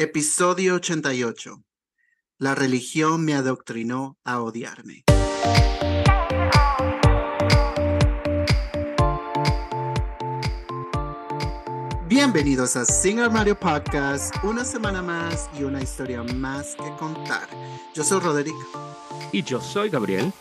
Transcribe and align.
Episodio 0.00 0.76
88. 0.76 1.60
La 2.38 2.54
religión 2.54 3.24
me 3.24 3.34
adoctrinó 3.34 4.16
a 4.22 4.40
odiarme. 4.40 5.02
Bienvenidos 12.06 12.76
a 12.76 12.84
Sin 12.84 13.18
Armario 13.18 13.58
Podcast, 13.58 14.36
una 14.44 14.64
semana 14.64 15.02
más 15.02 15.50
y 15.58 15.64
una 15.64 15.82
historia 15.82 16.22
más 16.22 16.76
que 16.76 16.94
contar. 16.96 17.48
Yo 17.92 18.04
soy 18.04 18.20
Roderick. 18.20 18.54
Y 19.32 19.42
yo 19.42 19.60
soy 19.60 19.90
Gabriel. 19.90 20.32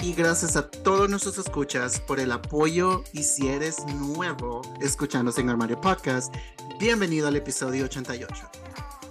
Y 0.00 0.14
gracias 0.14 0.56
a 0.56 0.70
todos 0.70 1.10
nuestros 1.10 1.36
escuchas 1.36 2.00
por 2.00 2.18
el 2.18 2.32
apoyo 2.32 3.04
y 3.12 3.24
si 3.24 3.48
eres 3.48 3.84
nuevo 3.88 4.62
escuchando 4.80 5.32
Sin 5.32 5.50
Armario 5.50 5.78
Podcast, 5.78 6.34
bienvenido 6.78 7.28
al 7.28 7.36
episodio 7.36 7.84
88. 7.84 8.59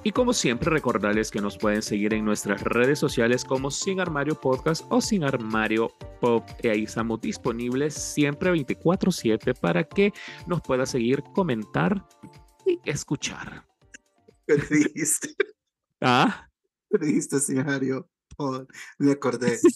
Y 0.02 0.12
como 0.14 0.32
siempre, 0.32 0.70
recordarles 0.70 1.30
que 1.30 1.42
nos 1.42 1.58
pueden 1.58 1.82
seguir 1.82 2.14
en 2.14 2.24
nuestras 2.24 2.62
redes 2.64 3.00
sociales 3.00 3.44
como 3.44 3.70
Sin 3.70 4.00
Armario 4.00 4.40
Podcast 4.40 4.86
o 4.90 5.02
Sin 5.02 5.26
Armario 5.26 5.90
Pop. 6.22 6.48
Y 6.64 6.70
ahí 6.70 6.84
estamos 6.84 7.20
disponibles 7.20 7.96
siempre 7.96 8.50
24/7 8.52 9.54
para 9.60 9.84
que 9.84 10.14
nos 10.48 10.62
pueda 10.62 10.86
seguir, 10.86 11.22
comentar 11.36 12.08
y 12.66 12.80
escuchar. 12.86 13.66
¿Qué 14.48 14.56
dijiste? 14.56 15.36
¿Ah? 16.00 16.50
¿Qué 16.90 16.98
dijiste, 17.06 17.40
Sin 17.42 17.60
Armario 17.60 18.10
Pod? 18.38 18.68
Me 18.98 19.12
acordé. 19.12 19.60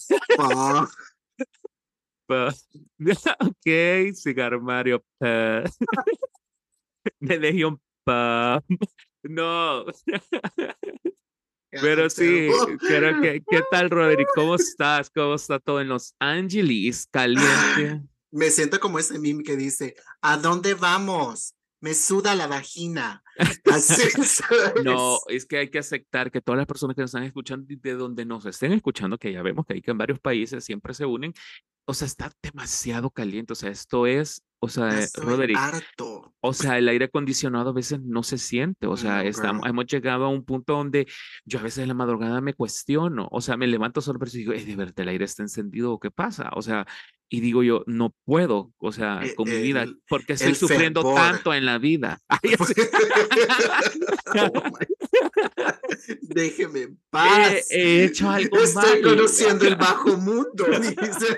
Ok, 3.40 4.14
Sin 4.14 4.40
Armario 4.40 5.04
Pod. 5.18 5.68
Un 7.66 7.80
pop. 8.04 8.64
No. 9.24 9.84
Pero 11.80 12.08
sí, 12.08 12.50
pero 12.88 13.20
¿qué, 13.20 13.42
¿qué 13.50 13.62
tal, 13.70 13.90
Roderick? 13.90 14.28
¿Cómo 14.36 14.54
estás? 14.54 15.10
¿Cómo 15.10 15.34
está 15.34 15.58
todo 15.58 15.80
en 15.80 15.88
Los 15.88 16.14
Ángeles? 16.20 17.08
Caliente. 17.10 18.00
Me 18.30 18.50
siento 18.50 18.78
como 18.78 18.98
ese 18.98 19.18
meme 19.18 19.42
que 19.42 19.56
dice, 19.56 19.96
¿a 20.22 20.36
dónde 20.36 20.74
vamos? 20.74 21.54
Me 21.80 21.94
suda 21.94 22.34
la 22.34 22.46
vagina. 22.46 23.22
Así 23.72 24.02
No, 24.84 25.18
es 25.28 25.46
que 25.46 25.58
hay 25.58 25.68
que 25.68 25.78
aceptar 25.78 26.30
que 26.30 26.40
todas 26.40 26.58
las 26.58 26.66
personas 26.66 26.94
que 26.94 27.02
nos 27.02 27.10
están 27.10 27.24
escuchando 27.24 27.66
y 27.68 27.76
de 27.76 27.94
donde 27.94 28.24
nos 28.24 28.46
estén 28.46 28.72
escuchando, 28.72 29.18
que 29.18 29.32
ya 29.32 29.42
vemos 29.42 29.66
que 29.66 29.74
hay 29.74 29.82
que 29.82 29.90
en 29.90 29.98
varios 29.98 30.20
países 30.20 30.64
siempre 30.64 30.94
se 30.94 31.04
unen, 31.04 31.34
o 31.86 31.94
sea, 31.94 32.06
está 32.06 32.32
demasiado 32.42 33.10
caliente. 33.10 33.52
O 33.52 33.56
sea, 33.56 33.70
esto 33.70 34.06
es, 34.06 34.42
o 34.64 34.68
sea, 34.68 34.98
Estoy 35.00 35.24
Roderick, 35.24 35.56
harto. 35.56 36.34
o 36.40 36.52
sea, 36.52 36.76
el 36.78 36.88
aire 36.88 37.06
acondicionado 37.06 37.70
a 37.70 37.72
veces 37.72 38.00
no 38.02 38.22
se 38.22 38.38
siente. 38.38 38.86
O 38.86 38.96
sea, 38.96 39.22
No, 39.22 39.28
estamos, 39.28 39.66
hemos 39.66 39.86
llegado 39.86 40.24
a 40.24 40.28
un 40.28 40.44
punto 40.44 40.74
donde 40.74 41.06
yo 41.44 41.58
a 41.58 41.62
veces 41.62 41.78
en 41.78 41.88
la 41.88 41.94
madrugada 41.94 42.40
me 42.40 42.54
cuestiono. 42.54 43.28
O 43.30 43.40
sea, 43.40 43.56
me 43.56 43.66
levanto 43.66 44.00
sorpresa 44.00 44.36
y 44.36 44.40
digo, 44.40 44.52
¿es 44.52 44.66
de 44.66 44.76
verdad 44.76 44.98
el 45.00 45.08
aire 45.08 45.24
está 45.24 45.42
encendido 45.42 45.92
o 45.92 45.98
qué 46.00 46.10
pasa? 46.10 46.50
O 46.54 46.62
sea, 46.62 46.86
y 47.30 47.40
digo 47.40 47.62
yo, 47.62 47.82
no 47.86 48.14
puedo, 48.24 48.72
o 48.78 48.92
sea, 48.92 49.20
Eh, 49.24 49.34
con 49.34 49.48
mi 49.48 49.56
vida, 49.60 49.82
el- 49.82 49.98
porque 50.08 50.34
estoy 50.34 50.50
el 50.50 50.56
sufriendo 50.56 51.00
fervor. 51.02 51.16
tanto 51.20 51.54
en 51.54 51.64
la 51.64 51.78
vida. 51.78 52.20
Ay, 52.28 52.54
Oh 54.36 54.52
Déjeme 56.22 56.82
en 56.82 56.98
paz. 57.10 57.66
he, 57.70 58.00
he 58.00 58.04
hecho 58.04 58.28
algo 58.28 58.58
Estoy 58.58 58.82
mal. 59.00 59.02
conociendo 59.02 59.66
el 59.66 59.76
bajo 59.76 60.16
mundo. 60.16 60.66
dice. 60.80 61.36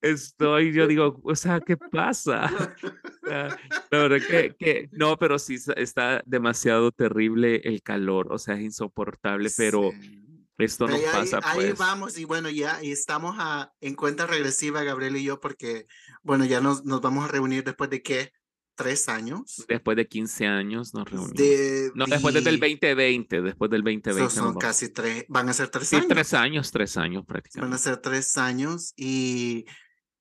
Estoy, 0.00 0.72
yo 0.72 0.86
digo, 0.86 1.20
o 1.24 1.34
sea, 1.34 1.60
¿qué 1.60 1.76
pasa? 1.76 2.48
La 3.22 3.58
verdad 3.90 4.18
que, 4.26 4.54
que 4.58 4.88
no, 4.92 5.18
pero 5.18 5.38
sí 5.38 5.56
está- 5.76 6.22
demasiado 6.24 6.92
terrible 6.92 7.60
el 7.64 7.82
calor, 7.82 8.28
o 8.32 8.38
sea, 8.38 8.54
es 8.54 8.60
insoportable, 8.62 9.50
pero 9.56 9.90
Sí. 9.92 10.24
esto 10.58 10.86
no 10.86 10.94
Ahí, 10.94 11.02
pasa, 11.12 11.40
ahí 11.42 11.56
pues. 11.68 11.78
vamos 11.78 12.18
y 12.18 12.24
bueno, 12.24 12.48
ya 12.48 12.82
y 12.82 12.92
estamos 12.92 13.36
a, 13.38 13.72
en 13.80 13.94
cuenta 13.94 14.26
regresiva, 14.26 14.82
Gabriel 14.84 15.16
y 15.16 15.24
yo, 15.24 15.40
porque 15.40 15.86
bueno, 16.22 16.44
ya 16.44 16.60
nos, 16.60 16.84
nos 16.84 17.00
vamos 17.00 17.24
a 17.24 17.28
reunir 17.28 17.64
después 17.64 17.90
de 17.90 18.02
qué, 18.02 18.32
tres 18.76 19.08
años. 19.08 19.64
Después 19.68 19.96
de 19.96 20.06
15 20.06 20.46
años 20.46 20.94
nos 20.94 21.10
reunimos. 21.10 21.34
De, 21.34 21.90
No, 21.96 22.04
después 22.06 22.32
del 22.32 22.44
the- 22.44 22.50
2020, 22.52 23.42
después 23.42 23.70
del 23.70 23.82
2020. 23.82 24.30
so- 24.30 24.42
son 24.44 24.54
casi 24.56 24.88
tres, 24.90 25.24
van 25.28 25.48
a 25.48 25.52
ser 25.52 25.68
tres 25.68 25.88
Sí, 25.88 25.96
años. 25.96 26.08
tres 26.08 26.32
años, 26.34 26.70
tres 26.70 26.96
años 26.96 27.22
Van 27.22 27.24
a 27.24 27.26
prácticamente. 27.26 27.78
ser 27.78 27.96
tres 27.98 28.36
años 28.36 28.92
y, 28.96 29.64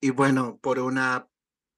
y 0.01 0.09
bueno, 0.11 0.59
por 0.61 0.79
una, 0.79 1.27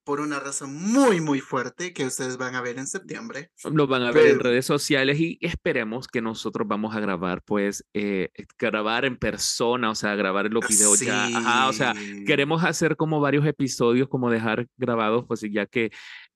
por 0.03 0.19
una 0.21 0.39
razón 0.39 0.73
muy, 0.75 1.21
muy 1.21 1.39
fuerte 1.39 1.93
que 1.93 2.05
ustedes 2.05 2.37
van 2.37 2.55
a 2.55 2.61
ver 2.61 2.79
en 2.79 2.87
septiembre. 2.87 3.51
Lo 3.71 3.85
van 3.85 4.01
a 4.03 4.11
ver 4.11 4.25
en 4.27 4.37
Pero- 4.37 4.49
redes 4.49 4.65
sociales 4.65 5.19
y 5.19 5.37
esperemos 5.41 6.07
que 6.07 6.21
nosotros 6.21 6.67
vamos 6.67 6.95
a 6.95 6.99
grabar, 6.99 7.41
pues, 7.43 7.85
eh, 7.93 8.29
grabar 8.57 9.05
en 9.05 9.17
persona, 9.17 9.91
o 9.91 9.95
sea, 9.95 10.15
grabar 10.15 10.51
los 10.51 10.67
videos 10.67 10.99
ya. 10.99 11.25
Ajá, 11.27 11.67
o 11.69 11.73
sea, 11.73 11.93
Sí. 11.93 12.23
queremos 12.25 12.63
hacer 12.63 12.95
como 12.95 13.19
varios 13.19 13.45
episodios, 13.45 14.07
como 14.09 14.31
dejar 14.31 14.67
grabados, 14.77 15.25
pues 15.27 15.41
ya 15.41 15.65
que 15.65 15.91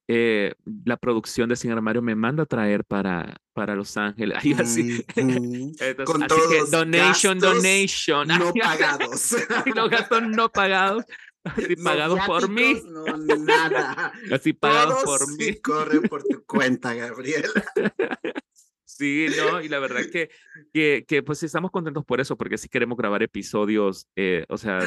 eh, 0.09 0.53
la 0.83 0.97
producción 0.97 1.47
de 1.47 1.55
Sin 1.55 1.71
Armario 1.71 2.01
me 2.01 2.13
manda 2.13 2.43
a 2.43 2.45
traer 2.45 2.83
para, 2.83 3.37
para 3.53 3.73
Los 3.73 3.95
Ángeles. 3.95 4.37
Ay, 4.43 4.53
así. 4.59 4.99
Ujú. 5.15 5.73
Entonces, 5.79 5.95
Con 6.05 6.21
así 6.23 6.27
todos 6.27 6.47
que 6.65 6.69
donation, 6.75 7.39
donation. 7.39 8.27
no 8.27 8.51
pagados. 8.61 9.33
los 9.73 9.89
gastos 9.89 10.23
no 10.23 10.49
pagados, 10.49 11.05
así 11.43 11.75
Los 11.75 11.83
pagados 11.83 12.19
por 12.25 12.49
mí, 12.49 12.81
No, 12.85 13.03
nada. 13.37 14.11
así 14.31 14.53
pagados 14.53 15.03
Todos 15.03 15.19
por 15.19 15.27
sí 15.29 15.51
mí. 15.51 15.61
corren 15.61 16.01
por 16.03 16.23
tu 16.23 16.43
cuenta, 16.45 16.93
Gabriel. 16.93 17.45
Sí, 18.85 19.25
no, 19.37 19.59
y 19.59 19.69
la 19.69 19.79
verdad 19.79 20.01
que, 20.11 20.29
que, 20.71 21.03
que 21.07 21.23
pues 21.23 21.41
estamos 21.41 21.71
contentos 21.71 22.05
por 22.05 22.21
eso, 22.21 22.37
porque 22.37 22.59
sí 22.59 22.69
queremos 22.69 22.95
grabar 22.95 23.23
episodios, 23.23 24.05
eh, 24.15 24.45
o 24.49 24.57
sea, 24.59 24.79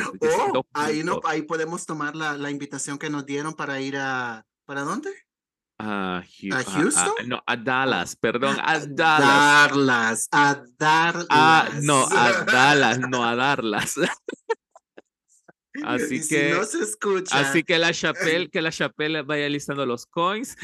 Oh, 0.55 0.65
ahí, 0.75 1.03
no, 1.03 1.21
ahí 1.25 1.43
podemos 1.43 1.85
tomar 1.87 2.15
la, 2.15 2.37
la 2.39 2.53
invitación 2.53 2.99
que 2.99 3.11
nos 3.11 3.27
dieron 3.27 3.55
para 3.55 3.81
ir 3.81 3.97
a... 3.97 4.47
¿Para 4.65 4.83
dónde? 4.83 5.11
a, 5.81 6.23
Hu- 6.25 6.53
¿A 6.55 6.59
a- 6.59 6.61
a- 6.61 6.65
Houston? 6.65 7.13
no, 7.27 7.43
a 7.45 7.57
Dallas, 7.57 8.15
perdón, 8.15 8.57
a 8.61 8.73
A 8.75 8.79
Dallas. 8.87 9.69
Darlas, 9.69 10.29
a 10.31 10.63
darlas. 10.79 11.27
Ah, 11.29 11.69
no, 11.83 12.07
a 12.09 12.33
Dallas, 12.45 13.01
no 13.01 13.25
a 13.25 13.35
darlas. 13.35 13.95
Así 15.85 16.17
Y 16.17 16.23
si 16.23 16.29
que- 16.35 16.51
no 16.51 16.65
se 16.65 16.81
escucha, 16.83 17.39
Así 17.39 17.63
que 17.63 17.79
la 17.79 17.93
Chapelle, 17.93 18.49
que 18.51 18.63
la 18.63 18.71
Chapelle 18.73 19.23
vaya 19.23 19.49
listando 19.49 19.85
los 19.87 20.07
coins. 20.07 20.57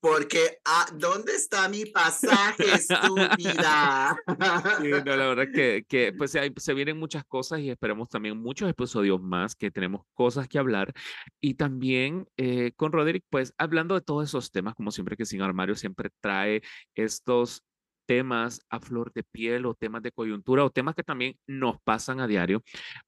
porque 0.00 0.58
ah, 0.64 0.86
¿dónde 0.94 1.32
está 1.34 1.68
mi 1.68 1.84
pasaje, 1.86 2.64
estúpida? 2.74 4.16
Sí, 4.80 4.88
no, 5.04 5.16
la 5.16 5.26
verdad 5.26 5.46
que, 5.52 5.84
que 5.88 6.12
pues 6.12 6.34
hay- 6.36 6.52
se 6.56 6.74
vienen 6.74 6.96
muchas 6.98 7.24
cosas 7.24 7.58
y 7.60 7.70
esperemos 7.70 8.08
también 8.08 8.36
muchos 8.38 8.70
episodios 8.70 9.20
más 9.20 9.56
que 9.56 9.70
tenemos 9.70 10.02
cosas 10.14 10.46
que 10.48 10.58
hablar. 10.58 10.92
Y 11.40 11.54
también 11.54 12.28
eh, 12.36 12.72
con 12.76 12.92
Roderick, 12.92 13.24
pues 13.30 13.52
hablando 13.58 13.94
de 13.96 14.00
todos 14.00 14.28
esos 14.28 14.52
temas, 14.52 14.74
como 14.74 14.92
siempre 14.92 15.16
que 15.16 15.24
Sin 15.26 15.42
Armario 15.42 15.74
siempre 15.74 16.10
trae 16.20 16.62
estos 16.94 17.64
temas 18.06 18.60
a 18.70 18.80
flor 18.80 19.12
de 19.12 19.22
piel 19.24 19.66
o 19.66 19.74
temas 19.74 20.02
de 20.02 20.12
coyuntura 20.12 20.64
o 20.64 20.70
temas 20.70 20.94
que 20.94 21.02
también 21.02 21.36
nos 21.46 21.80
pasan 21.82 22.20
a 22.20 22.26
diario, 22.26 22.62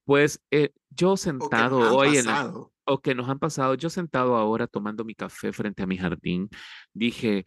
pues 0.04 0.40
eh, 0.50 0.70
yo 0.90 1.16
sentado 1.16 1.96
hoy 1.96 2.16
en 2.18 2.26
la, 2.26 2.52
o 2.84 3.00
que 3.00 3.14
nos 3.14 3.28
han 3.28 3.38
pasado, 3.38 3.74
yo 3.74 3.88
sentado 3.90 4.36
ahora 4.36 4.66
tomando 4.66 5.04
mi 5.04 5.14
café 5.14 5.52
frente 5.52 5.82
a 5.82 5.86
mi 5.86 5.96
jardín, 5.96 6.48
dije, 6.92 7.44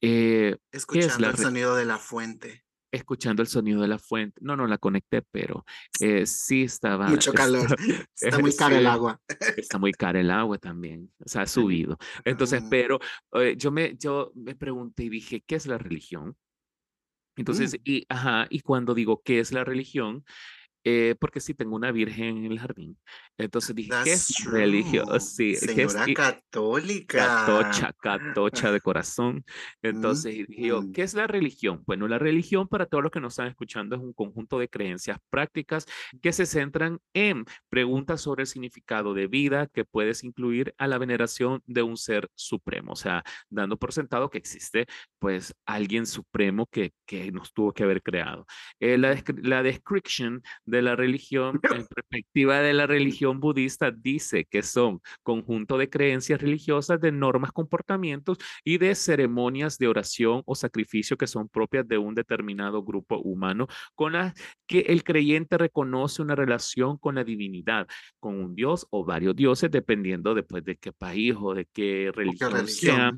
eh, 0.00 0.56
Escuchando 0.72 1.18
la 1.18 1.30
el 1.30 1.36
sonido 1.36 1.74
de 1.76 1.84
la 1.84 1.98
fuente. 1.98 2.64
escuchando 2.92 3.40
el 3.40 3.48
sonido 3.48 3.80
de 3.80 3.88
la 3.88 3.98
fuente. 3.98 4.38
No, 4.42 4.54
no 4.56 4.66
la 4.66 4.76
conecté, 4.76 5.22
pero 5.30 5.64
eh, 6.00 6.26
sí 6.26 6.64
estaba. 6.64 7.08
Mucho 7.08 7.32
calor. 7.32 7.64
está- 7.64 7.76
Está 8.20 8.38
muy 8.38 8.52
cara 8.56 8.76
el 8.76 8.82
sí, 8.82 8.86
agua. 8.86 9.20
Está 9.56 9.78
muy 9.78 9.92
cara 9.92 10.20
el 10.20 10.30
agua 10.30 10.58
también. 10.58 11.10
O 11.24 11.28
sea, 11.28 11.42
ha 11.42 11.46
subido. 11.46 11.96
Entonces, 12.24 12.62
Mm. 12.62 12.68
pero 12.68 12.98
eh, 13.34 13.54
yo 13.56 13.70
me, 13.70 13.96
yo 13.96 14.32
me 14.34 14.54
pregunté 14.54 15.04
y 15.04 15.08
dije, 15.08 15.42
¿qué 15.46 15.54
es 15.56 15.66
la 15.66 15.78
religión? 15.78 16.36
Entonces, 17.36 17.76
Mm. 17.76 17.82
y, 17.84 18.06
ajá, 18.08 18.46
y 18.50 18.60
cuando 18.60 18.94
digo, 18.94 19.22
¿qué 19.24 19.40
es 19.40 19.52
la 19.52 19.64
religión? 19.64 20.24
Eh, 20.84 21.14
porque 21.20 21.40
sí 21.40 21.54
tengo 21.54 21.76
una 21.76 21.92
virgen 21.92 22.38
en 22.44 22.52
el 22.52 22.58
jardín. 22.58 22.98
Entonces 23.38 23.74
dije, 23.76 23.90
¿qué 24.04 24.10
That's 24.10 24.30
es 24.30 24.44
religión? 24.44 25.06
true. 25.06 25.20
Sí, 25.20 25.54
¿qué 25.74 25.82
es? 25.84 25.92
Señora 25.92 26.06
católica. 26.14 27.18
Catocha, 27.46 27.92
catocha 28.00 28.72
de 28.72 28.80
corazón. 28.80 29.44
Entonces 29.82 30.34
y 30.34 30.44
dije 30.44 30.66
yo, 30.68 30.82
Mm. 30.82 30.92
¿qué 30.92 31.02
es 31.02 31.14
la 31.14 31.26
religión? 31.26 31.82
Bueno, 31.86 32.08
la 32.08 32.18
religión 32.18 32.68
para 32.68 32.86
todos 32.86 33.02
los 33.02 33.12
que 33.12 33.20
nos 33.20 33.34
están 33.34 33.46
escuchando 33.48 33.94
es 33.96 34.02
un 34.02 34.12
conjunto 34.12 34.58
de 34.58 34.68
creencias 34.68 35.18
prácticas 35.30 35.86
que 36.20 36.32
se 36.32 36.46
centran 36.46 36.98
en 37.14 37.44
preguntas 37.68 38.20
sobre 38.20 38.42
el 38.42 38.46
significado 38.46 39.14
de 39.14 39.26
vida 39.28 39.68
que 39.68 39.84
puedes 39.84 40.24
incluir 40.24 40.74
a 40.78 40.86
la 40.88 40.98
veneración 40.98 41.62
de 41.66 41.82
un 41.82 41.96
ser 41.96 42.28
supremo, 42.34 42.92
o 42.92 42.96
sea, 42.96 43.22
dando 43.48 43.76
por 43.76 43.92
sentado 43.92 44.30
que 44.30 44.38
existe 44.38 44.86
pues 45.18 45.54
alguien 45.66 46.06
supremo 46.06 46.66
que, 46.66 46.92
que 47.06 47.30
nos 47.32 47.52
tuvo 47.52 47.72
que 47.72 47.84
haber 47.84 48.02
creado. 48.02 48.46
Eh, 48.80 48.98
la, 48.98 49.22
la 49.42 49.62
description 49.62 50.42
de 50.72 50.82
la 50.82 50.96
religión, 50.96 51.60
en 51.84 51.86
perspectiva 51.86 52.60
de 52.60 52.72
la 52.72 52.86
religión 52.86 53.40
budista, 53.40 53.90
dice 53.90 54.46
que 54.46 54.62
son 54.62 55.00
conjunto 55.22 55.76
de 55.76 55.90
creencias 55.90 56.40
religiosas, 56.40 56.98
de 57.00 57.12
normas, 57.12 57.52
comportamientos 57.52 58.38
y 58.64 58.78
de 58.78 58.94
ceremonias 58.94 59.78
de 59.78 59.88
oración 59.88 60.42
o 60.46 60.54
sacrificio 60.54 61.18
que 61.18 61.26
son 61.26 61.48
propias 61.48 61.86
de 61.86 61.98
un 61.98 62.14
determinado 62.14 62.82
grupo 62.82 63.18
humano 63.18 63.68
con 63.94 64.14
las 64.14 64.32
que 64.66 64.80
el 64.80 65.04
creyente 65.04 65.58
reconoce 65.58 66.22
una 66.22 66.34
relación 66.34 66.96
con 66.96 67.16
la 67.16 67.24
divinidad, 67.24 67.86
con 68.18 68.42
un 68.42 68.54
dios 68.54 68.86
o 68.90 69.04
varios 69.04 69.36
dioses, 69.36 69.70
dependiendo 69.70 70.34
después 70.34 70.64
de 70.64 70.76
qué 70.76 70.92
país 70.92 71.34
o 71.38 71.52
de 71.52 71.66
qué 71.66 72.10
religión, 72.14 72.66
sea. 72.66 73.12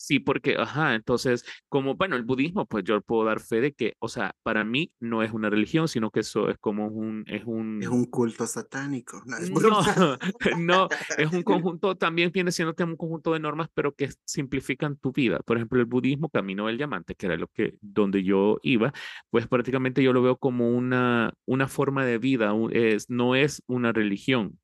Sí, 0.00 0.18
porque, 0.18 0.56
ajá, 0.58 0.94
entonces, 0.94 1.44
como, 1.68 1.94
bueno, 1.94 2.16
el 2.16 2.22
budismo, 2.22 2.64
pues 2.64 2.84
yo 2.84 3.02
puedo 3.02 3.26
dar 3.26 3.38
fe 3.38 3.60
de 3.60 3.74
que, 3.74 3.96
o 3.98 4.08
sea, 4.08 4.34
para 4.42 4.64
mí 4.64 4.90
no 4.98 5.22
es 5.22 5.30
una 5.30 5.50
religión, 5.50 5.88
sino 5.88 6.10
que 6.10 6.20
eso 6.20 6.48
es 6.48 6.56
como 6.56 6.86
un, 6.86 7.22
es 7.26 7.42
un... 7.44 7.82
Es 7.82 7.88
un 7.88 8.06
culto 8.06 8.46
satánico. 8.46 9.22
No, 9.26 9.36
no, 10.58 10.88
es 11.18 11.30
un 11.30 11.42
conjunto, 11.42 11.98
también 11.98 12.32
viene 12.32 12.50
siendo 12.50 12.74
un 12.78 12.96
conjunto 12.96 13.34
de 13.34 13.40
normas, 13.40 13.68
pero 13.74 13.94
que 13.94 14.08
simplifican 14.24 14.96
tu 14.96 15.12
vida. 15.12 15.40
Por 15.40 15.58
ejemplo, 15.58 15.78
el 15.78 15.84
budismo, 15.84 16.30
Camino 16.30 16.68
del 16.68 16.78
Diamante, 16.78 17.14
que 17.14 17.26
era 17.26 17.36
lo 17.36 17.48
que, 17.48 17.74
donde 17.82 18.22
yo 18.22 18.56
iba, 18.62 18.94
pues 19.28 19.48
prácticamente 19.48 20.02
yo 20.02 20.14
lo 20.14 20.22
veo 20.22 20.38
como 20.38 20.70
una, 20.70 21.34
una 21.44 21.68
forma 21.68 22.06
de 22.06 22.16
vida, 22.16 22.54
es, 22.72 23.10
no 23.10 23.34
es 23.34 23.62
una 23.66 23.92
religión, 23.92 24.58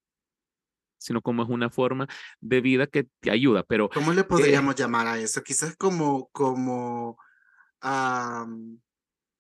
sino 0.98 1.22
como 1.22 1.42
es 1.42 1.48
una 1.48 1.70
forma 1.70 2.06
de 2.40 2.60
vida 2.60 2.86
que 2.86 3.08
te 3.20 3.30
ayuda. 3.30 3.62
Pero, 3.62 3.88
¿Cómo 3.88 4.12
le 4.12 4.24
podríamos 4.24 4.74
llamar 4.74 5.06
a 5.06 5.18
eso? 5.18 5.42
Quizás 5.42 5.76
como, 5.76 6.28
como, 6.32 7.18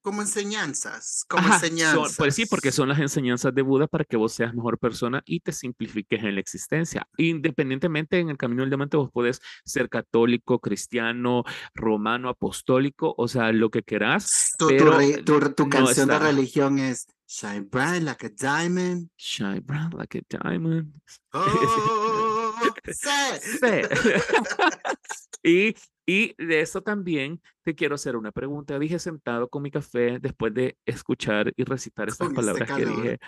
como 0.06 0.22
enseñanzas, 0.22 1.24
como 1.28 1.52
enseñanzas. 1.52 2.14
pues 2.16 2.34
sí, 2.34 2.46
porque 2.46 2.70
son 2.70 2.88
las 2.88 3.00
enseñanzas 3.00 3.52
de 3.52 3.62
Buda 3.62 3.88
para 3.88 4.04
que 4.04 4.16
vos 4.16 4.32
seas 4.32 4.54
mejor 4.54 4.78
persona 4.78 5.20
y 5.26 5.40
te 5.40 5.50
simplifiques 5.50 6.22
en 6.22 6.34
la 6.34 6.40
existencia. 6.40 7.08
Independientemente 7.16 8.20
en 8.20 8.28
el 8.28 8.36
camino 8.36 8.62
del 8.62 8.70
diamante, 8.70 8.96
vos 8.96 9.10
puedes 9.12 9.40
ser 9.64 9.88
católico, 9.88 10.60
cristiano, 10.60 11.42
romano, 11.74 12.28
apostólico, 12.28 13.16
o 13.18 13.26
sea, 13.26 13.50
lo 13.50 13.70
que 13.70 13.82
querás. 13.82 14.54
Tu, 14.58 14.68
pero 14.68 15.54
tu, 15.54 15.68
canción 15.68 16.08
de 16.08 16.18
religión 16.20 16.78
es 16.78 17.08
Shine 17.28 17.64
bright 17.64 18.02
like 18.02 18.24
a 18.24 18.28
diamond. 18.28 19.10
Shine 19.16 19.60
bright 19.60 19.92
like 19.92 20.14
a 20.14 20.22
diamond. 20.28 20.92
Oh, 21.32 22.54
y, 25.42 25.74
y 26.06 26.34
de 26.38 26.60
eso 26.60 26.82
también 26.82 27.42
te 27.62 27.74
quiero 27.74 27.96
hacer 27.96 28.16
una 28.16 28.30
pregunta. 28.30 28.78
Dije 28.78 29.00
sentado 29.00 29.48
con 29.48 29.62
mi 29.62 29.72
café 29.72 30.20
después 30.20 30.54
de 30.54 30.78
escuchar 30.86 31.52
y 31.56 31.64
recitar 31.64 32.08
estas 32.08 32.28
este 32.28 32.36
palabras 32.36 32.70
que 32.70 32.86
dije 32.86 33.18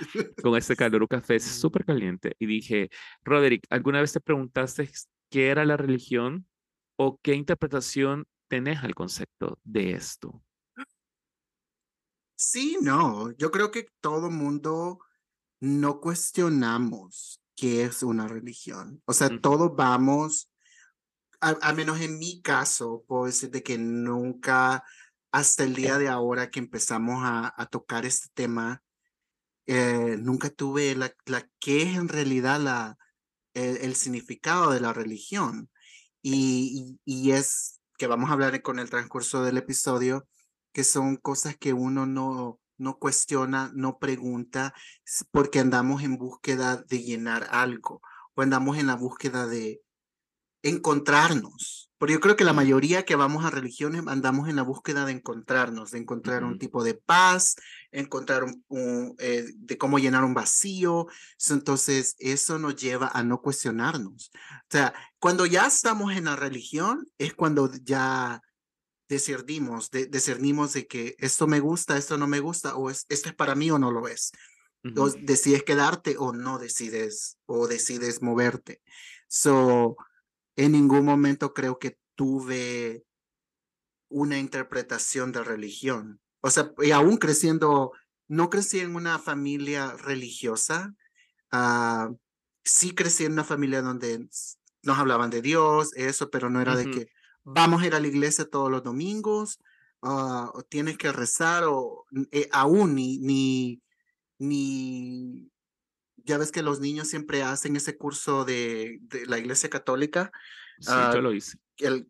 con 0.43 0.56
este 0.56 0.77
calor. 0.77 1.03
Un 1.03 1.09
café 1.09 1.41
súper 1.41 1.85
caliente. 1.85 2.37
Y 2.39 2.47
dije, 2.47 2.91
Roderick, 3.25 3.67
¿alguna 3.69 4.01
vez 4.01 4.12
te 4.12 4.21
preguntaste 4.21 4.89
qué 5.29 5.49
era 5.49 5.65
la 5.65 5.77
religión 5.77 6.47
o 6.97 7.19
qué 7.21 7.35
interpretación 7.35 8.27
tenés 8.47 8.85
al 8.85 8.94
concepto 8.94 9.59
de 9.65 9.91
esto? 9.93 10.41
Sí, 12.40 12.79
no, 12.81 13.32
yo 13.32 13.50
creo 13.50 13.73
que 13.73 13.88
todo 14.00 14.31
mundo 14.31 15.00
no 15.58 16.00
cuestionamos 16.00 17.43
qué 17.56 17.82
es 17.82 18.05
una 18.05 18.29
religión. 18.29 19.02
O 19.06 19.12
sea, 19.12 19.40
todos 19.40 19.75
vamos, 19.75 20.49
al 21.40 21.75
menos 21.75 22.00
en 22.00 22.17
mi 22.17 22.40
caso, 22.40 23.05
puedo 23.08 23.25
decir 23.26 23.50
de 23.50 23.64
que 23.64 23.76
nunca, 23.76 24.85
hasta 25.32 25.64
el 25.64 25.75
día 25.75 25.99
de 25.99 26.08
ahora 26.08 26.49
que 26.49 26.61
empezamos 26.61 27.23
a, 27.25 27.69
tocar 27.73 28.06
este 28.06 28.29
tema, 28.35 28.84
eh, 29.67 30.17
nunca 30.20 30.49
tuve 30.49 30.94
la, 30.94 31.12
la 31.26 31.44
qué 31.58 31.82
es 31.82 31.96
en 31.96 32.06
realidad 32.06 32.61
la, 32.61 32.99
el, 33.55 33.96
significado 33.96 34.70
de 34.70 34.81
la 34.81 34.93
religión. 34.93 35.70
y, 36.23 37.00
y 37.05 37.32
es 37.32 37.81
que 37.99 38.06
vamos 38.06 38.31
a 38.31 38.34
hablar 38.34 38.62
con 38.62 38.79
el 38.79 38.91
transcurso 38.91 39.43
del 39.43 39.56
episodio 39.56 40.29
que 40.73 40.85
son 40.85 41.17
cosas 41.17 41.56
que 41.56 41.73
uno 41.73 42.06
no, 42.06 42.61
no 42.79 42.99
cuestiona, 42.99 43.70
no 43.75 43.99
pregunta, 43.99 44.75
porque 45.31 45.61
andamos 45.61 46.03
en 46.03 46.17
búsqueda 46.17 46.76
de 46.76 47.03
llenar 47.03 47.49
algo 47.50 48.00
o 48.35 48.43
andamos 48.43 48.79
en 48.79 48.87
la 48.87 48.94
búsqueda 48.94 49.47
de 49.47 49.82
encontrarnos. 50.62 51.91
Porque 51.99 52.15
yo 52.15 52.20
creo 52.20 52.37
que 52.37 52.44
la 52.44 52.53
mayoría 52.53 53.05
que 53.05 53.17
vamos 53.17 53.44
a 53.44 53.50
religiones 53.50 54.06
andamos 54.06 54.49
en 54.49 54.55
la 54.55 54.62
búsqueda 54.62 55.05
de 55.05 55.12
encontrarnos, 55.12 55.91
de 55.91 55.99
encontrar 55.99 56.44
un 56.44 56.56
tipo 56.56 56.85
de 56.85 56.94
paz, 56.94 57.56
encontrar 57.91 58.44
un, 58.69 59.17
eh, 59.19 59.47
de 59.56 59.79
cómo 59.79 59.99
llenar 59.99 60.23
un 60.23 60.35
vacío. 60.35 61.09
Entonces, 61.50 62.15
eso 62.20 62.61
nos 62.61 62.76
lleva 62.76 63.11
a 63.12 63.25
no 63.25 63.43
cuestionarnos. 63.43 64.31
O 64.32 64.70
sea, 64.70 64.94
cuando 65.19 65.44
ya 65.44 65.67
estamos 65.67 66.15
en 66.15 66.26
la 66.26 66.37
religión, 66.37 67.05
es 67.19 67.35
cuando 67.35 67.69
ya 67.82 68.43
discernimos, 69.08 69.90
de, 69.90 70.06
discernimos 70.06 70.72
de 70.75 70.87
que 70.87 71.16
esto 71.19 71.46
me 71.46 71.60
gusta, 71.60 71.96
esto 71.96 72.19
no 72.19 72.26
me 72.26 72.40
gusta, 72.40 72.76
o 72.76 72.90
es, 72.90 73.06
esto 73.08 73.28
es 73.28 73.34
para 73.34 73.55
mí 73.55 73.70
o 73.70 73.78
no 73.78 73.90
lo 73.90 74.08
es. 74.08 74.32
o 74.96 75.10
decides 75.10 75.64
quedarte 75.64 76.16
o 76.19 76.32
no 76.32 76.58
decides, 76.58 77.38
o 77.46 77.66
decides 77.66 78.22
moverte. 78.22 78.81
So, 79.28 79.96
en 80.56 80.72
ningún 80.72 81.05
momento 81.05 81.52
creo 81.52 81.78
que 81.78 81.99
tuve 82.14 83.05
una 84.08 84.38
interpretación 84.38 85.32
de 85.32 85.44
religión. 85.44 86.20
O 86.40 86.50
sea, 86.50 86.72
y 86.78 86.93
aún 86.93 87.16
creciendo, 87.16 87.93
no 88.28 88.50
crecí 88.50 88.81
en 88.81 88.94
una 88.94 89.19
familia 89.19 89.93
religiosa, 89.93 90.94
uh, 91.52 92.16
sí 92.64 92.94
crecí 92.94 93.25
en 93.25 93.32
una 93.32 93.44
familia 93.44 93.82
donde 93.82 94.28
nos 94.82 94.99
hablaban 94.99 95.31
de 95.31 95.43
Dios, 95.43 95.93
eso, 95.94 96.31
pero 96.31 96.50
no 96.50 96.60
era 96.60 96.76
de 96.76 96.90
que 96.90 97.08
vamos 97.53 97.83
a 97.83 97.87
ir 97.87 97.95
a 97.95 98.00
la 98.00 98.06
iglesia 98.06 98.49
todos 98.49 98.71
los 98.71 98.83
domingos, 98.83 99.59
o 100.00 100.62
tienes 100.69 100.97
que 100.97 101.12
rezar, 101.12 101.65
o 101.65 102.06
eh, 102.31 102.49
aún 102.53 102.95
ni, 102.95 103.19
ni, 103.19 103.83
ni, 104.39 105.50
ya 106.17 106.39
ves 106.39 106.53
que 106.53 106.62
los 106.62 106.81
niños 106.81 107.09
siempre 107.09 107.43
hacen 107.43 107.77
ese 107.77 107.97
curso 107.97 108.45
de, 108.45 108.99
de 109.03 109.27
la 109.27 109.39
iglesia 109.39 109.69
católica. 109.69 110.31
Sí, 110.79 110.91
yo 110.93 110.95
ah, 110.95 111.17
lo 111.17 111.33
hice. 111.33 111.59
El, 111.79 112.09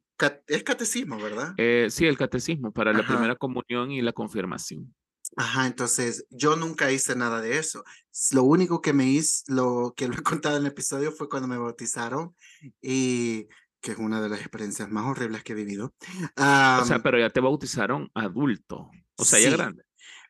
es 0.48 0.64
catecismo, 0.64 1.18
¿verdad? 1.18 1.54
Eh, 1.56 1.86
sí, 1.90 2.06
el 2.06 2.18
catecismo 2.18 2.72
para 2.72 2.92
la 2.92 3.06
primera 3.06 3.36
comunión 3.36 3.90
y 3.90 4.02
la 4.02 4.12
confirmación. 4.12 4.94
Ajá, 5.36 5.66
entonces 5.66 6.26
yo 6.30 6.56
nunca 6.56 6.90
hice 6.90 7.14
nada 7.14 7.40
de 7.40 7.58
eso. 7.58 7.84
Lo 8.32 8.42
único 8.42 8.80
que 8.80 8.92
me 8.92 9.06
hice, 9.06 9.44
lo 9.46 9.94
que 9.96 10.08
lo 10.08 10.14
he 10.14 10.22
contado 10.22 10.56
en 10.56 10.64
el 10.64 10.72
episodio 10.72 11.12
fue 11.12 11.28
cuando 11.28 11.48
me 11.48 11.58
bautizaron 11.58 12.34
y 12.82 13.46
que 13.80 13.92
es 13.92 13.98
una 13.98 14.20
de 14.20 14.28
las 14.28 14.40
experiencias 14.40 14.90
más 14.90 15.06
horribles 15.06 15.42
que 15.44 15.52
he 15.52 15.56
vivido. 15.56 15.94
o 16.36 16.84
sea, 16.84 17.00
pero 17.02 17.18
ya 17.18 17.30
te 17.30 17.40
bautizaron 17.40 18.10
adulto, 18.14 18.90
o 19.16 19.24
sea, 19.24 19.38
ya 19.40 19.50
grande. 19.50 19.84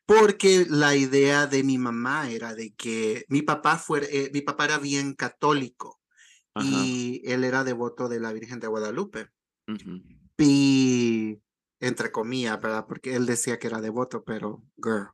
Porque 0.06 0.66
la 0.70 0.96
idea 0.96 1.46
de 1.46 1.62
mi 1.62 1.76
mamá 1.76 2.30
era 2.30 2.54
de 2.54 2.72
que 2.74 3.26
mi 3.28 3.42
papá 3.42 3.76
fuera, 3.76 4.06
eh, 4.10 4.30
mi 4.32 4.40
papá 4.40 4.64
era 4.64 4.78
bien 4.78 5.12
católico 5.12 6.00
y 6.62 7.20
él 7.24 7.44
era 7.44 7.62
devoto 7.62 8.08
de 8.08 8.18
la 8.18 8.32
Virgen 8.32 8.58
de 8.58 8.68
Guadalupe. 8.68 9.28
Y 10.38 11.38
entre 11.80 12.10
comillas, 12.10 12.60
¿verdad? 12.60 12.86
Porque 12.88 13.14
él 13.16 13.26
decía 13.26 13.58
que 13.58 13.66
era 13.66 13.80
devoto, 13.80 14.24
pero 14.24 14.64
girl. 14.82 15.10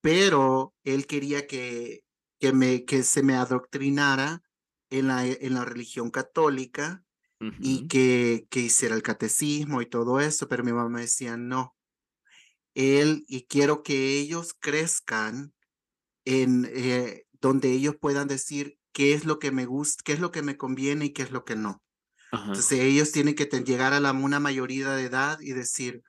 pero 0.00 0.74
él 0.84 1.06
quería 1.06 1.46
que, 1.46 2.04
que, 2.38 2.52
me, 2.52 2.84
que 2.84 3.02
se 3.02 3.22
me 3.22 3.36
adoctrinara 3.36 4.42
en 4.90 5.08
la, 5.08 5.26
en 5.26 5.54
la 5.54 5.64
religión 5.64 6.10
católica 6.10 7.04
y 7.58 7.88
que, 7.88 8.46
que 8.50 8.60
hiciera 8.60 8.94
el 8.94 9.02
catecismo 9.02 9.80
y 9.80 9.86
todo 9.86 10.20
eso, 10.20 10.46
pero 10.46 10.62
mi 10.62 10.74
mamá 10.74 11.00
decía, 11.00 11.38
no, 11.38 11.74
él 12.74 13.24
y 13.28 13.46
quiero 13.46 13.82
que 13.82 14.18
ellos 14.18 14.54
crezcan 14.58 15.54
en 16.24 16.68
eh, 16.70 17.24
donde 17.40 17.72
ellos 17.72 17.96
puedan 17.98 18.28
decir 18.28 18.78
qué 18.92 19.14
es 19.14 19.24
lo 19.24 19.38
que 19.38 19.52
me 19.52 19.64
gusta, 19.66 20.02
qué 20.04 20.12
es 20.12 20.20
lo 20.20 20.30
que 20.30 20.42
me 20.42 20.56
conviene 20.56 21.06
y 21.06 21.12
qué 21.12 21.22
es 21.22 21.30
lo 21.30 21.44
que 21.44 21.56
no. 21.56 21.82
Entonces 22.32 22.80
ellos 22.80 23.10
tienen 23.10 23.34
que 23.34 23.46
llegar 23.46 23.92
a 23.92 24.00
la, 24.00 24.12
una 24.12 24.38
mayoría 24.38 24.90
de 24.90 25.04
edad 25.04 25.40
y 25.40 25.52
decir, 25.52 26.02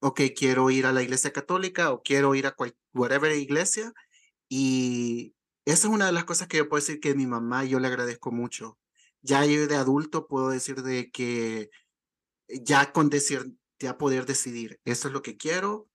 ok, 0.00 0.20
quiero 0.36 0.70
ir 0.70 0.86
a 0.86 0.92
la 0.92 1.02
iglesia 1.02 1.32
católica 1.32 1.92
o 1.92 2.02
quiero 2.02 2.34
ir 2.34 2.46
a 2.46 2.52
cualquier 2.52 2.80
whatever 2.92 3.34
iglesia 3.36 3.92
y 4.48 5.34
esa 5.64 5.88
es 5.88 5.94
una 5.94 6.06
de 6.06 6.12
las 6.12 6.24
cosas 6.24 6.48
que 6.48 6.58
yo 6.58 6.68
puedo 6.68 6.80
decir 6.80 7.00
que 7.00 7.14
mi 7.14 7.26
mamá 7.26 7.64
yo 7.64 7.78
le 7.80 7.88
agradezco 7.88 8.32
mucho. 8.32 8.78
Ya 9.20 9.44
yo 9.46 9.66
de 9.66 9.76
adulto 9.76 10.26
puedo 10.26 10.50
decir 10.50 10.82
de 10.82 11.10
que 11.10 11.70
ya 12.48 12.92
con 12.92 13.08
decir, 13.08 13.52
ya 13.78 13.98
poder 13.98 14.26
decidir, 14.26 14.80
eso 14.84 15.08
es 15.08 15.14
lo 15.14 15.22
que 15.22 15.36
quiero 15.36 15.88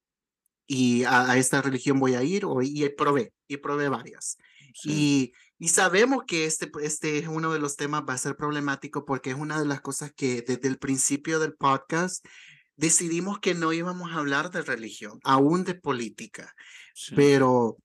y 0.67 1.05
a, 1.05 1.38
esta 1.38 1.62
religión 1.62 2.00
voy 2.00 2.15
a 2.15 2.24
ir 2.24 2.45
o, 2.45 2.62
y 2.62 2.88
probé, 2.89 3.33
y 3.47 3.57
probé 3.57 3.89
varias. 3.89 4.38
Y, 4.83 5.31
y 5.57 5.69
sabemos 5.69 6.24
que 6.27 6.45
este, 6.45 6.69
este 6.81 7.17
es 7.17 7.27
uno 7.27 7.51
de 7.51 7.59
los 7.59 7.77
temas, 7.77 8.03
va 8.07 8.13
a 8.13 8.17
ser 8.17 8.36
problemático 8.36 9.05
porque 9.05 9.31
es 9.31 9.38
una 9.38 9.59
de 9.59 9.65
las 9.65 9.81
cosas 9.81 10.12
que 10.13 10.41
desde 10.41 10.67
el 10.67 10.77
principio 10.77 11.39
del 11.39 11.55
podcast 11.55 12.24
decidimos 12.75 13.39
que 13.39 13.55
no 13.55 13.74
íbamos 13.74 14.12
a 14.12 14.19
hablar 14.19 14.51
de 14.51 14.62
religión, 14.62 15.19
aún 15.24 15.63
de 15.63 15.74
política, 15.74 16.53
pero 17.15 17.77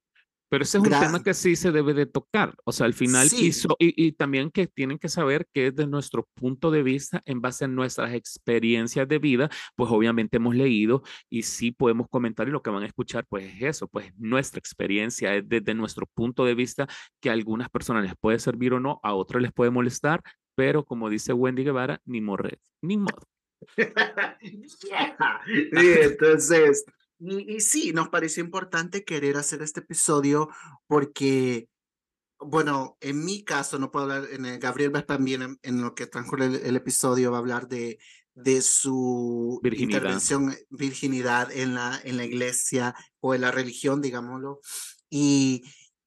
pero 0.53 0.65
ese 0.65 0.77
es 0.77 0.85
un 0.85 0.91
tema 0.91 1.23
que 1.23 1.33
sí 1.33 1.57
se 1.57 1.73
debe 1.73 1.95
de 1.95 2.05
tocar. 2.05 2.55
O 2.65 2.73
sea, 2.73 2.85
al 2.85 2.93
final, 2.93 3.27
y, 3.33 3.55
y, 3.79 4.13
también 4.13 4.51
que 4.51 4.67
tienen 4.67 4.99
que 4.99 5.09
saber 5.09 5.47
que 5.51 5.71
desde 5.71 5.89
nuestro 5.89 6.29
punto 6.35 6.71
de 6.71 6.83
vista, 6.83 7.23
en 7.25 7.41
base 7.41 7.65
a 7.65 7.69
nuestras 7.69 8.13
experiencias 8.13 9.09
de 9.09 9.19
vida, 9.19 9.49
pues 9.77 9.91
obviamente 9.91 10.37
hemos 10.37 10.55
leído 10.55 11.05
y 11.31 11.45
sí 11.45 11.71
podemos 11.71 12.07
comentar 12.11 12.49
y 12.49 12.51
lo 12.51 12.61
que 12.61 12.69
van 12.69 12.83
a 12.83 12.87
escuchar, 12.87 13.25
pues 13.31 13.45
es 13.45 13.63
eso, 13.63 13.89
pues 13.89 14.13
nuestra 14.19 14.59
experiencia 14.59 15.35
es 15.35 15.49
desde 15.49 15.73
nuestro 15.73 16.05
punto 16.13 16.45
de 16.45 16.55
vista 16.55 16.87
que 17.19 17.31
a 17.31 17.33
algunas 17.33 17.71
personas 17.71 18.05
les 18.05 18.15
puede 18.21 18.39
servir 18.39 18.75
o 18.75 18.81
no, 18.81 19.01
a 19.03 19.15
otros 19.15 19.41
les 19.41 19.55
puede 19.55 19.71
molestar, 19.71 20.21
pero 20.55 20.85
como 20.85 21.09
dice 21.09 21.33
Wendy 21.33 21.65
Guevara, 21.65 22.03
ni 22.05 22.21
morred, 22.21 22.59
ni 22.83 22.99
modo. 22.99 23.27
entonces, 25.73 26.85
y, 27.25 27.61
sí, 27.61 27.93
nos 27.93 28.09
pareció 28.09 28.43
importante 28.43 29.05
querer 29.05 29.37
hacer 29.37 29.63
este 29.63 29.81
episodio 29.81 30.49
porque, 30.89 31.69
bueno, 32.41 32.97
en 33.01 33.25
mi 33.25 33.45
caso, 33.45 33.79
no 33.79 33.93
puedo 33.93 34.11
hablar, 34.11 34.29
en 34.33 34.45
el, 34.45 34.59
Gabriel 34.59 34.95
va 34.95 35.07
también 35.07 35.59
en, 35.63 35.83
lo 35.83 35.95
que 35.95 36.09
transcurre 36.09 36.47
el, 36.47 36.77
episodio, 36.77 37.31
va 37.31 37.37
a 37.37 37.41
hablar 37.41 37.69
de, 37.69 38.01
de 38.35 38.61
su 38.61 39.61
virginidad. 39.63 39.99
intervención, 39.99 40.51
eh, 40.51 40.67
virginidad 40.71 41.53
en 41.53 41.77
la, 41.77 42.01
en 42.03 42.17
la 42.17 42.25
iglesia 42.25 42.95
o 43.21 43.35
en 43.37 43.43
la 43.43 43.53
religión, 43.53 44.03
digámoslo, 44.03 44.61
y 45.09 45.63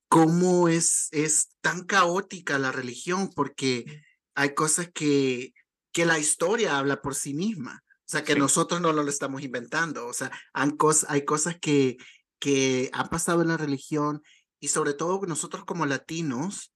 cómo 0.09 0.67
es, 0.67 1.07
es 1.11 1.55
tan 1.61 1.85
caótica 1.85 2.59
la 2.59 2.73
religión, 2.73 3.29
porque 3.33 4.03
hay 4.33 4.53
cosas 4.53 4.89
que, 4.93 5.53
que 5.93 6.05
la 6.05 6.19
historia 6.19 6.77
habla 6.77 7.01
por 7.01 7.15
sí 7.15 7.33
misma. 7.33 7.84
O 8.07 8.07
sea, 8.07 8.23
que 8.23 8.35
nosotros 8.35 8.81
no 8.81 8.93
lo 8.93 9.01
estamos 9.09 9.41
inventando. 9.41 10.05
O 10.05 10.13
sea, 10.13 10.31
hay, 10.53 10.71
hay 11.07 11.25
cosas 11.25 11.57
que, 11.59 11.97
que 12.39 12.89
han 12.93 13.09
pasado 13.09 13.41
en 13.41 13.47
la 13.47 13.57
religión 13.57 14.21
y 14.59 14.67
sobre 14.67 14.93
todo 14.93 15.21
nosotros 15.25 15.65
como 15.65 15.85
latinos, 15.85 16.71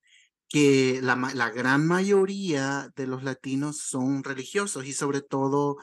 que 0.47 0.99
la, 1.03 1.15
la 1.35 1.51
gran 1.51 1.85
mayoría 1.85 2.91
de 2.95 3.05
los 3.05 3.23
latinos 3.23 3.77
son 3.77 4.23
religiosos 4.23 4.85
y 4.85 4.93
sobre 4.93 5.21
todo 5.21 5.77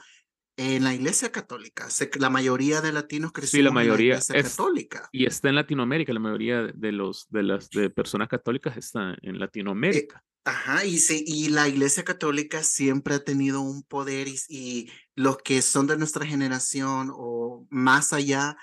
en 0.57 0.83
la 0.83 0.93
iglesia 0.93 1.31
católica. 1.31 1.87
La 2.19 2.29
mayoría 2.29 2.81
de 2.81 2.91
latinos 2.91 3.31
crecieron 3.31 3.65
la 3.65 3.71
mayoría 3.71 4.15
en 4.15 4.19
la 4.19 4.25
iglesia 4.25 4.43
católica. 4.43 5.09
Y 5.11 5.25
está 5.25 5.49
en 5.49 5.55
Latinoamérica, 5.55 6.11
la 6.11 6.19
mayoría 6.19 6.63
de, 6.63 6.91
los, 6.91 7.29
de 7.29 7.43
las 7.43 7.69
de 7.69 7.89
personas 7.89 8.27
católicas 8.27 8.75
está 8.75 9.15
en 9.21 9.35
eh, 9.35 9.39
Latinoamérica. 9.39 10.23
Ajá, 10.47 10.85
y, 10.85 10.97
sí, 10.99 11.25
y 11.27 11.49
la 11.49 11.67
Iglesia 11.67 12.05
Católica 12.05 12.63
siempre 12.63 13.15
ha 13.15 13.23
tenido 13.25 13.59
un 13.59 13.83
poder 13.83 14.29
y, 14.47 14.89
los 15.13 15.39
que 15.39 15.61
son 15.61 15.87
de 15.87 15.97
nuestra 15.97 16.25
generación 16.25 17.11
o 17.13 17.67
más 17.69 18.13
allá, 18.13 18.55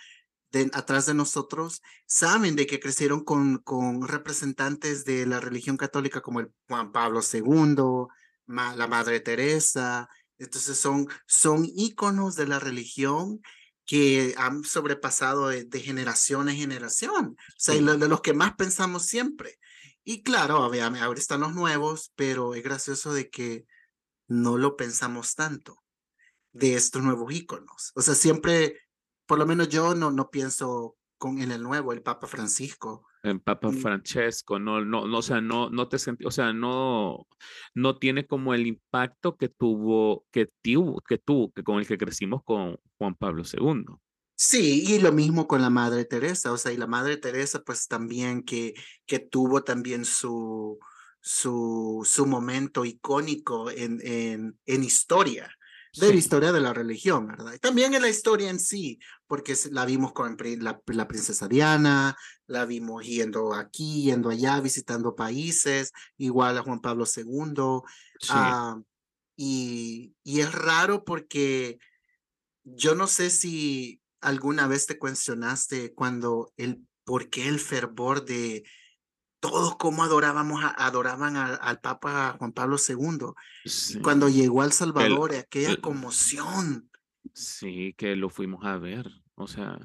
de, 0.50 0.70
atrás 0.72 1.04
de 1.04 1.12
nosotros, 1.12 1.82
saben 2.06 2.56
de 2.56 2.66
que 2.66 2.80
crecieron 2.80 3.22
con, 3.22 3.58
con 3.58 4.08
representantes 4.08 5.04
de 5.04 5.26
la 5.26 5.40
religión 5.40 5.76
católica 5.76 6.22
como 6.22 6.40
el 6.40 6.50
Juan 6.68 6.90
Pablo 6.90 7.20
II, 7.20 8.06
la 8.46 8.86
Madre 8.86 9.20
Teresa. 9.20 10.08
Entonces 10.38 10.78
son, 10.78 11.06
son 11.26 11.66
íconos 11.66 12.34
de 12.34 12.46
la 12.46 12.60
religión 12.60 13.42
que 13.84 14.32
han 14.38 14.64
sobrepasado 14.64 15.48
de, 15.48 15.80
generación 15.80 16.48
en 16.48 16.56
generación. 16.56 17.36
O 17.36 17.58
sea, 17.58 17.74
de 17.74 18.08
los 18.08 18.22
que 18.22 18.32
más 18.32 18.54
pensamos 18.54 19.04
siempre. 19.04 19.58
Y 20.04 20.22
claro, 20.22 20.58
ahora 20.58 21.18
están 21.18 21.40
los 21.40 21.54
nuevos, 21.54 22.12
pero 22.14 22.54
es 22.54 22.62
gracioso 22.62 23.14
de 23.14 23.30
que 23.30 23.66
no 24.28 24.58
lo 24.58 24.76
pensamos 24.76 25.34
tanto 25.34 25.82
de 26.52 26.74
estos 26.74 27.02
nuevos 27.02 27.32
íconos. 27.32 27.90
O 27.94 28.02
sea, 28.02 28.14
siempre, 28.14 28.78
por 29.26 29.38
lo 29.38 29.46
menos 29.46 29.68
yo 29.70 29.94
no, 29.94 30.10
no 30.10 30.30
pienso 30.30 30.96
con, 31.16 31.40
en 31.40 31.52
el 31.52 31.62
nuevo, 31.62 31.92
el 31.92 32.02
Papa 32.02 32.26
Francisco. 32.26 33.06
En 33.22 33.40
Papa 33.40 33.72
Francesco, 33.72 34.58
no, 34.58 34.84
no, 34.84 35.06
no, 35.06 35.18
o 35.18 35.22
sea, 35.22 35.40
no, 35.40 35.70
no 35.70 35.88
te 35.88 35.98
sentí, 35.98 36.26
o 36.26 36.30
sea, 36.30 36.52
no, 36.52 37.26
no 37.74 37.96
tiene 37.96 38.26
como 38.26 38.52
el 38.52 38.66
impacto 38.66 39.36
que 39.38 39.48
tuvo, 39.48 40.26
que 40.30 40.50
tuvo, 40.62 41.00
que 41.00 41.16
tuvo, 41.16 41.50
que 41.50 41.62
con 41.62 41.78
el 41.78 41.86
que 41.86 41.96
crecimos 41.96 42.42
con 42.44 42.76
Juan 42.98 43.14
Pablo 43.14 43.42
II. 43.50 43.86
Sí, 44.36 44.84
y 44.86 44.98
lo 44.98 45.12
mismo 45.12 45.46
con 45.46 45.62
la 45.62 45.70
Madre 45.70 46.04
Teresa, 46.04 46.52
o 46.52 46.58
sea, 46.58 46.72
y 46.72 46.76
la 46.76 46.88
Madre 46.88 47.16
Teresa 47.16 47.62
pues 47.62 47.86
también 47.86 48.42
que, 48.42 48.74
que 49.06 49.20
tuvo 49.20 49.62
también 49.62 50.04
su, 50.04 50.78
su, 51.20 52.02
su 52.04 52.26
momento 52.26 52.84
icónico 52.84 53.70
en, 53.70 54.00
en, 54.02 54.58
en 54.66 54.84
historia, 54.84 55.50
de 55.96 56.08
la 56.08 56.14
historia 56.14 56.52
de 56.52 56.60
la 56.60 56.72
religión, 56.72 57.28
¿verdad? 57.28 57.54
Y 57.54 57.58
también 57.58 57.94
en 57.94 58.02
la 58.02 58.08
historia 58.08 58.50
en 58.50 58.58
sí, 58.58 58.98
porque 59.26 59.54
la 59.70 59.84
vimos 59.84 60.12
con 60.12 60.36
la, 60.58 60.80
la, 60.86 61.08
princesa 61.08 61.46
Diana, 61.46 62.16
la 62.46 62.64
vimos 62.64 63.06
yendo 63.06 63.54
aquí, 63.54 64.02
yendo 64.02 64.30
allá, 64.30 64.60
visitando 64.60 65.14
países, 65.14 65.92
igual 66.16 66.58
a 66.58 66.62
Juan 66.62 66.80
Pablo 66.80 67.04
II. 67.04 67.82
Ah, 68.30 68.80
y, 69.36 70.14
y 70.24 70.40
es 70.40 70.52
raro 70.52 71.04
porque 71.04 71.78
yo 72.64 72.94
no 72.94 73.06
sé 73.06 73.30
si 73.30 74.00
alguna 74.24 74.66
vez 74.66 74.86
te 74.86 74.98
cuestionaste 74.98 75.94
cuando 75.94 76.52
el 76.56 76.84
por 77.04 77.30
qué 77.30 77.48
el 77.48 77.60
fervor 77.60 78.24
de 78.24 78.64
todos 79.40 79.76
cómo 79.76 80.02
adorábamos 80.02 80.62
adoraban 80.76 81.36
al 81.36 81.80
Papa 81.80 82.34
Juan 82.38 82.52
Pablo 82.52 82.76
II 82.76 84.00
cuando 84.02 84.30
llegó 84.30 84.62
al 84.62 84.72
Salvador 84.72 85.34
aquella 85.34 85.76
conmoción. 85.76 86.90
Sí 87.34 87.94
que 87.98 88.16
lo 88.16 88.30
fuimos 88.30 88.64
a 88.64 88.78
ver 88.78 89.10
o 89.34 89.46
sea 89.46 89.78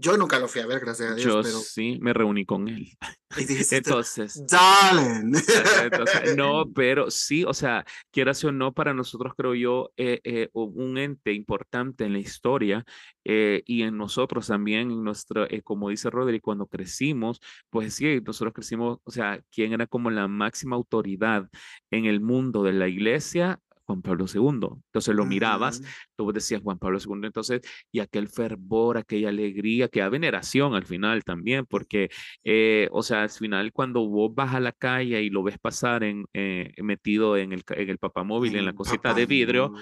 yo 0.00 0.16
nunca 0.16 0.38
lo 0.38 0.48
fui 0.48 0.62
a 0.62 0.66
ver, 0.66 0.80
gracias 0.80 1.12
a 1.12 1.14
Dios. 1.14 1.26
Yo 1.26 1.42
sí, 1.42 1.98
me 2.00 2.12
reuní 2.12 2.46
con 2.46 2.68
él. 2.68 2.88
entonces, 3.70 4.44
darling. 4.46 5.32
no, 6.36 6.64
pero 6.74 7.10
sí, 7.10 7.44
o 7.44 7.54
sea, 7.54 7.84
quieras 8.10 8.42
o 8.44 8.50
no, 8.50 8.72
para 8.72 8.94
nosotros 8.94 9.34
creo 9.36 9.54
yo, 9.54 9.92
eh, 9.96 10.20
eh, 10.24 10.48
un 10.52 10.98
ente 10.98 11.32
importante 11.32 12.04
en 12.04 12.14
la 12.14 12.18
historia 12.18 12.84
eh, 13.24 13.62
y 13.66 13.82
en 13.82 13.96
nosotros 13.96 14.48
también, 14.48 14.90
en 14.90 15.04
nuestra, 15.04 15.46
como 15.62 15.90
dice 15.90 16.10
Rodri, 16.10 16.40
cuando 16.40 16.66
crecimos, 16.66 17.40
pues 17.68 17.94
sí, 17.94 18.20
nosotros 18.24 18.54
crecimos, 18.54 18.98
o 19.04 19.10
sea, 19.10 19.40
quien 19.52 19.72
era 19.74 19.86
como 19.86 20.10
la 20.10 20.26
máxima 20.26 20.74
autoridad 20.76 21.48
en 21.90 22.06
el 22.06 22.20
mundo 22.20 22.62
de 22.62 22.72
la 22.72 22.88
iglesia, 22.88 23.60
Juan 23.90 24.02
Pablo 24.02 24.26
II. 24.32 24.68
Entonces 24.86 25.14
lo 25.14 25.26
mirabas, 25.26 25.82
tú 26.16 26.32
decías 26.32 26.62
Juan 26.62 26.78
Pablo 26.78 26.98
II, 27.04 27.26
entonces, 27.26 27.60
y 27.90 27.98
aquel 27.98 28.28
fervor, 28.28 28.98
aquella 28.98 29.30
alegría, 29.30 29.86
aquella 29.86 30.08
veneración 30.08 30.74
al 30.74 30.84
final 30.86 31.24
también, 31.24 31.66
porque, 31.66 32.08
eh, 32.44 32.88
o 32.92 33.02
sea, 33.02 33.22
al 33.22 33.30
final 33.30 33.72
cuando 33.72 34.06
vos 34.08 34.32
vas 34.34 34.54
a 34.54 34.60
la 34.60 34.72
calle 34.72 35.22
y 35.22 35.30
lo 35.30 35.42
ves 35.42 35.58
pasar 35.58 36.04
en, 36.04 36.24
eh, 36.34 36.72
metido 36.82 37.36
en 37.36 37.52
el, 37.52 37.62
en 37.70 37.90
el 37.90 37.98
papamóvil, 37.98 38.54
en 38.56 38.64
la 38.64 38.72
cosita 38.72 39.12
de 39.12 39.26
vidrio, 39.26 39.72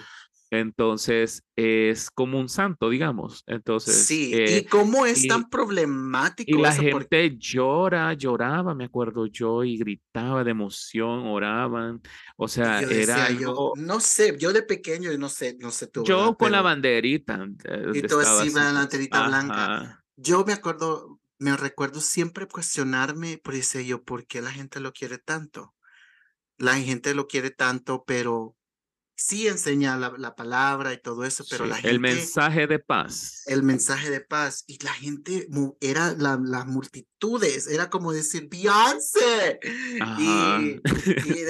entonces 0.50 1.45
es 1.57 2.11
como 2.11 2.38
un 2.38 2.49
santo, 2.49 2.88
digamos. 2.88 3.45
Entonces. 3.47 4.07
Sí, 4.07 4.33
eh, 4.35 4.59
y 4.59 4.64
cómo 4.64 5.05
es 5.05 5.26
tan 5.26 5.50
problemático. 5.50 6.59
Y 6.59 6.62
la 6.62 6.73
gente 6.73 7.37
llora, 7.37 8.14
lloraba, 8.14 8.75
me 8.75 8.85
acuerdo 8.85 9.26
yo, 9.26 9.62
y 9.64 9.76
gritaba 9.76 10.45
de 10.45 10.50
emoción, 10.50 11.26
oraban. 11.26 12.00
O 12.37 12.49
sea, 12.49 12.81
era. 12.81 13.31
Yo, 13.31 13.73
no 13.76 14.00
sé, 14.00 14.37
yo 14.38 14.52
de 14.52 14.62
pequeño, 14.62 15.17
no 15.19 15.28
sé, 15.28 15.57
no 15.61 15.71
sé 15.71 15.87
tú. 15.88 16.05
Yo 16.05 16.37
con 16.37 16.52
la 16.52 16.62
banderita. 16.62 17.47
Eh, 17.64 17.90
y 17.95 18.02
tú 18.02 18.19
así, 18.21 18.50
la 18.50 18.73
banderita 18.73 19.26
blanca. 19.26 20.05
Yo 20.17 20.45
me 20.45 20.55
acuerdo, 20.55 21.21
me 21.38 21.57
recuerdo 21.57 22.00
siempre 22.00 22.49
cuestionarme, 22.49 23.38
por 23.38 23.55
ese 23.55 23.85
yo, 23.87 24.02
¿por 24.02 24.26
qué 24.26 24.40
la 24.40 24.50
gente 24.50 24.81
lo 24.81 24.93
quiere 24.93 25.19
tanto? 25.19 25.75
La 26.57 26.75
gente 26.75 27.14
lo 27.14 27.28
quiere 27.28 27.50
tanto, 27.50 28.02
pero 28.05 28.57
sí 29.18 29.48
enseña 29.48 29.96
la, 29.96 30.37
palabra 30.37 30.92
y 30.92 31.02
todo 31.02 31.25
eso, 31.25 31.44
pero 31.50 31.66
la 31.66 31.75
gente... 31.75 31.90
El 31.90 31.98
mensaje 31.98 32.68
de 32.68 32.78
paz. 32.78 33.42
El 33.46 33.64
mensaje 33.64 34.10
de 34.10 34.20
paz. 34.20 34.62
Y 34.68 34.82
la 34.84 34.92
gente, 34.92 35.48
era 35.80 36.14
las 36.14 36.66
multitudes, 36.66 37.66
era 37.66 37.90
como 37.90 38.12
decir, 38.12 38.48
Beyoncé. 38.48 39.58
Y, 40.18 40.80
sí, 41.25 41.44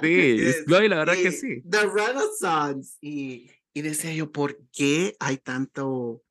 la 0.66 0.96
verdad 0.96 1.14
que 1.14 1.32
sí. 1.32 1.62
The 1.68 1.82
Renaissance. 1.86 2.96
Y, 3.02 3.50
y 3.74 3.82
decía 3.82 4.14
yo, 4.14 4.32
¿por 4.32 4.58
qué 4.72 5.16
hay 5.20 5.36
tanto 5.36 6.22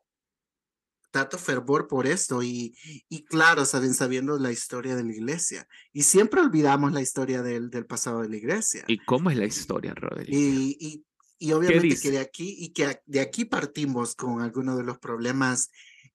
tanto 1.13 1.38
fervor 1.38 1.88
por 1.88 2.08
esto 2.08 2.41
y, 2.41 2.75
y 3.08 3.24
claro, 3.24 3.65
saben, 3.65 3.93
sabiendo 3.93 4.39
la 4.39 4.51
historia 4.51 4.96
de 4.96 5.03
la 5.03 5.13
iglesia. 5.13 5.67
Y 5.93 6.01
siempre 6.01 6.41
olvidamos 6.41 6.91
la 6.91 7.01
historia 7.01 7.43
del, 7.43 7.70
del 7.70 7.86
pasado 7.86 8.24
de 8.24 8.29
la 8.29 8.36
iglesia. 8.36 8.84
¿Y 8.88 8.98
cómo 8.98 9.29
es 9.29 9.38
la 9.38 9.46
historia, 9.46 9.93
Rodrigo? 9.93 10.36
Y, 10.36 10.75
y, 10.79 11.05
y 11.38 11.51
obviamente 11.53 11.98
que 12.01 12.10
de 12.10 12.17
aquí, 12.17 12.55
y 12.58 12.74
que 12.74 13.00
de 13.05 13.22
aquí 13.22 13.46
partimos 13.46 14.15
con 14.15 14.41
algunos 14.41 14.75
de 14.75 14.84
los 14.84 14.98
problemas 14.98 15.70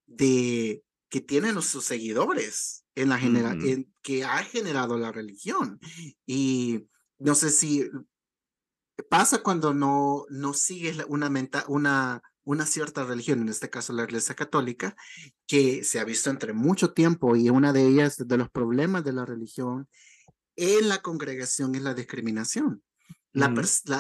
de 0.07 0.83
que 1.09 1.21
tienen 1.21 1.63
sus 1.63 1.85
seguidores 1.85 2.85
en 2.97 3.11
la 3.11 3.19
genera 3.19 3.57
que 4.03 4.25
ha 4.25 4.43
generado 4.43 4.99
la 4.99 5.13
religión. 5.13 5.79
Y 6.27 6.89
no 7.21 7.37
sé 7.37 7.51
si 7.51 7.89
pasa 9.09 9.45
cuando 9.45 9.73
no, 9.73 10.25
no 10.29 10.55
sigues 10.55 10.99
una, 11.07 11.31
una, 11.69 12.23
una 12.49 12.65
cierta 12.65 13.05
religión, 13.05 13.43
en 13.43 13.51
este 13.51 13.69
caso 13.69 13.93
la 13.93 14.05
Iglesia 14.05 14.35
Católica, 14.35 14.97
que 15.47 15.85
se 15.85 16.01
ha 16.01 16.05
visto 16.05 16.31
entre 16.31 16.55
mucho 16.55 16.95
tiempo 16.95 17.37
y 17.37 17.51
una 17.51 17.75
de 17.75 17.87
ellas, 17.87 18.17
de 18.17 18.37
los 18.39 18.49
problemas 18.49 19.05
de 19.05 19.13
la 19.13 19.27
religión 19.27 19.87
en 20.57 20.89
la 20.89 21.03
congregación 21.03 21.75
es 21.75 21.83
la 21.83 21.93
discriminación, 21.93 22.83
la, 23.33 23.55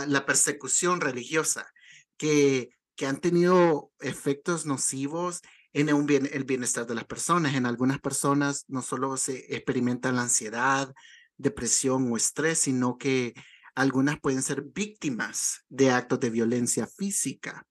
la, 0.06 0.26
persecución 0.26 1.02
religiosa, 1.02 1.70
que, 2.16 2.70
que 2.96 3.06
han 3.06 3.20
tenido 3.20 3.92
efectos 4.00 4.64
nocivos 4.64 5.42
en 5.74 5.90
el, 5.90 6.02
bien, 6.04 6.28
el 6.32 6.44
bienestar 6.44 6.86
de 6.86 6.94
las 6.94 7.04
personas. 7.04 7.54
En 7.54 7.66
algunas 7.66 8.00
personas 8.00 8.64
no 8.66 8.80
solo 8.80 9.16
se 9.18 9.54
experimenta 9.54 10.10
la 10.10 10.22
ansiedad, 10.22 10.92
depresión 11.36 12.10
o 12.10 12.16
estrés, 12.16 12.58
sino 12.58 12.96
que 12.96 13.34
algunas 13.76 14.18
pueden 14.18 14.42
ser 14.42 14.62
víctimas 14.62 15.64
de 15.68 15.90
actos 15.90 16.18
de 16.18 16.30
violencia 16.30 16.88
física 16.88 17.67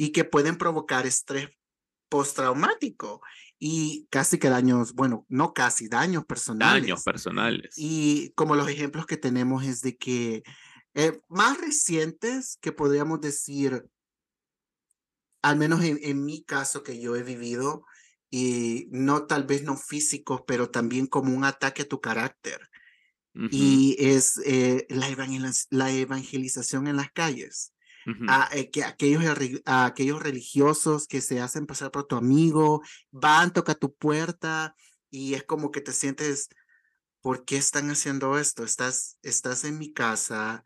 y 0.00 0.12
que 0.12 0.24
pueden 0.24 0.56
provocar 0.56 1.06
estrés 1.06 1.50
postraumático 2.08 3.20
y 3.58 4.06
casi 4.08 4.38
que 4.38 4.48
daños, 4.48 4.94
bueno, 4.94 5.26
no 5.28 5.52
casi, 5.52 5.88
daños 5.88 6.24
personales. 6.24 6.82
Daños 6.84 7.02
personales. 7.02 7.74
Y 7.76 8.30
como 8.30 8.56
los 8.56 8.70
ejemplos 8.70 9.04
que 9.04 9.18
tenemos 9.18 9.62
es 9.62 9.82
de 9.82 9.98
que 9.98 10.42
eh, 10.94 11.20
más 11.28 11.60
recientes 11.60 12.56
que 12.62 12.72
podríamos 12.72 13.20
decir, 13.20 13.84
al 15.42 15.58
menos 15.58 15.82
en, 15.84 16.24
mi 16.24 16.44
caso 16.44 16.82
que 16.82 16.98
yo 16.98 17.14
he 17.14 17.22
vivido, 17.22 17.84
y 18.30 18.88
no 18.92 19.26
tal 19.26 19.44
vez 19.44 19.64
no 19.64 19.76
físicos, 19.76 20.44
pero 20.46 20.70
también 20.70 21.06
como 21.06 21.36
un 21.36 21.44
ataque 21.44 21.82
a 21.82 21.88
tu 21.88 22.00
carácter. 22.00 22.70
Y 23.50 23.96
es 23.98 24.40
eh, 24.46 24.86
la, 24.88 25.08
la, 25.68 25.92
evangelización 25.92 26.86
en 26.86 26.96
las 26.96 27.12
calles. 27.12 27.74
A, 28.28 28.48
eh, 28.52 28.70
que 28.70 28.84
aquellos, 28.84 29.24
a 29.64 29.86
aquellos 29.86 30.22
religiosos 30.22 31.06
que 31.06 31.20
se 31.20 31.40
hacen 31.40 31.66
pasar 31.66 31.90
por 31.90 32.04
tu 32.06 32.16
amigo, 32.16 32.82
van, 33.10 33.52
toca 33.52 33.74
tu 33.74 33.94
puerta 33.94 34.74
y 35.10 35.34
es 35.34 35.44
como 35.44 35.70
que 35.70 35.80
te 35.80 35.92
sientes, 35.92 36.48
¿por 37.20 37.44
qué 37.44 37.56
están 37.56 37.90
haciendo 37.90 38.38
esto? 38.38 38.64
Estás, 38.64 39.18
estás 39.22 39.64
en 39.64 39.78
mi 39.78 39.92
casa, 39.92 40.64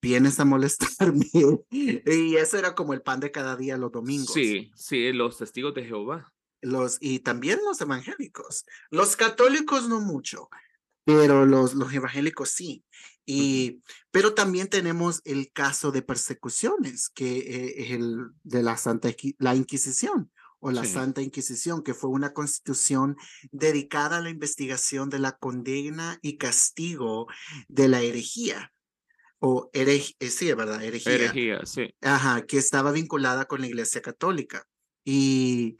vienes 0.00 0.40
a 0.40 0.44
molestarme. 0.44 1.26
y 1.70 2.36
eso 2.36 2.58
era 2.58 2.74
como 2.74 2.94
el 2.94 3.02
pan 3.02 3.20
de 3.20 3.30
cada 3.30 3.56
día 3.56 3.76
los 3.76 3.92
domingos. 3.92 4.32
Sí, 4.32 4.70
sí, 4.74 5.12
los 5.12 5.38
testigos 5.38 5.74
de 5.74 5.84
Jehová. 5.84 6.32
Los, 6.62 6.98
y 7.00 7.20
también 7.20 7.60
los 7.64 7.80
evangélicos. 7.80 8.66
Los 8.90 9.16
católicos 9.16 9.88
no 9.88 10.00
mucho, 10.00 10.48
pero 11.04 11.46
los, 11.46 11.74
los 11.74 11.92
evangélicos 11.92 12.50
sí. 12.50 12.84
Y, 13.26 13.82
Pero 14.10 14.34
también 14.34 14.68
tenemos 14.68 15.22
el 15.24 15.52
caso 15.52 15.92
de 15.92 16.02
persecuciones, 16.02 17.08
que 17.10 17.38
eh, 17.38 17.74
es 17.76 17.90
el 17.92 18.30
de 18.42 18.62
la 18.62 18.76
Santa 18.76 19.10
la 19.38 19.54
Inquisición 19.54 20.32
o 20.58 20.72
la 20.72 20.84
Santa 20.84 21.22
Inquisición, 21.22 21.82
que 21.82 21.94
fue 21.94 22.10
una 22.10 22.32
constitución 22.32 23.16
dedicada 23.50 24.18
a 24.18 24.20
la 24.20 24.30
investigación 24.30 25.08
de 25.08 25.20
la 25.20 25.38
condena 25.38 26.18
y 26.22 26.36
castigo 26.38 27.28
de 27.68 27.88
la 27.88 28.02
herejía 28.02 28.72
o 29.40 29.70
herejía, 29.72 30.16
eh, 30.18 30.28
sí, 30.28 30.52
¿verdad? 30.52 30.82
Herejía. 30.82 31.14
Herejía, 31.14 31.60
sí. 31.64 31.94
Ajá, 32.02 32.44
que 32.46 32.58
estaba 32.58 32.92
vinculada 32.92 33.46
con 33.46 33.62
la 33.62 33.66
Iglesia 33.66 34.02
Católica. 34.02 34.66
Y, 35.04 35.78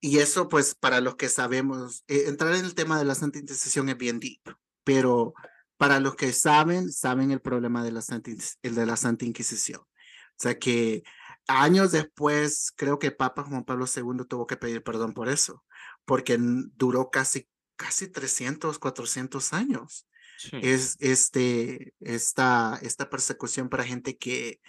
y 0.00 0.18
eso, 0.18 0.48
pues, 0.48 0.74
para 0.74 1.00
los 1.00 1.16
que 1.16 1.28
sabemos, 1.28 2.04
eh, 2.08 2.24
entrar 2.26 2.54
en 2.54 2.64
el 2.64 2.74
tema 2.74 2.98
de 2.98 3.04
la 3.04 3.14
Santa 3.14 3.38
Inquisición 3.38 3.88
es 3.88 3.96
bien 3.96 4.20
deep, 4.20 4.40
pero 4.84 5.34
para 5.76 6.00
los 6.00 6.16
que 6.16 6.32
saben, 6.32 6.90
saben 6.92 7.30
el 7.30 7.40
problema 7.40 7.84
de 7.84 7.92
la 7.92 8.02
Santa, 8.02 8.30
el 8.62 8.74
de 8.74 8.86
la 8.86 8.96
Santa 8.96 9.24
Inquisición. 9.24 9.80
O 9.80 10.40
sea 10.40 10.58
que 10.58 11.02
años 11.48 11.92
después, 11.92 12.72
creo 12.76 12.98
que 12.98 13.10
Papa 13.10 13.42
Juan 13.44 13.64
Pablo 13.64 13.86
II 13.86 14.24
tuvo 14.28 14.46
que 14.46 14.56
pedir 14.56 14.82
perdón 14.82 15.14
por 15.14 15.28
eso, 15.28 15.64
porque 16.04 16.38
duró 16.38 17.10
casi, 17.10 17.48
casi 17.76 18.08
300, 18.08 18.78
400 18.78 19.52
años 19.52 20.06
es 20.52 20.96
este, 21.00 21.94
esta, 22.00 22.78
esta 22.82 23.10
persecución 23.10 23.68
para 23.68 23.84
gente 23.84 24.16
que, 24.16 24.60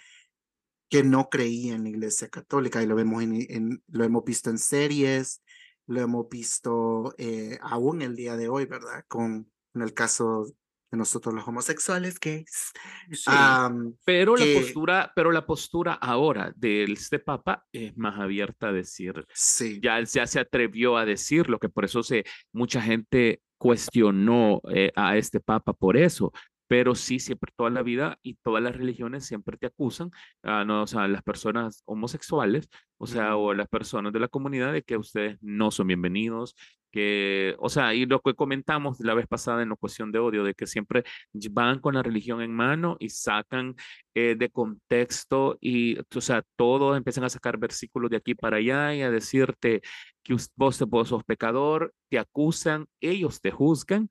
que 0.90 1.04
no 1.04 1.30
creía 1.30 1.76
en 1.76 1.84
la 1.84 1.90
Iglesia 1.90 2.28
Católica 2.28 2.82
y 2.82 2.86
lo, 2.86 2.96
vemos 2.96 3.22
en, 3.22 3.82
lo 3.88 4.04
hemos 4.04 4.24
visto 4.24 4.50
en 4.50 4.58
series, 4.58 5.42
lo 5.86 6.00
hemos 6.00 6.28
visto 6.28 7.14
eh, 7.16 7.58
aún 7.62 8.02
el 8.02 8.16
día 8.16 8.36
de 8.36 8.48
hoy, 8.48 8.66
¿verdad? 8.66 9.04
Con 9.08 9.50
en 9.72 9.82
el 9.82 9.94
caso 9.94 10.46
de 10.90 10.98
nosotros 10.98 11.32
los 11.32 11.46
homosexuales 11.46 12.18
que 12.18 12.44
pero 14.04 14.36
la 14.36 14.44
postura 14.60 15.12
pero 15.14 15.30
la 15.30 15.46
postura 15.46 15.92
ahora 15.92 16.52
de 16.56 16.82
este 16.82 17.20
papa 17.20 17.64
es 17.70 17.96
más 17.96 18.18
abierta 18.18 18.68
a 18.68 18.72
decir 18.72 19.24
sí. 19.32 19.78
ya, 19.80 20.02
ya 20.02 20.26
se 20.26 20.40
atrevió 20.40 20.96
a 20.96 21.04
decir 21.04 21.48
lo 21.48 21.60
que 21.60 21.68
por 21.68 21.84
eso 21.84 22.02
se 22.02 22.24
mucha 22.52 22.82
gente 22.82 23.40
cuestionó 23.60 24.62
eh, 24.72 24.90
a 24.96 25.18
este 25.18 25.38
papa 25.38 25.74
por 25.74 25.98
eso, 25.98 26.32
pero 26.70 26.94
sí, 26.94 27.18
siempre 27.18 27.52
toda 27.56 27.68
la 27.68 27.82
vida 27.82 28.16
y 28.22 28.34
todas 28.36 28.62
las 28.62 28.76
religiones 28.76 29.26
siempre 29.26 29.56
te 29.56 29.66
acusan, 29.66 30.12
a 30.44 30.64
no, 30.64 30.84
o 30.84 30.86
sea, 30.86 31.08
las 31.08 31.24
personas 31.24 31.82
homosexuales, 31.84 32.68
o 32.96 33.08
sea, 33.08 33.36
o 33.36 33.54
las 33.54 33.66
personas 33.68 34.12
de 34.12 34.20
la 34.20 34.28
comunidad 34.28 34.72
de 34.72 34.82
que 34.84 34.96
ustedes 34.96 35.36
no 35.42 35.72
son 35.72 35.88
bienvenidos, 35.88 36.54
que, 36.92 37.56
o 37.58 37.68
sea, 37.68 37.92
y 37.94 38.06
lo 38.06 38.20
que 38.20 38.34
comentamos 38.34 39.00
la 39.00 39.14
vez 39.14 39.26
pasada 39.26 39.62
en 39.64 39.70
la 39.70 39.74
cuestión 39.76 40.12
de 40.12 40.20
odio, 40.20 40.44
de 40.44 40.54
que 40.54 40.68
siempre 40.68 41.02
van 41.50 41.80
con 41.80 41.94
la 41.94 42.04
religión 42.04 42.40
en 42.40 42.52
mano 42.54 42.96
y 43.00 43.08
sacan 43.08 43.74
eh, 44.14 44.36
de 44.38 44.48
contexto 44.50 45.58
y, 45.60 45.98
o 45.98 46.20
sea, 46.20 46.44
todos 46.54 46.96
empiezan 46.96 47.24
a 47.24 47.30
sacar 47.30 47.58
versículos 47.58 48.10
de 48.10 48.16
aquí 48.18 48.36
para 48.36 48.58
allá 48.58 48.94
y 48.94 49.02
a 49.02 49.10
decirte 49.10 49.82
que 50.22 50.36
vos, 50.56 50.78
vos 50.86 51.08
sos 51.08 51.24
pecador, 51.24 51.92
te 52.08 52.18
acusan, 52.18 52.86
ellos 53.00 53.40
te 53.40 53.50
juzgan 53.50 54.08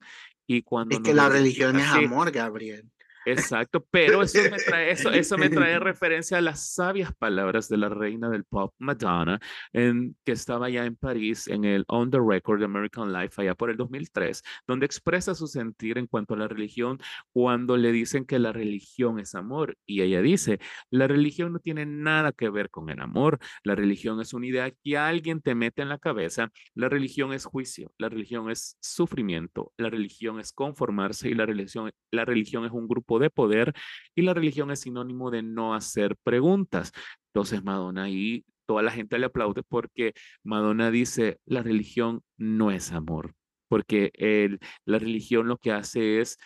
y 0.50 0.64
cuando... 0.64 0.96
Es 0.96 1.04
que 1.04 1.14
la 1.14 1.30
religión 1.30 1.80
es 1.80 1.88
amor, 1.90 2.32
Gabriel. 2.32 2.90
Exacto, 3.26 3.86
pero 3.92 4.22
eso 4.22 4.40
me 4.50 4.58
trae, 4.58 4.92
eso, 4.92 5.12
eso 5.12 5.38
me 5.38 5.50
trae 5.50 5.80
referencia 5.80 6.38
a 6.38 6.42
las 6.42 6.74
sabias 6.74 7.14
palabras 7.16 7.68
de 7.70 7.78
la 7.78 7.90
reina 7.90 8.30
del 8.30 8.46
pop, 8.46 8.74
Madonna, 8.78 9.40
en, 9.74 10.16
que 10.26 10.32
estaba 10.32 10.70
ya 10.70 10.86
en 10.86 10.96
París 10.96 11.48
en 11.48 11.66
el 11.66 11.84
On 11.88 12.10
the 12.10 12.20
Record 12.20 12.64
American 12.64 13.12
Life 13.12 13.42
allá 13.42 13.56
por 13.56 13.70
el 13.70 13.78
2003, 13.78 14.44
donde 14.68 14.86
expresa 14.86 15.36
su 15.36 15.48
sentir 15.48 15.98
en 15.98 16.08
cuanto 16.08 16.34
a 16.34 16.38
la 16.38 16.48
religión 16.48 17.00
cuando 17.34 17.78
le 17.78 17.92
dicen 17.92 18.26
que 18.26 18.40
la 18.40 18.52
religión 18.52 19.20
es 19.20 19.36
amor. 19.36 19.78
Y 19.86 20.02
ella 20.02 20.22
dice, 20.22 20.60
la 20.90 21.08
religión 21.08 21.54
no 21.54 21.60
tiene 21.60 21.86
nada 21.86 22.32
que 22.32 22.50
ver 22.50 22.70
con 22.70 22.90
el 22.90 23.02
amor, 23.02 23.40
la 23.64 23.76
religión 23.76 24.22
es 24.22 24.34
una 24.34 24.48
idea 24.48 24.72
que 24.72 24.98
alguien 24.98 25.42
te 25.42 25.56
mete 25.56 25.82
en 25.82 25.90
la 25.90 25.98
cabeza, 25.98 26.52
la 26.74 26.90
religión 26.90 27.34
es 27.34 27.46
juicio, 27.46 27.92
la 27.98 28.10
religión 28.10 28.50
es 28.50 28.78
sufrimiento, 28.82 29.74
la 29.78 29.90
religión 29.90 30.40
es 30.40 30.52
conformarse 30.52 31.30
y 31.30 31.34
la 31.34 31.46
religión, 31.46 31.92
la 32.12 32.26
religión 32.26 32.66
es 32.66 32.72
un 32.72 32.88
grupo 32.88 33.09
de 33.18 33.32
poder 33.32 33.74
y 34.14 34.22
la 34.22 34.36
religión 34.36 34.70
es 34.70 34.82
sinónimo 34.82 35.32
de 35.32 35.42
no 35.42 35.74
hacer 35.74 36.16
preguntas. 36.24 36.92
Entonces 37.34 37.64
Madonna 37.64 38.04
ahí 38.04 38.46
toda 38.68 38.84
la 38.84 38.92
gente 38.92 39.18
le 39.18 39.26
aplaude 39.26 39.64
porque 39.64 40.14
Madonna 40.44 40.92
dice, 40.92 41.40
la 41.46 41.64
religión 41.64 42.22
no 42.38 42.70
es 42.70 42.92
amor, 42.92 43.34
porque 43.68 44.12
el, 44.14 44.60
la 44.86 45.00
religión 45.00 45.48
lo 45.48 45.58
que 45.58 45.72
hace 45.72 46.22
es 46.22 46.38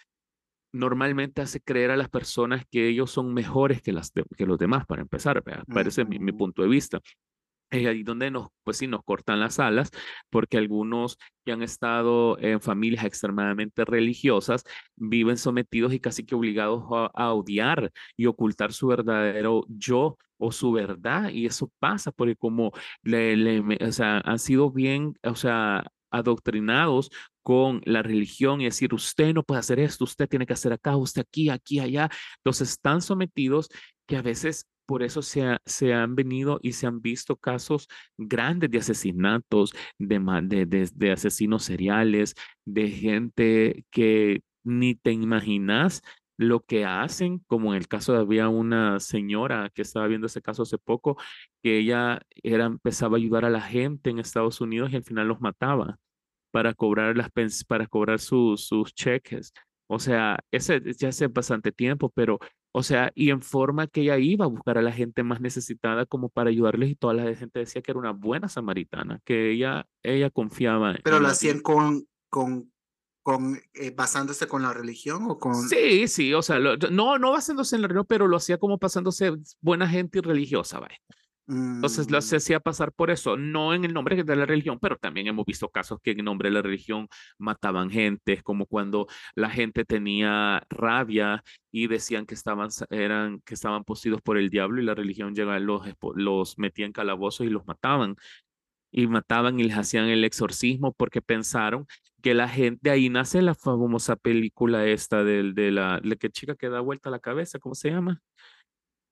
normalmente 0.71 1.41
hace 1.41 1.60
creer 1.60 1.91
a 1.91 1.97
las 1.97 2.10
personas 2.10 2.65
que 2.71 2.88
ellos 2.88 3.12
son 3.12 3.34
mejores 3.34 3.82
que, 3.82 3.91
las 3.91 4.12
que 4.12 4.45
los 4.45 4.58
demás, 4.58 4.86
para 4.86 5.02
empezar, 5.02 5.43
parece 5.67 6.06
mi, 6.06 6.17
mi, 6.17 6.32
punto 6.32 6.62
de 6.62 6.69
vista. 6.69 7.02
Es 7.74 7.88
ahí 7.88 8.04
donde 8.04 8.30
nos, 8.30 8.50
pues 8.64 8.78
sí, 8.78 8.88
nos 8.88 9.04
cortan 9.04 9.40
las 9.40 9.60
alas, 9.60 9.90
porque 10.30 10.58
algunos 10.58 11.18
que 11.44 11.52
han 11.52 11.64
estado 11.64 12.38
en 12.40 12.62
familias 12.62 13.04
extremadamente 13.04 13.84
religiosas 13.84 14.64
viven 14.96 15.38
sometidos 15.38 15.92
y 15.94 16.00
casi 16.00 16.24
que 16.24 16.36
obligados 16.36 16.84
a, 17.16 17.34
odiar 17.34 17.92
y 18.16 18.28
ocultar 18.28 18.74
su 18.74 18.88
verdadero 18.88 19.66
yo 19.70 20.18
o 20.38 20.52
su 20.52 20.72
verdad. 20.72 21.30
Y 21.30 21.48
eso 21.48 21.72
pasa 21.80 22.12
porque 22.12 22.36
como 22.36 22.74
le, 23.02 23.36
le 23.36 23.78
o 23.88 23.92
sea, 23.92 24.20
han 24.20 24.40
sido 24.40 24.70
bien, 24.72 25.16
o 25.24 25.36
sea, 25.36 25.84
adoctrinados 26.12 27.10
con 27.42 27.82
la 27.86 28.04
religión 28.04 28.62
y 28.62 28.66
decir, 28.66 28.94
usted 28.94 29.34
no 29.34 29.44
puede 29.44 29.60
hacer 29.60 29.80
esto, 29.80 30.04
usted 30.04 30.30
tiene 30.30 30.46
que 30.46 30.54
hacer 30.54 30.74
acá, 30.74 30.96
usted 30.96 31.22
aquí, 31.24 31.50
aquí, 31.50 31.80
allá. 31.80 32.10
Entonces 32.38 32.70
están 32.70 33.02
sometidos 33.02 33.70
que 34.06 34.18
a 34.18 34.22
veces 34.22 34.68
por 34.86 35.04
eso 35.04 35.22
se, 35.22 35.58
se, 35.65 35.93
han 35.93 36.15
venido 36.15 36.60
y 36.62 36.74
se 36.74 36.88
han 36.88 37.02
visto 37.02 37.36
casos 37.36 37.88
grandes 38.17 38.72
de 38.72 38.80
asesinatos, 38.80 39.74
de, 40.00 40.19
de, 40.65 40.89
de, 40.93 41.12
asesinos 41.12 41.63
seriales, 41.63 42.36
de 42.65 42.89
gente 42.89 43.86
que 43.91 44.41
ni 44.63 44.96
te 44.96 45.12
imaginas 45.12 46.02
lo 46.38 46.62
que 46.62 46.86
hacen, 46.86 47.39
como 47.48 47.74
en 47.74 47.78
el 47.80 47.88
caso 47.88 48.13
de 48.13 48.19
había 48.19 48.50
una 48.50 49.00
señora 49.00 49.69
que 49.74 49.84
estaba 49.84 50.08
viendo 50.08 50.28
ese 50.28 50.41
caso 50.41 50.63
hace 50.63 50.78
poco, 50.78 51.17
que 51.62 51.80
ella 51.80 52.22
era, 52.43 52.65
empezaba 52.65 53.17
a 53.17 53.19
ayudar 53.19 53.46
a 53.46 53.50
la 53.50 53.62
gente 53.62 54.10
en 54.10 54.19
Estados 54.19 54.62
Unidos 54.62 54.91
y 54.91 54.96
al 54.98 55.04
final 55.04 55.28
los 55.28 55.41
mataba 55.41 55.98
para 56.52 56.74
cobrar, 56.74 57.17
las, 57.17 57.30
para 57.65 57.88
cobrar 57.88 58.19
sus 58.19 58.69
cheques. 58.96 59.54
O 59.88 60.00
sea, 60.00 60.39
ese 60.52 60.82
ya 60.98 61.10
hace 61.10 61.28
bastante 61.28 61.72
tiempo, 61.72 62.10
pero, 62.15 62.39
o 62.76 62.82
sea, 62.82 63.12
y 63.14 63.30
en 63.30 63.44
forma 63.44 63.86
que 63.86 64.02
ella 64.02 64.18
iba 64.18 64.46
a 64.46 64.48
buscar 64.48 64.80
a 64.80 64.82
la 64.82 64.92
gente 64.92 65.22
más 65.22 65.40
necesitada 65.40 66.08
como 66.08 66.30
para 66.30 66.50
ayudarles 66.50 66.90
y 66.90 66.96
toda 66.96 67.14
la 67.14 67.36
gente 67.36 67.60
decía 67.60 67.84
que 67.84 67.92
era 67.92 68.00
una 68.00 68.14
buena 68.14 68.50
samaritana, 68.50 69.20
que 69.24 69.52
ella, 69.52 69.88
ella 70.02 70.32
confiaba. 70.32 70.96
Pero 71.04 71.20
lo 71.20 71.28
hacían 71.28 71.60
con, 71.60 72.08
con, 72.30 72.72
con 73.22 73.62
eh, 73.76 73.92
basándose 73.96 74.48
con 74.48 74.64
la 74.64 74.74
religión 74.74 75.26
o 75.30 75.38
con... 75.38 75.54
Sí, 75.70 76.08
sí, 76.08 76.34
o 76.34 76.42
sea, 76.42 76.58
no, 76.60 77.20
no 77.20 77.32
basándose 77.32 77.76
en 77.76 77.84
la 77.84 77.88
religión, 77.90 78.08
pero 78.10 78.28
lo 78.28 78.38
hacía 78.38 78.58
como 78.58 78.80
pasándose 78.80 79.34
buena 79.62 79.88
gente 79.88 80.18
y 80.18 80.22
religiosa, 80.22 80.80
vaya. 80.80 80.98
Entonces 81.46 82.10
lo 82.10 82.22
se 82.22 82.36
mm. 82.36 82.38
hacía 82.38 82.60
pasar 82.62 82.94
por 82.94 83.12
eso, 83.12 83.36
no 83.36 83.74
en 83.74 83.84
el 83.84 83.94
nombre 83.94 84.24
de 84.24 84.36
la 84.36 84.46
religión, 84.46 84.80
pero 84.82 84.96
también 84.96 85.28
hemos 85.28 85.46
visto 85.46 85.70
casos 85.70 86.00
que 86.02 86.12
en 86.12 86.24
nombre 86.24 86.50
de 86.50 86.54
la 86.56 86.62
religión 86.62 87.08
mataban 87.38 87.90
gente, 87.90 88.42
como 88.44 88.66
cuando 88.66 89.08
la 89.36 89.50
gente 89.50 89.84
tenía 89.84 90.66
rabia 90.70 91.44
y 91.72 91.88
decían 91.88 92.26
que 92.26 92.34
estaban, 92.34 92.70
eran, 92.90 93.42
que 93.42 93.56
estaban 93.56 93.84
poseídos 93.84 94.22
por 94.22 94.38
el 94.38 94.50
diablo 94.50 94.82
y 94.82 94.86
la 94.86 94.96
religión 94.96 95.36
llegaba, 95.36 95.60
los, 95.60 95.86
los 96.16 96.58
metía 96.58 96.86
en 96.86 96.94
calabozos 96.94 97.46
y 97.46 97.50
los 97.50 97.66
mataban. 97.68 98.16
Y 98.96 99.08
mataban 99.08 99.60
y 99.60 99.64
les 99.64 99.76
hacían 99.76 100.06
el 100.06 100.24
exorcismo 100.24 100.94
porque 100.94 101.22
pensaron 101.22 101.88
que 102.22 102.36
la 102.36 102.48
gente, 102.48 102.92
ahí 102.92 103.10
nace 103.10 103.42
la 103.42 103.56
famosa 103.56 104.16
película 104.16 104.86
esta 104.86 105.24
de, 105.24 105.52
de 105.54 105.72
la, 105.72 106.00
la 106.04 106.16
que 106.16 106.30
chica 106.30 106.56
que 106.56 106.70
da 106.70 106.80
vuelta 106.80 107.10
la 107.10 107.20
cabeza, 107.20 107.60
¿cómo 107.60 107.74
se 107.76 107.90
llama? 107.90 108.22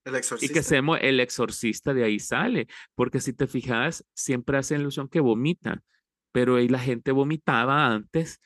El 0.03 0.15
exorcista. 0.15 0.51
Y 0.51 0.53
que 0.53 0.63
seamos 0.63 0.99
el 1.01 1.19
exorcista 1.19 1.93
de 1.93 2.03
ahí 2.03 2.19
sale, 2.19 2.67
porque 2.95 3.19
si 3.19 3.33
te 3.33 3.47
fijas, 3.47 4.05
siempre 4.13 4.57
hace 4.57 4.75
ilusión 4.75 5.07
que 5.07 5.19
vomita, 5.19 5.83
pero 6.31 6.55
ahí 6.55 6.67
la 6.67 6.79
gente 6.79 7.11
vomitaba 7.11 7.87
antes 7.87 8.39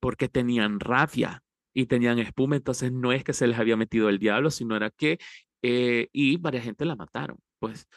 porque 0.00 0.28
tenían 0.28 0.80
rabia 0.80 1.42
y 1.74 1.86
tenían 1.86 2.18
espuma, 2.18 2.56
entonces 2.56 2.92
no 2.92 3.12
es 3.12 3.24
que 3.24 3.32
se 3.32 3.46
les 3.46 3.58
había 3.58 3.76
metido 3.76 4.08
el 4.08 4.18
diablo, 4.18 4.50
sino 4.50 4.76
era 4.76 4.90
que, 4.90 5.18
eh, 5.62 6.08
y 6.12 6.36
varias 6.36 6.64
gente 6.64 6.84
la 6.84 6.96
mataron, 6.96 7.38
pues, 7.58 7.88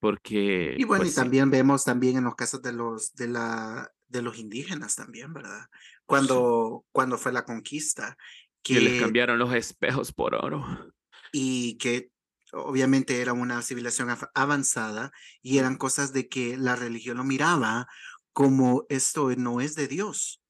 porque... 0.00 0.76
Y 0.78 0.84
bueno, 0.84 1.02
pues 1.02 1.12
y 1.12 1.16
también 1.16 1.50
vemos 1.50 1.84
también 1.84 2.16
en 2.16 2.24
los 2.24 2.36
casos 2.36 2.62
de 2.62 2.72
los, 2.72 3.14
de 3.14 3.28
la, 3.28 3.90
de 4.06 4.22
los 4.22 4.38
indígenas 4.38 4.94
también, 4.94 5.32
¿verdad? 5.32 5.66
Cuando, 6.06 6.84
cuando 6.92 7.18
fue 7.18 7.32
la 7.32 7.44
conquista. 7.44 8.16
Que, 8.62 8.74
que 8.74 8.80
les 8.80 9.02
cambiaron 9.02 9.38
los 9.38 9.52
espejos 9.54 10.12
por 10.12 10.34
oro. 10.34 10.64
Y 11.32 11.76
que 11.78 12.10
obviamente 12.54 13.20
era 13.20 13.32
una 13.32 13.62
civilización 13.62 14.16
avanzada 14.34 15.12
y 15.42 15.58
eran 15.58 15.76
cosas 15.76 16.12
de 16.12 16.28
que 16.28 16.56
la 16.56 16.76
religión 16.76 17.16
lo 17.16 17.24
miraba 17.24 17.88
como 18.32 18.84
esto 18.88 19.30
no 19.36 19.60
es 19.60 19.74
de 19.74 19.88
Dios. 19.88 20.40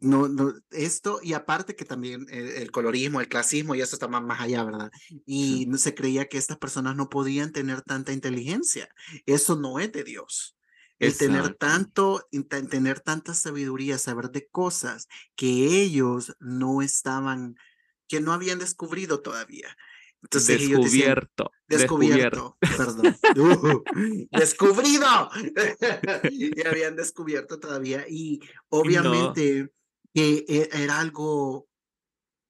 No, 0.00 0.28
no, 0.28 0.52
esto, 0.70 1.18
y 1.22 1.32
aparte 1.32 1.74
que 1.74 1.86
también 1.86 2.26
el, 2.30 2.70
colorismo, 2.70 3.20
el 3.20 3.28
clasismo, 3.28 3.74
y 3.74 3.80
eso 3.80 3.96
está 3.96 4.06
más, 4.06 4.22
más 4.22 4.40
allá, 4.40 4.62
¿verdad? 4.62 4.90
Y 5.24 5.64
no 5.66 5.78
se 5.78 5.94
creía 5.94 6.28
que 6.28 6.36
estas 6.36 6.58
personas 6.58 6.94
no 6.94 7.08
podían 7.08 7.52
tener 7.52 7.80
tanta 7.82 8.12
inteligencia. 8.12 8.88
Eso 9.24 9.56
no 9.56 9.78
es 9.78 9.90
de 9.92 10.04
Dios. 10.04 10.56
El 10.98 11.16
tener 11.16 11.54
tanto, 11.54 12.28
tener 12.48 13.00
tanta 13.00 13.32
sabiduría, 13.32 13.98
saber 13.98 14.30
de 14.30 14.48
cosas 14.48 15.06
que 15.36 15.82
ellos 15.82 16.36
no 16.38 16.82
estaban, 16.82 17.54
que 18.08 18.20
no 18.20 18.32
habían 18.32 18.58
descubrido 18.58 19.22
todavía. 19.22 19.74
Entonces, 20.22 20.68
descubierto. 20.68 21.50
descubierto. 21.68 22.56
Perdón. 22.60 23.16
Uh, 23.36 23.84
descubrido. 24.32 25.30
y 26.30 26.66
habían 26.66 26.96
descubierto 26.96 27.60
todavía. 27.60 28.04
Y 28.08 28.40
obviamente 28.68 29.70
que 30.14 30.44
e, 30.48 30.68
era 30.72 30.98
algo 30.98 31.68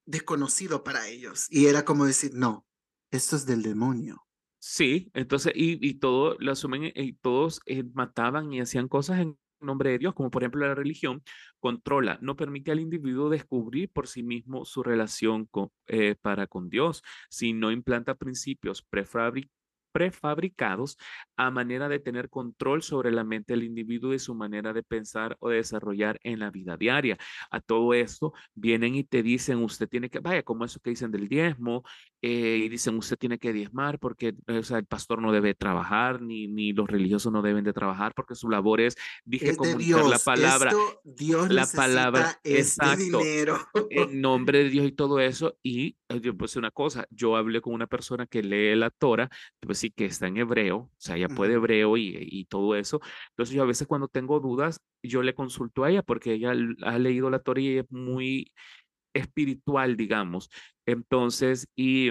desconocido 0.07 0.83
para 0.83 1.07
ellos. 1.09 1.46
Y 1.50 1.66
era 1.66 1.85
como 1.85 2.07
decir, 2.07 2.33
no, 2.35 2.66
esto 3.11 3.37
es 3.37 3.46
del 3.46 3.62
demonio. 3.62 4.24
Sí, 4.61 5.11
entonces, 5.14 5.52
y, 5.54 5.87
y 5.87 5.94
todo, 5.94 6.37
lo 6.40 6.52
asumen, 6.52 6.92
y 6.94 7.12
todos 7.14 7.61
eh, 7.66 7.85
mataban 7.94 8.52
y 8.52 8.61
hacían 8.61 8.88
cosas 8.88 9.20
en 9.20 9.38
nombre 9.60 9.90
de 9.90 9.98
Dios, 9.98 10.14
como 10.14 10.30
por 10.30 10.42
ejemplo 10.42 10.66
la 10.66 10.74
religión, 10.74 11.22
controla, 11.60 12.18
no 12.20 12.36
permite 12.36 12.70
al 12.70 12.80
individuo 12.80 13.28
descubrir 13.28 13.90
por 13.90 14.06
sí 14.06 14.22
mismo 14.22 14.64
su 14.64 14.82
relación 14.82 15.48
eh, 15.86 16.14
para 16.20 16.46
con 16.46 16.68
Dios, 16.68 17.02
sino 17.28 17.70
implanta 17.70 18.14
principios 18.14 18.84
prefabricados 19.92 20.96
a 21.36 21.50
manera 21.50 21.88
de 21.88 21.98
tener 21.98 22.28
control 22.28 22.82
sobre 22.82 23.10
la 23.10 23.24
mente 23.24 23.52
del 23.54 23.64
individuo 23.64 24.14
y 24.14 24.18
su 24.18 24.34
manera 24.34 24.72
de 24.72 24.82
pensar 24.82 25.36
o 25.40 25.48
de 25.48 25.56
desarrollar 25.56 26.18
en 26.22 26.38
la 26.38 26.50
vida 26.50 26.76
diaria. 26.76 27.16
A 27.50 27.60
todo 27.60 27.94
esto 27.94 28.32
vienen 28.54 28.94
y 28.94 29.04
te 29.04 29.22
dicen, 29.22 29.58
usted 29.62 29.88
tiene 29.88 30.10
que, 30.10 30.20
vaya, 30.20 30.42
como 30.42 30.64
eso 30.64 30.80
que 30.80 30.90
dicen 30.90 31.10
del 31.10 31.28
diezmo, 31.28 31.82
eh, 32.20 32.62
y 32.64 32.68
dicen, 32.68 32.96
usted 32.96 33.16
tiene 33.16 33.38
que 33.38 33.52
diezmar 33.52 33.98
porque 34.00 34.35
o 34.48 34.62
sea, 34.62 34.78
el 34.78 34.87
pastor 34.87 35.22
no 35.22 35.31
debe 35.31 35.54
trabajar, 35.54 36.20
ni, 36.20 36.48
ni 36.48 36.72
los 36.72 36.88
religiosos 36.88 37.33
no 37.33 37.42
deben 37.42 37.64
de 37.64 37.72
trabajar 37.72 38.12
porque 38.14 38.35
su 38.35 38.50
labor 38.50 38.81
es, 38.81 38.96
dije, 39.24 39.57
comunicar 39.57 40.04
la 40.04 40.18
palabra. 40.18 40.72
Dios 41.04 41.48
la 41.48 41.66
palabra, 41.66 42.40
este 42.42 42.59
exacto, 42.59 43.18
dinero. 43.18 43.59
en 43.90 44.20
nombre 44.20 44.64
de 44.64 44.70
Dios 44.70 44.87
y 44.87 44.92
todo 44.92 45.20
eso. 45.20 45.57
Y 45.62 45.96
yo 46.20 46.37
pues 46.37 46.57
una 46.57 46.70
cosa, 46.70 47.07
yo 47.11 47.37
hablé 47.37 47.61
con 47.61 47.72
una 47.72 47.87
persona 47.87 48.26
que 48.26 48.42
lee 48.42 48.74
la 48.74 48.90
Torah, 48.90 49.31
pues 49.61 49.78
sí 49.78 49.90
que 49.90 50.07
está 50.07 50.26
en 50.26 50.38
hebreo, 50.38 50.76
o 50.76 50.90
sea, 50.96 51.16
ella 51.16 51.28
puede 51.28 51.54
hebreo 51.54 51.96
y, 51.96 52.16
y, 52.20 52.46
todo 52.46 52.74
eso. 52.74 53.00
Entonces 53.31 53.54
yo 53.54 53.62
a 53.62 53.66
veces 53.66 53.87
cuando 53.87 54.09
tengo 54.09 54.40
dudas, 54.40 54.81
yo 55.02 55.22
le 55.22 55.35
consulto 55.35 55.85
a 55.85 55.90
ella 55.90 56.02
porque 56.02 56.33
ella 56.33 56.52
ha 56.83 56.98
leído 56.98 57.31
la 57.31 57.38
Torah 57.38 57.61
y 57.61 57.78
es 57.78 57.90
muy 57.90 58.52
espiritual, 59.18 59.96
digamos. 59.96 60.50
Entonces, 60.87 61.68
y, 61.76 62.11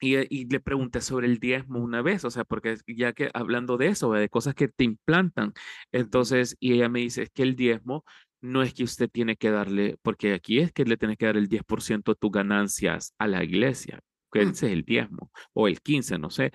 y, 0.00 0.16
y, 0.28 0.46
le 0.46 0.60
pregunté 0.60 1.00
sobre 1.00 1.26
el 1.26 1.38
diezmo 1.38 1.78
una 1.80 2.02
vez, 2.02 2.24
o 2.24 2.30
sea, 2.30 2.44
porque 2.44 2.76
ya 2.86 3.12
que 3.12 3.30
hablando 3.34 3.76
de 3.76 3.88
eso, 3.88 4.12
de 4.12 4.28
cosas 4.28 4.54
que 4.54 4.68
te 4.68 4.84
implantan, 4.84 5.52
entonces, 5.92 6.56
y 6.60 6.74
ella 6.74 6.88
me 6.88 7.00
dice, 7.00 7.22
es 7.22 7.30
que 7.30 7.42
el 7.42 7.56
diezmo 7.56 8.04
no 8.42 8.62
es 8.62 8.74
que 8.74 8.84
usted 8.84 9.08
tiene 9.08 9.36
que 9.36 9.50
darle, 9.50 9.96
porque 10.02 10.34
aquí 10.34 10.58
es 10.58 10.72
que 10.72 10.84
le 10.84 10.96
tiene 10.96 11.16
que 11.16 11.26
dar 11.26 11.36
el 11.36 11.48
10% 11.48 12.12
de 12.12 12.16
tus 12.16 12.30
ganancias 12.30 13.14
a 13.18 13.28
la 13.28 13.44
iglesia, 13.44 14.00
que 14.32 14.44
mm. 14.44 14.50
ese 14.50 14.66
es 14.66 14.72
el 14.72 14.82
diezmo, 14.82 15.30
o 15.54 15.68
el 15.68 15.80
15, 15.80 16.18
no 16.18 16.28
sé. 16.30 16.52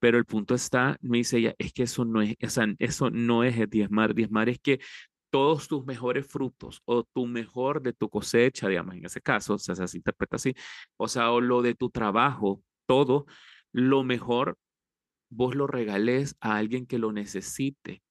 Pero 0.00 0.16
el 0.18 0.24
punto 0.24 0.54
está, 0.54 0.96
me 1.02 1.18
dice 1.18 1.38
ella, 1.38 1.54
es 1.58 1.72
que 1.72 1.82
eso 1.82 2.04
no 2.04 2.22
es, 2.22 2.34
o 2.42 2.48
sea, 2.48 2.66
eso 2.78 3.10
no 3.10 3.44
es 3.44 3.58
el 3.58 3.68
diezmar. 3.68 4.14
Diezmar 4.14 4.48
es 4.48 4.58
que 4.58 4.80
todos 5.30 5.68
tus 5.68 5.86
mejores 5.86 6.26
frutos 6.26 6.82
o 6.84 7.04
tu 7.04 7.26
mejor 7.26 7.80
de 7.82 7.92
tu 7.92 8.08
cosecha, 8.08 8.68
digamos, 8.68 8.96
en 8.96 9.06
ese 9.06 9.20
caso, 9.20 9.54
o 9.54 9.58
sea, 9.58 9.74
se 9.74 9.96
interpreta 9.96 10.36
así, 10.36 10.54
o 10.96 11.08
sea, 11.08 11.30
o 11.30 11.40
lo 11.40 11.62
de 11.62 11.74
tu 11.74 11.90
trabajo, 11.90 12.62
todo, 12.86 13.26
lo 13.72 14.02
mejor, 14.02 14.58
vos 15.30 15.54
lo 15.54 15.66
regales 15.66 16.36
a 16.40 16.56
alguien 16.56 16.86
que 16.86 16.98
lo 16.98 17.12
necesite 17.12 18.02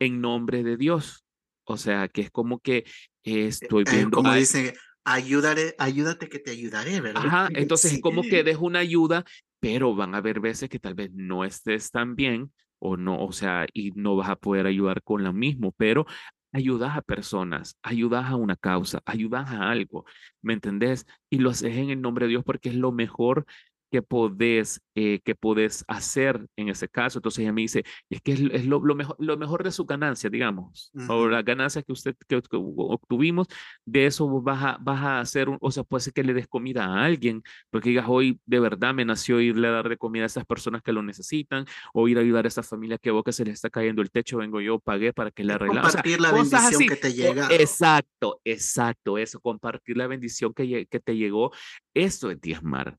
en 0.00 0.20
nombre 0.20 0.62
de 0.62 0.76
Dios. 0.76 1.24
O 1.64 1.76
sea, 1.76 2.08
que 2.08 2.22
es 2.22 2.30
como 2.30 2.60
que 2.60 2.78
eh, 3.24 3.46
estoy 3.46 3.84
eh, 3.86 3.90
viendo. 3.90 4.16
como 4.16 4.32
dice, 4.32 4.74
ayúdate, 5.04 5.74
ayúdate 5.78 6.28
que 6.28 6.38
te 6.38 6.50
ayudaré, 6.50 7.00
¿verdad? 7.00 7.26
Ajá, 7.26 7.48
entonces 7.54 7.92
es 7.92 8.00
como 8.00 8.22
que 8.22 8.42
des 8.42 8.56
una 8.56 8.78
ayuda, 8.78 9.24
pero 9.60 9.94
van 9.94 10.14
a 10.14 10.18
haber 10.18 10.40
veces 10.40 10.70
que 10.70 10.78
tal 10.78 10.94
vez 10.94 11.10
no 11.12 11.44
estés 11.44 11.90
tan 11.90 12.16
bien 12.16 12.52
o 12.78 12.96
no, 12.96 13.24
o 13.24 13.32
sea, 13.32 13.66
y 13.72 13.92
no 13.92 14.16
vas 14.16 14.28
a 14.30 14.36
poder 14.36 14.66
ayudar 14.66 15.02
con 15.02 15.24
lo 15.24 15.32
mismo, 15.32 15.72
pero 15.76 16.06
ayudas 16.52 16.96
a 16.96 17.02
personas, 17.02 17.78
ayudas 17.82 18.26
a 18.26 18.36
una 18.36 18.56
causa, 18.56 19.00
ayudas 19.06 19.50
a 19.50 19.70
algo, 19.70 20.04
¿me 20.42 20.54
entendés? 20.54 21.06
Y 21.30 21.38
lo 21.38 21.50
haces 21.50 21.76
en 21.76 21.90
el 21.90 22.00
nombre 22.00 22.26
de 22.26 22.30
Dios 22.30 22.44
porque 22.44 22.70
es 22.70 22.74
lo 22.74 22.92
mejor 22.92 23.46
que 23.90 24.02
podés, 24.02 24.80
eh, 24.94 25.20
que 25.24 25.34
podés 25.34 25.84
hacer 25.88 26.46
en 26.56 26.68
ese 26.68 26.88
caso. 26.88 27.18
Entonces 27.18 27.40
ella 27.40 27.52
me 27.52 27.62
dice, 27.62 27.84
es 28.10 28.20
que 28.20 28.32
es, 28.32 28.66
lo, 28.66 28.80
mejor, 28.80 29.16
lo 29.18 29.36
mejor 29.36 29.64
de 29.64 29.72
su 29.72 29.84
ganancia, 29.84 30.30
digamos, 30.30 30.92
o 31.08 31.28
la 31.28 31.42
ganancia 31.42 31.82
que 31.82 31.92
usted 31.92 32.14
que, 32.26 32.40
obtuvimos, 32.52 33.46
de 33.84 34.06
eso 34.06 34.28
vas 34.40 34.62
a, 34.62 34.78
vas 34.80 35.02
a 35.02 35.20
hacer, 35.20 35.48
o 35.60 35.70
sea, 35.70 35.84
puede 35.84 36.02
ser 36.02 36.12
que 36.12 36.24
le 36.24 36.34
des 36.34 36.48
comida 36.48 36.84
a 36.84 37.04
alguien, 37.04 37.42
porque 37.70 37.90
digas, 37.90 38.06
hoy 38.08 38.40
de 38.46 38.60
verdad 38.60 38.94
me 38.94 39.04
nació 39.04 39.40
irle 39.40 39.68
a 39.68 39.72
dar 39.72 39.88
de 39.88 39.96
comida 39.96 40.24
a 40.24 40.26
esas 40.26 40.44
personas 40.44 40.82
que 40.82 40.92
lo 40.92 41.02
necesitan, 41.02 41.64
o 41.92 42.08
ir 42.08 42.18
a 42.18 42.20
ayudar 42.20 42.44
a 42.44 42.48
esa 42.48 42.62
familia 42.62 42.98
que 42.98 43.10
vos 43.10 43.24
que 43.24 43.32
se 43.32 43.44
le 43.44 43.52
está 43.52 43.70
cayendo 43.70 44.02
el 44.02 44.10
techo, 44.10 44.38
vengo 44.38 44.60
yo, 44.60 44.78
pagué 44.78 45.12
para 45.12 45.30
que 45.30 45.44
le 45.44 45.54
arreglen. 45.54 45.82
Compartir 45.82 46.20
la 46.20 46.32
bendición 46.32 46.86
que 46.86 46.96
te 46.96 47.12
llega. 47.12 47.48
Exacto, 47.50 48.40
exacto, 48.44 49.18
eso, 49.18 49.40
compartir 49.40 49.96
la 49.96 50.06
bendición 50.06 50.52
que, 50.52 50.86
que 50.86 51.00
te 51.00 51.16
llegó, 51.16 51.52
eso 51.94 52.30
es 52.30 52.40
diezmar. 52.40 52.98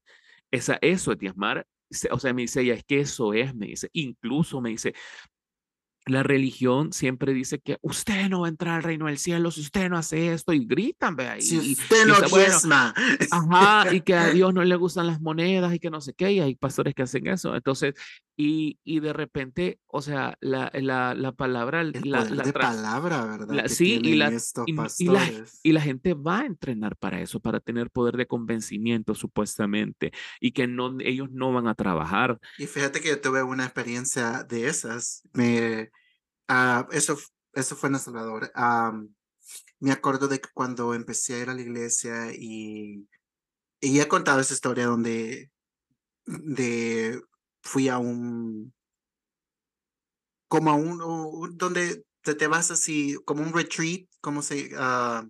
Esa, 0.51 0.77
eso 0.81 1.11
es 1.11 1.19
diezmar. 1.19 1.65
O 2.11 2.19
sea, 2.19 2.33
me 2.33 2.43
dice 2.43 2.61
ella, 2.61 2.75
es 2.75 2.83
que 2.83 2.99
eso 2.99 3.33
es, 3.33 3.55
me 3.55 3.67
dice. 3.67 3.89
Incluso 3.93 4.61
me 4.61 4.69
dice, 4.69 4.93
la 6.05 6.23
religión 6.23 6.91
siempre 6.91 7.33
dice 7.33 7.59
que 7.59 7.77
usted 7.81 8.29
no 8.29 8.41
va 8.41 8.47
a 8.47 8.49
entrar 8.49 8.75
al 8.75 8.83
reino 8.83 9.05
del 9.07 9.17
cielo 9.17 9.51
si 9.51 9.61
usted 9.61 9.89
no 9.89 9.97
hace 9.97 10.33
esto 10.33 10.53
y 10.53 10.65
gritan, 10.65 11.15
vea. 11.15 11.39
Si 11.39 11.55
y, 11.55 11.73
usted 11.73 12.05
no 12.05 12.19
diezma. 12.21 12.93
ajá, 13.31 13.93
y 13.93 14.01
que 14.01 14.15
a 14.15 14.29
Dios 14.33 14.53
no 14.53 14.63
le 14.63 14.75
gustan 14.75 15.07
las 15.07 15.21
monedas 15.21 15.73
y 15.73 15.79
que 15.79 15.89
no 15.89 16.01
sé 16.01 16.13
qué, 16.13 16.31
y 16.31 16.39
hay 16.39 16.55
pastores 16.55 16.93
que 16.95 17.03
hacen 17.03 17.27
eso. 17.27 17.55
Entonces, 17.55 17.93
y, 18.41 18.79
y 18.85 19.01
de 19.01 19.11
repente, 19.11 19.81
o 19.85 20.01
sea, 20.01 20.37
la, 20.39 20.71
la, 20.73 21.13
la 21.13 21.33
palabra... 21.33 21.81
El 21.81 21.91
la, 22.05 22.19
poder 22.19 22.37
la 22.37 22.43
de 22.43 22.53
palabra, 22.53 23.25
¿verdad? 23.25 23.67
sí, 23.67 23.99
y 24.01 24.15
la, 24.15 24.31
y, 24.65 24.77
y 24.97 25.07
la, 25.07 25.45
y 25.61 25.71
la 25.73 25.81
gente 25.81 26.13
va 26.13 26.39
a 26.39 26.45
entrenar 26.45 26.95
para 26.95 27.19
eso, 27.19 27.41
para 27.41 27.59
tener 27.59 27.91
poder 27.91 28.15
de 28.15 28.27
convencimiento, 28.27 29.13
supuestamente, 29.13 30.13
y 30.39 30.53
que 30.53 30.67
no, 30.67 30.95
ellos 31.01 31.29
no 31.31 31.51
van 31.51 31.67
a 31.67 31.75
trabajar. 31.75 32.39
Y 32.57 32.65
fíjate 32.65 33.01
que 33.01 33.09
yo 33.09 33.19
tuve 33.19 33.43
una 33.43 33.65
experiencia 33.65 34.43
de 34.43 34.69
esas. 34.69 35.21
Me, 35.33 35.91
ah, 36.47 36.87
eso, 36.93 37.19
eso 37.51 37.75
fue 37.75 37.89
en 37.89 37.95
El 37.95 38.01
Salvador. 38.01 38.51
Am, 38.55 39.13
me 39.81 39.91
acuerdo 39.91 40.29
de 40.29 40.39
que 40.39 40.47
cuando 40.53 40.93
empecé 40.93 41.35
a 41.35 41.39
ir 41.39 41.49
a 41.49 41.55
la 41.55 41.61
iglesia 41.61 42.33
y, 42.33 43.05
y 43.81 43.99
he 43.99 44.07
contado 44.07 44.39
esa 44.39 44.53
historia 44.53 44.85
donde 44.85 45.51
de, 46.25 47.21
fui 47.61 47.87
a 47.89 47.97
un, 47.97 48.73
como 50.47 50.71
a 50.71 50.73
un, 50.73 51.01
un- 51.01 51.57
donde 51.57 52.03
te, 52.21 52.35
te 52.35 52.47
vas 52.47 52.71
así, 52.71 53.15
como 53.25 53.43
un 53.43 53.53
retreat, 53.53 54.01
como 54.21 54.41
se, 54.41 54.71
ah, 54.77 55.25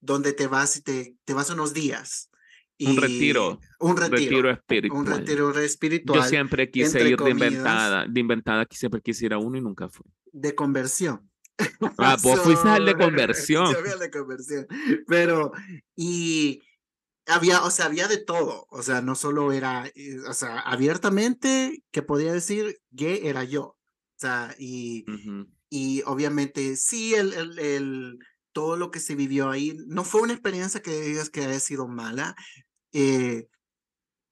donde 0.00 0.32
te 0.32 0.46
vas 0.46 0.76
y 0.76 0.82
te, 0.82 1.16
te 1.24 1.34
vas 1.34 1.50
unos 1.50 1.72
días. 1.72 2.30
Un 2.80 2.92
Y- 2.94 2.98
retiro, 2.98 3.60
Un 3.78 3.96
retiro 3.96 4.16
retiro. 4.18 4.50
espiritual. 4.50 5.00
Un 5.00 5.06
retiro 5.06 5.58
espiritual. 5.60 6.20
Yo 6.20 6.26
siempre 6.28 6.70
quise 6.70 7.00
ir 7.02 7.10
de 7.10 7.16
comillas. 7.16 7.52
inventada, 7.52 8.06
de 8.08 8.20
inventada, 8.20 8.66
siempre 8.70 9.00
quise 9.00 9.26
ir 9.26 9.32
a 9.34 9.38
uno 9.38 9.56
y 9.56 9.60
nunca 9.60 9.88
fui. 9.88 10.04
de 10.32 10.54
conversión. 10.54 11.30
Ah, 11.98 12.16
vos 12.20 12.40
fuiste 12.40 12.68
al 12.68 12.84
de 12.84 12.94
conversión. 12.98 13.72
Yo 13.72 13.78
fui 13.80 13.90
al 13.90 14.00
de 14.00 14.10
conversión. 14.10 14.66
Pero, 15.06 15.52
y 15.94 16.60
había, 17.26 17.62
o 17.64 17.70
sea, 17.70 17.86
había 17.86 18.08
de 18.08 18.18
todo. 18.18 18.66
O 18.70 18.82
sea, 18.82 19.00
no 19.02 19.14
solo 19.14 19.52
era, 19.52 19.86
eh, 19.94 20.18
o 20.28 20.34
sea, 20.34 20.60
abiertamente 20.60 21.82
que 21.90 22.02
podía 22.02 22.32
decir 22.32 22.78
gay 22.90 23.20
era 23.24 23.44
yo. 23.44 23.62
O 23.64 23.78
sea, 24.16 24.54
y, 24.58 25.08
Ujú. 25.08 25.46
y 25.70 26.02
obviamente 26.06 26.76
sí, 26.76 27.14
el, 27.14 27.32
el, 27.34 27.58
el, 27.58 28.18
todo 28.52 28.76
lo 28.76 28.90
que 28.90 29.00
se 29.00 29.14
vivió 29.16 29.50
ahí 29.50 29.76
no 29.88 30.04
fue 30.04 30.22
una 30.22 30.32
experiencia 30.34 30.82
que 30.82 31.00
digas 31.02 31.30
que 31.30 31.44
haya 31.44 31.60
sido 31.60 31.88
mala, 31.88 32.36
eh, 32.92 33.48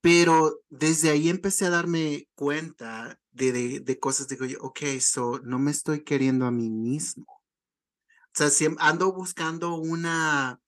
pero 0.00 0.61
desde 0.70 1.11
ahí 1.11 1.28
empecé 1.28 1.66
a 1.66 1.70
darme 1.70 2.28
cuenta 2.35 3.20
de, 3.33 3.52
de, 3.52 3.81
de 3.81 3.98
cosas. 4.00 4.28
Digo 4.28 4.44
yo, 4.46 4.59
ok, 4.61 4.81
so 5.00 5.40
no 5.44 5.59
me 5.59 5.70
estoy 5.70 6.05
queriendo 6.05 6.46
a 6.46 6.50
mí 6.50 6.70
mismo. 6.70 7.26
O 7.28 8.35
sea, 8.35 8.50
si 8.50 8.66
ando 8.78 9.12
buscando 9.12 9.74
una, 9.76 10.59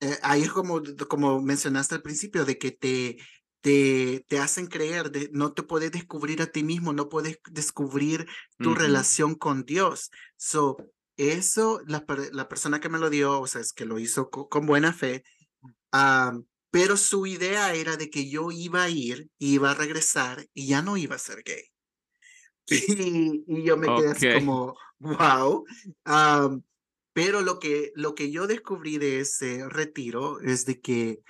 eh, 0.00 0.18
ahí 0.22 0.42
es 0.42 0.52
como, 0.52 0.82
como 1.08 1.40
mencionaste 1.42 1.96
al 1.96 2.02
principio, 2.02 2.44
de 2.44 2.58
que 2.58 2.70
te, 2.72 3.18
te, 3.60 4.24
te 4.28 4.38
hacen 4.38 4.66
creer, 4.66 5.10
de, 5.10 5.30
no 5.32 5.52
te 5.52 5.62
puedes 5.62 5.92
descubrir 5.92 6.42
a 6.42 6.46
ti 6.46 6.62
mismo, 6.64 6.92
no 6.92 7.08
puedes 7.08 7.38
descubrir 7.50 8.26
tu 8.60 8.74
relación 8.74 9.34
con 9.34 9.64
Dios. 9.64 10.10
So, 10.36 10.76
eso, 11.16 11.80
la, 11.86 12.04
la 12.32 12.48
persona 12.48 12.80
que 12.80 12.88
me 12.88 12.98
lo 12.98 13.10
dio, 13.10 13.40
o 13.40 13.46
sea, 13.46 13.60
es 13.60 13.72
que 13.72 13.84
lo 13.86 13.98
hizo 13.98 14.30
co- 14.30 14.48
con, 14.48 14.66
buena 14.66 14.92
fe, 14.92 15.24
ah, 15.92 16.38
pero 16.70 16.96
su 16.96 17.26
idea 17.26 17.74
era 17.74 17.96
de 17.96 18.10
que 18.10 18.30
yo 18.30 18.50
iba 18.52 18.84
a 18.84 18.90
ir, 18.90 19.30
iba 19.38 19.70
a 19.72 19.74
regresar 19.74 20.46
y 20.54 20.68
ya 20.68 20.82
no 20.82 20.96
iba 20.96 21.16
a 21.16 21.18
ser 21.18 21.42
gay. 21.44 21.62
Y, 22.70 23.44
y 23.46 23.62
yo 23.64 23.76
me 23.76 23.92
quedé 23.92 24.10
así 24.10 24.28
como, 24.28 24.74
wow. 24.98 25.64
Pero 27.18 27.40
lo 27.40 27.58
que, 27.58 27.90
lo 27.96 28.14
que 28.14 28.30
yo 28.30 28.46
descubrí 28.46 28.96
de 28.96 29.18
ese 29.18 29.68
retiro 29.68 30.38
es 30.40 30.66
de 30.66 30.80
que 30.80 31.20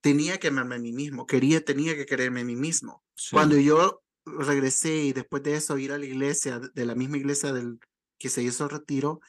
tenía 0.00 0.38
que 0.38 0.48
amarme 0.48 0.76
a 0.76 0.78
mí 0.78 0.90
mismo, 0.94 1.26
quería, 1.26 1.62
tenía 1.62 1.94
que 1.94 2.06
quererme 2.06 2.40
a 2.40 2.44
mí 2.44 2.56
mismo. 2.56 3.04
Sí. 3.14 3.36
Cuando 3.36 3.58
yo 3.58 4.02
regresé 4.24 5.02
y 5.02 5.12
después 5.12 5.42
de 5.42 5.56
eso 5.56 5.76
ir 5.76 5.92
a 5.92 5.98
la 5.98 6.06
iglesia, 6.06 6.60
de 6.60 6.86
la 6.86 6.94
misma 6.94 7.18
iglesia 7.18 7.52
del 7.52 7.78
que 8.18 8.30
se 8.30 8.42
hizo 8.42 8.64
el 8.64 8.70
retiro, 8.70 9.20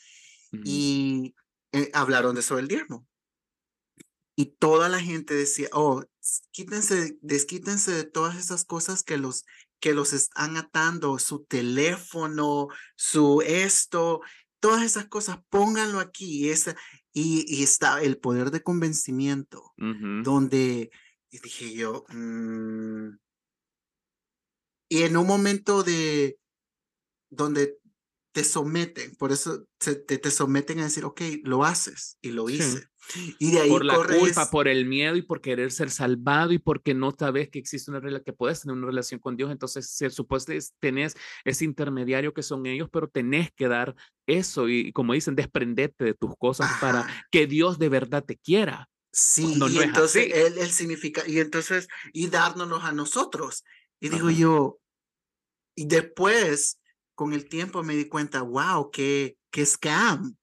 Ujú. 0.53 0.61
y 0.63 1.35
eh, 1.73 1.91
hablaron 1.93 2.35
de 2.35 2.39
eso 2.39 2.55
del 2.55 2.69
diezmo. 2.69 3.05
Y 4.37 4.55
toda 4.57 4.87
la 4.87 5.01
gente 5.01 5.33
decía, 5.33 5.67
oh, 5.73 6.05
quítense, 6.51 7.17
desquítense 7.19 7.91
de 7.91 8.05
todas 8.05 8.37
esas 8.37 8.63
cosas 8.63 9.03
que 9.03 9.17
los, 9.17 9.43
que 9.81 9.93
los 9.93 10.13
están 10.13 10.55
atando, 10.55 11.19
su 11.19 11.43
teléfono, 11.43 12.69
su 12.95 13.41
esto, 13.41 14.21
todas 14.63 14.83
esas 14.83 15.07
cosas, 15.07 15.39
pónganlo 15.49 15.99
aquí. 15.99 16.45
Y, 16.45 16.49
esa, 16.49 16.73
y, 17.11 17.43
y 17.53 17.63
está 17.63 18.01
el 18.01 18.17
poder 18.17 18.49
de 18.49 18.63
convencimiento, 18.63 19.73
donde 19.75 20.89
dije 21.29 21.73
yo, 21.73 22.05
mm, 22.07 23.09
y 24.87 25.01
en 25.03 25.17
un 25.17 25.27
momento 25.27 25.83
de, 25.83 26.39
donde 27.29 27.77
te 28.33 28.43
someten, 28.43 29.15
por 29.15 29.31
eso 29.31 29.65
se- 29.79 29.95
te, 29.95 30.17
te 30.17 30.31
someten 30.31 30.79
a 30.79 30.83
decir, 30.83 31.05
ok, 31.05 31.21
lo 31.43 31.63
haces, 31.63 32.17
y 32.21 32.31
lo 32.31 32.47
Sí. 32.47 32.55
hice. 32.55 32.87
Y 33.37 33.51
de 33.51 33.59
ahí 33.59 33.69
por 33.69 33.85
la 33.85 33.95
corres, 33.95 34.17
culpa, 34.17 34.49
por 34.49 34.67
el 34.67 34.85
miedo 34.85 35.15
y 35.15 35.21
por 35.21 35.39
querer 35.41 35.71
ser 35.71 35.91
salvado 35.91 36.51
y 36.51 36.57
porque 36.57 36.93
no 36.93 37.13
sabes 37.17 37.49
que 37.49 37.59
existe 37.59 37.91
una 37.91 37.99
relación, 37.99 38.23
que 38.23 38.33
puedes 38.33 38.61
tener 38.61 38.75
una 38.77 38.87
relación 38.87 39.19
con 39.19 39.35
Dios. 39.37 39.51
Entonces, 39.51 39.89
se 39.89 40.09
supone 40.09 40.57
tenés 40.79 41.15
ese 41.43 41.65
intermediario 41.65 42.33
que 42.33 42.43
son 42.43 42.65
ellos, 42.65 42.89
pero 42.91 43.07
tenés 43.07 43.51
que 43.51 43.67
dar 43.67 43.93
eso 44.25 44.67
y, 44.67 44.91
como 44.93 45.13
dicen, 45.13 45.35
desprenderte 45.35 46.05
de 46.05 46.13
tus 46.13 46.35
cosas 46.37 46.71
para 46.79 47.05
que 47.29 47.45
Dios 47.45 47.77
de 47.77 47.89
verdad 47.89 48.23
te 48.23 48.37
quiera. 48.37 48.89
Sí, 49.11 49.53
y 49.53 49.59
no 49.59 49.67
es 49.67 49.77
entonces 49.77 50.31
él, 50.33 50.57
él 50.57 50.71
significa, 50.71 51.21
y 51.27 51.39
entonces, 51.39 51.87
y 52.13 52.27
dárnoslos 52.27 52.83
a 52.83 52.93
nosotros. 52.93 53.63
Y 53.99 54.09
digo 54.09 54.31
yo, 54.31 54.79
y 55.75 55.85
después, 55.85 56.79
con 57.23 57.31
el 57.33 57.47
tiempo 57.47 57.83
me 57.83 57.95
di 57.95 58.09
cuenta, 58.09 58.41
wow, 58.41 58.91
qué, 58.91 59.37
qué 59.49 59.65
scam, 59.65 60.35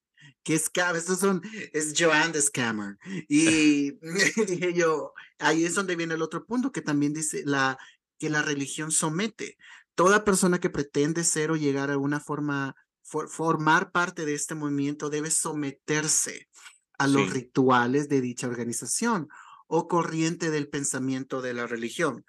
qué 0.42 0.58
scam, 0.58 0.96
estos 0.96 1.18
son, 1.20 1.42
es 1.74 1.92
Joanne 1.94 2.32
the 2.32 2.40
Scammer. 2.40 2.96
Y 3.28 3.92
dije 4.48 4.72
yo, 4.72 5.12
ahí 5.38 5.66
es 5.66 5.74
donde 5.74 5.94
viene 5.94 6.14
el 6.14 6.22
otro 6.22 6.46
punto 6.46 6.72
que 6.72 6.80
también 6.80 7.12
dice 7.12 7.42
la, 7.44 7.76
que 8.18 8.30
la 8.30 8.40
religión 8.40 8.90
somete. 8.90 9.58
Toda 9.94 10.24
persona 10.24 10.58
que 10.58 10.70
pretende 10.70 11.22
ser 11.22 11.50
o 11.50 11.56
llegar 11.56 11.90
a 11.90 11.98
una 11.98 12.18
forma, 12.18 12.74
for- 13.02 13.28
formar 13.28 13.92
parte 13.92 14.24
de 14.24 14.32
este 14.32 14.54
movimiento 14.54 15.10
debe 15.10 15.30
someterse 15.30 16.48
a 16.96 17.06
los 17.06 17.24
Sí. 17.26 17.30
rituales 17.34 18.08
de 18.08 18.22
dicha 18.22 18.46
organización 18.48 19.28
o 19.66 19.86
corriente 19.86 20.50
del 20.50 20.68
pensamiento 20.70 21.42
de 21.42 21.52
la 21.52 21.66
religión. 21.66 22.24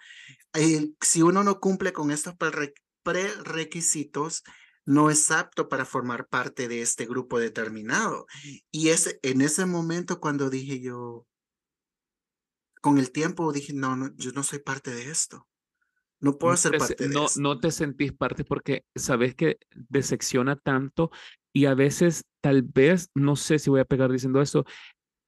El- 0.52 0.98
si 1.00 1.22
uno 1.22 1.46
no 1.46 1.62
cumple 1.62 1.94
con 1.94 2.12
estos 2.12 2.34
prere- 2.36 2.74
prerequisitos, 3.04 4.44
no 4.86 5.10
es 5.10 5.32
apto 5.32 5.70
para 5.70 5.86
formar 5.86 6.28
parte 6.28 6.68
de 6.68 6.82
este 6.82 7.06
grupo 7.06 7.40
determinado. 7.40 8.26
Y 8.72 8.90
es 8.90 9.20
en 9.24 9.42
ese 9.42 9.66
momento 9.66 10.20
cuando 10.20 10.50
dije 10.50 10.82
yo, 10.82 11.28
con 12.82 12.98
el 12.98 13.12
tiempo 13.12 13.52
dije, 13.54 13.74
no, 13.74 13.96
no, 13.96 14.12
yo 14.18 14.32
no 14.34 14.44
soy 14.44 14.60
parte 14.60 14.92
de 14.94 15.10
esto. 15.10 15.48
No 16.22 16.38
puedo 16.40 16.58
ser 16.58 16.72
te 16.72 16.80
se- 16.80 16.98
parte 16.98 17.08
de 17.10 17.16
no, 17.16 17.26
esto. 17.26 17.42
no 17.42 17.60
te 17.60 17.72
sentís 17.72 18.14
parte 18.14 18.44
porque 18.44 18.84
sabes 18.96 19.36
que 19.36 19.58
decepciona 19.74 20.56
tanto 20.56 21.12
y 21.54 21.66
a 21.66 21.74
veces 21.74 22.26
tal 22.42 22.62
vez, 22.64 23.10
no 23.16 23.36
sé 23.36 23.60
si 23.60 23.70
voy 23.70 23.82
a 23.82 23.86
pegar 23.86 24.12
diciendo 24.12 24.42
eso, 24.42 24.66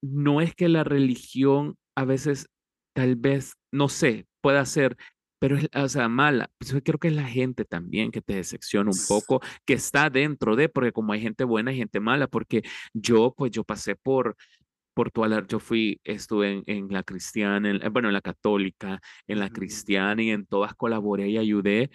no 0.02 0.42
es 0.42 0.56
que 0.56 0.70
la 0.70 0.84
religión 0.84 1.78
a 1.96 2.06
veces 2.06 2.50
tal 2.94 3.16
vez, 3.18 3.56
no 3.72 3.90
sé, 3.90 4.28
pueda 4.42 4.66
ser, 4.66 4.98
pero 5.44 5.58
es, 5.58 5.68
o 5.76 5.90
sea, 5.90 6.08
mala. 6.08 6.50
Pues 6.58 6.72
yo 6.72 6.82
creo 6.82 6.98
que 6.98 7.10
es 7.10 7.14
la 7.14 7.28
gente 7.28 7.66
también 7.66 8.12
que 8.12 8.22
te 8.22 8.34
decepciona 8.36 8.90
un 8.90 8.98
poco, 9.10 9.42
que 9.66 9.74
está 9.74 10.10
dentro 10.10 10.56
de, 10.56 10.70
porque 10.70 10.94
como 10.94 11.12
hay 11.12 11.20
gente 11.20 11.44
buena 11.44 11.74
y 11.74 11.76
gente 11.76 12.00
mala, 12.00 12.28
porque 12.28 12.62
yo, 12.94 13.34
pues 13.36 13.52
yo 13.52 13.66
pasé 13.66 13.98
por, 13.98 14.38
por 14.94 15.12
toda 15.12 15.28
la, 15.28 15.46
yo 15.46 15.60
fui, 15.60 16.00
estuve 16.06 16.50
en, 16.54 16.64
en 16.68 16.88
la 16.94 17.04
cristiana, 17.04 17.70
en- 17.72 17.92
bueno, 17.92 18.08
en 18.08 18.14
la 18.14 18.22
católica, 18.22 19.02
en 19.28 19.40
la 19.40 19.50
cristiana 19.50 20.24
y 20.24 20.30
en 20.30 20.46
todas 20.46 20.76
colaboré 20.76 21.28
y 21.28 21.38
ayudé, 21.38 21.92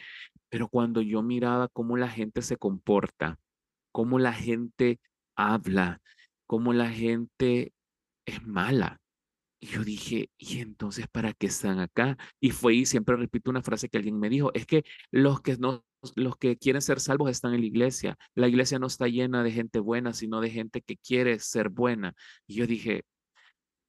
pero 0.50 0.68
cuando 0.68 1.00
yo 1.00 1.22
miraba 1.22 1.68
cómo 1.68 1.96
la 1.96 2.08
gente 2.10 2.42
se 2.42 2.58
comporta, 2.58 3.38
cómo 3.92 4.18
la 4.18 4.34
gente 4.34 5.00
habla, 5.36 6.02
cómo 6.46 6.74
la 6.74 6.90
gente 6.90 7.72
es 8.26 8.42
mala. 8.46 9.00
Y 9.60 9.66
yo 9.68 9.84
dije, 9.84 10.30
¿y 10.38 10.60
entonces 10.60 11.08
para 11.08 11.32
qué 11.32 11.46
están 11.48 11.80
acá? 11.80 12.16
Y 12.40 12.50
fue 12.50 12.74
y 12.74 12.86
siempre 12.86 13.16
repito 13.16 13.50
una 13.50 13.62
frase 13.62 13.88
que 13.88 13.98
alguien 13.98 14.18
me 14.18 14.28
dijo, 14.28 14.52
es 14.54 14.66
que 14.66 14.84
los 15.10 15.40
que 15.40 15.56
no, 15.56 15.84
los 16.14 16.36
que 16.36 16.56
quieren 16.56 16.82
ser 16.82 17.00
salvos 17.00 17.30
están 17.30 17.54
en 17.54 17.60
la 17.60 17.66
iglesia. 17.66 18.16
La 18.34 18.48
iglesia 18.48 18.78
no 18.78 18.86
está 18.86 19.08
llena 19.08 19.42
de 19.42 19.50
gente 19.50 19.80
buena, 19.80 20.12
sino 20.12 20.40
de 20.40 20.50
gente 20.50 20.80
que 20.82 20.96
quiere 20.96 21.38
ser 21.40 21.70
buena. 21.70 22.14
Y 22.46 22.54
yo 22.54 22.66
dije, 22.66 23.02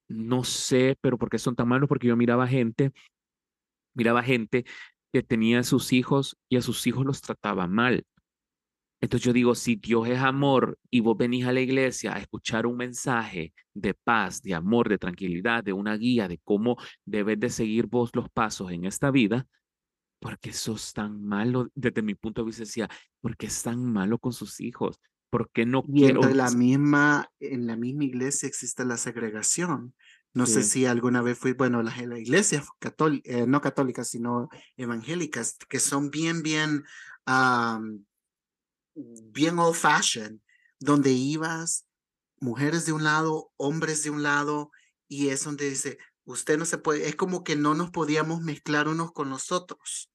no 0.08 0.44
sé, 0.44 0.96
pero 1.00 1.18
¿por 1.18 1.30
qué 1.30 1.38
son 1.38 1.54
tan 1.56 1.68
malos? 1.68 1.88
Porque 1.88 2.08
yo 2.08 2.16
miraba 2.16 2.48
gente, 2.48 2.92
miraba 3.94 4.22
gente 4.22 4.64
que 5.12 5.22
tenía 5.22 5.60
a 5.60 5.64
sus 5.64 5.92
hijos 5.92 6.36
y 6.48 6.56
a 6.56 6.62
sus 6.62 6.86
hijos 6.86 7.06
los 7.06 7.20
trataba 7.20 7.66
mal. 7.66 8.04
Entonces 9.00 9.24
yo 9.26 9.32
digo, 9.32 9.54
si 9.54 9.76
Dios 9.76 10.08
es 10.08 10.18
amor 10.18 10.78
y 10.90 11.00
vos 11.00 11.16
venís 11.16 11.46
a 11.46 11.52
la 11.52 11.60
iglesia 11.60 12.14
a 12.14 12.18
escuchar 12.18 12.66
un 12.66 12.76
mensaje 12.76 13.54
de 13.74 13.94
paz, 13.94 14.42
de 14.42 14.54
amor, 14.54 14.88
de 14.88 14.98
tranquilidad, 14.98 15.64
de 15.64 15.72
una 15.72 15.96
guía 15.96 16.28
de 16.28 16.38
cómo 16.44 16.76
debes 17.06 17.40
de 17.40 17.48
seguir 17.50 17.86
vos 17.86 18.10
los 18.14 18.28
pasos 18.30 18.70
en 18.72 18.84
esta 18.84 19.10
vida, 19.10 19.46
¿por 20.20 20.38
qué 20.38 20.52
sos 20.52 20.92
tan 20.94 21.24
malo? 21.24 21.68
Desde 21.74 22.02
mi 22.02 22.14
punto 22.14 22.42
de 22.42 22.46
vista 22.46 22.62
decía, 22.64 22.88
¿por 23.20 23.36
qué 23.36 23.46
es 23.46 23.62
tan 23.62 23.84
malo 23.92 24.18
con 24.18 24.32
sus 24.32 24.60
hijos? 24.60 24.98
¿Por 25.30 25.50
qué 25.52 25.66
no 25.66 25.90
Y 25.92 25.94
quiero? 25.94 26.22
en 26.22 26.36
la 26.36 26.50
misma, 26.50 27.30
en 27.40 27.66
la 27.66 27.76
misma 27.76 28.04
iglesia 28.04 28.48
existe 28.48 28.84
la 28.84 28.96
segregación. 28.96 29.94
No 30.34 30.46
sé 30.46 30.62
si 30.62 30.86
alguna 30.86 31.22
vez 31.22 31.38
fui, 31.38 31.52
bueno, 31.54 31.82
la, 31.82 31.94
la 32.06 32.18
iglesia 32.18 32.62
católica, 32.78 33.46
no 33.46 33.60
católicas, 33.60 34.08
sino 34.08 34.48
evangélicas, 34.76 35.56
que 35.68 35.80
son 35.80 36.10
bien, 36.10 36.42
bien, 36.42 36.84
bien 38.94 39.58
old 39.58 39.74
fashioned, 39.76 40.40
donde 40.78 41.10
ibas, 41.12 41.86
mujeres 42.40 42.86
de 42.86 42.92
un 42.92 43.04
lado, 43.04 43.50
hombres 43.56 44.02
de 44.02 44.10
un 44.10 44.22
lado, 44.22 44.70
y 45.08 45.28
es 45.28 45.44
donde 45.44 45.68
dice, 45.68 45.98
usted 46.24 46.58
no 46.58 46.64
se 46.64 46.78
puede, 46.78 47.08
es 47.08 47.16
como 47.16 47.44
que 47.44 47.56
no 47.56 47.74
nos 47.74 47.90
podíamos 47.90 48.40
mezclar 48.42 48.88
unos 48.88 49.12
con 49.12 49.28
los 49.30 49.52
otros. 49.52 50.10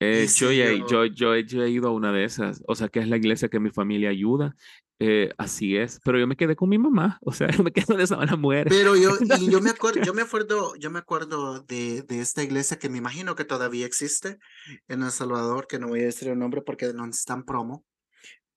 Eh, 0.00 0.28
yo, 0.36 0.52
ya- 0.52 0.72
yo- 0.72 0.86
yo, 0.86 1.04
yo, 1.06 1.34
he- 1.34 1.44
yo 1.44 1.62
he 1.62 1.70
ido 1.70 1.88
a 1.88 1.92
una 1.92 2.12
de 2.12 2.24
esas, 2.24 2.62
o 2.68 2.74
sea, 2.74 2.88
que 2.88 3.00
es 3.00 3.08
la 3.08 3.16
iglesia 3.16 3.48
que 3.48 3.58
mi 3.58 3.70
familia 3.70 4.10
ayuda, 4.10 4.54
eh, 5.00 5.30
así 5.38 5.76
es, 5.76 6.00
pero 6.04 6.18
yo 6.18 6.26
me 6.26 6.36
quedé 6.36 6.54
con 6.56 6.68
mi 6.68 6.78
mamá, 6.78 7.18
o 7.22 7.32
sea, 7.32 7.48
me 7.62 7.72
quedo 7.72 7.96
de 7.96 8.04
esa 8.04 8.16
mala 8.16 8.36
mujer. 8.36 8.68
Pero 8.68 8.94
yo, 8.96 9.16
y 9.20 9.50
yo 9.50 9.60
me 9.60 9.70
acuerdo, 9.70 10.00
yo 10.02 10.14
me 10.14 10.22
acuerdo, 10.22 10.74
yo 10.76 10.90
me 10.90 11.00
acuerdo 11.00 11.60
de, 11.62 12.02
de 12.02 12.20
esta 12.20 12.42
iglesia 12.44 12.78
que 12.78 12.88
me 12.88 12.98
imagino 12.98 13.34
que 13.34 13.44
todavía 13.44 13.86
existe 13.86 14.38
en 14.86 15.02
El 15.02 15.10
Salvador, 15.10 15.66
que 15.66 15.78
no 15.80 15.88
voy 15.88 16.00
a 16.00 16.04
decir 16.06 16.28
el 16.28 16.38
nombre 16.38 16.62
porque 16.62 16.92
no 16.94 17.04
están 17.06 17.44
promo, 17.44 17.84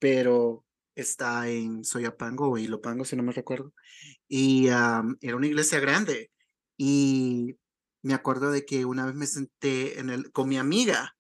pero 0.02 0.66
está 0.96 1.48
en 1.48 1.86
Soyapango 1.86 2.50
o 2.50 2.58
Ilopango, 2.58 3.06
si 3.06 3.16
no 3.16 3.22
me 3.22 3.32
recuerdo. 3.34 3.72
Y 4.28 4.68
am, 4.70 5.18
era 5.22 5.36
una 5.36 5.46
iglesia 5.48 5.80
grande. 5.80 6.32
Y 6.76 7.56
me 8.02 8.16
acuerdo 8.16 8.50
de 8.52 8.66
que 8.66 8.84
una 8.86 9.06
vez 9.06 9.14
me 9.14 9.28
senté 9.28 10.00
en 10.00 10.10
el, 10.10 10.32
con 10.32 10.50
mi 10.50 10.58
amiga, 10.58 11.16